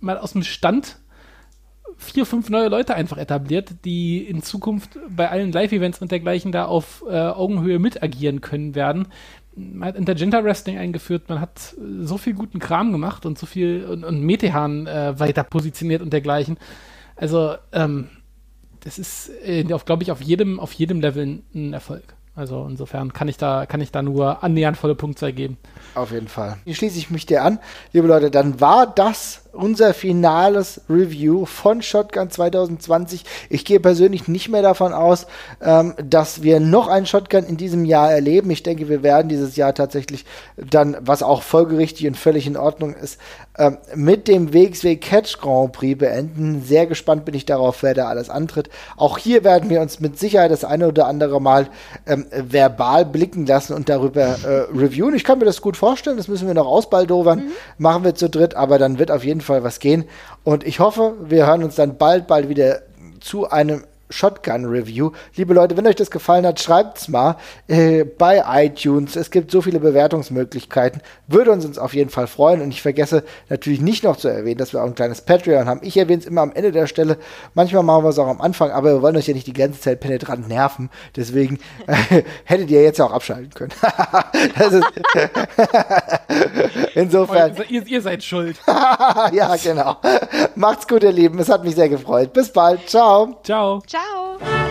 [0.00, 0.98] mal aus dem Stand
[1.96, 6.66] vier, fünf neue Leute einfach etabliert, die in Zukunft bei allen Live-Events und dergleichen da
[6.66, 9.08] auf äh, Augenhöhe mit agieren können werden.
[9.54, 13.86] Man hat Intergender Wrestling eingeführt, man hat so viel guten Kram gemacht und so viel
[13.86, 16.58] und, und Metehan äh, weiter positioniert und dergleichen.
[17.16, 18.08] Also, ähm,
[18.80, 22.14] das ist, äh, glaube ich, auf jedem, auf jedem Level ein Erfolg.
[22.36, 25.56] Also insofern kann ich da, kann ich da nur annähernd volle Punktzahl geben.
[25.96, 26.58] Auf jeden Fall.
[26.66, 27.58] Hier schließe ich mich dir an.
[27.94, 33.24] Liebe Leute, dann war das unser finales Review von Shotgun 2020.
[33.48, 35.26] Ich gehe persönlich nicht mehr davon aus,
[35.62, 38.50] ähm, dass wir noch einen Shotgun in diesem Jahr erleben.
[38.50, 42.94] Ich denke, wir werden dieses Jahr tatsächlich dann, was auch folgerichtig und völlig in Ordnung
[42.94, 43.18] ist,
[43.56, 46.62] ähm, mit dem WXW Catch Grand Prix beenden.
[46.62, 48.68] Sehr gespannt bin ich darauf, wer da alles antritt.
[48.98, 51.68] Auch hier werden wir uns mit Sicherheit das eine oder andere Mal
[52.06, 55.14] ähm, verbal blicken lassen und darüber äh, reviewen.
[55.14, 55.85] Ich kann mir das gut vorstellen.
[55.94, 57.38] Das müssen wir noch ausbaldowern.
[57.38, 57.52] Mhm.
[57.78, 60.04] Machen wir zu dritt, aber dann wird auf jeden Fall was gehen.
[60.44, 62.82] Und ich hoffe, wir hören uns dann bald, bald wieder
[63.20, 65.12] zu einem Shotgun Review.
[65.34, 67.36] Liebe Leute, wenn euch das gefallen hat, schreibt's mal
[67.68, 69.16] äh, bei iTunes.
[69.16, 71.02] Es gibt so viele Bewertungsmöglichkeiten.
[71.26, 72.60] Würde uns, uns auf jeden Fall freuen.
[72.62, 75.80] Und ich vergesse natürlich nicht noch zu erwähnen, dass wir auch ein kleines Patreon haben.
[75.82, 77.18] Ich erwähne es immer am Ende der Stelle.
[77.54, 79.80] Manchmal machen wir es auch am Anfang, aber wir wollen euch ja nicht die ganze
[79.80, 80.90] Zeit penetrant nerven.
[81.14, 83.72] Deswegen äh, hättet ihr jetzt ja auch abschalten können.
[86.94, 87.56] Insofern.
[87.68, 88.56] Ihr, ihr seid schuld.
[88.66, 89.96] ja, genau.
[90.54, 91.38] Macht's gut, ihr Lieben.
[91.38, 92.32] Es hat mich sehr gefreut.
[92.32, 92.88] Bis bald.
[92.88, 93.38] Ciao.
[93.42, 93.80] Ciao.
[93.96, 94.65] Ciao.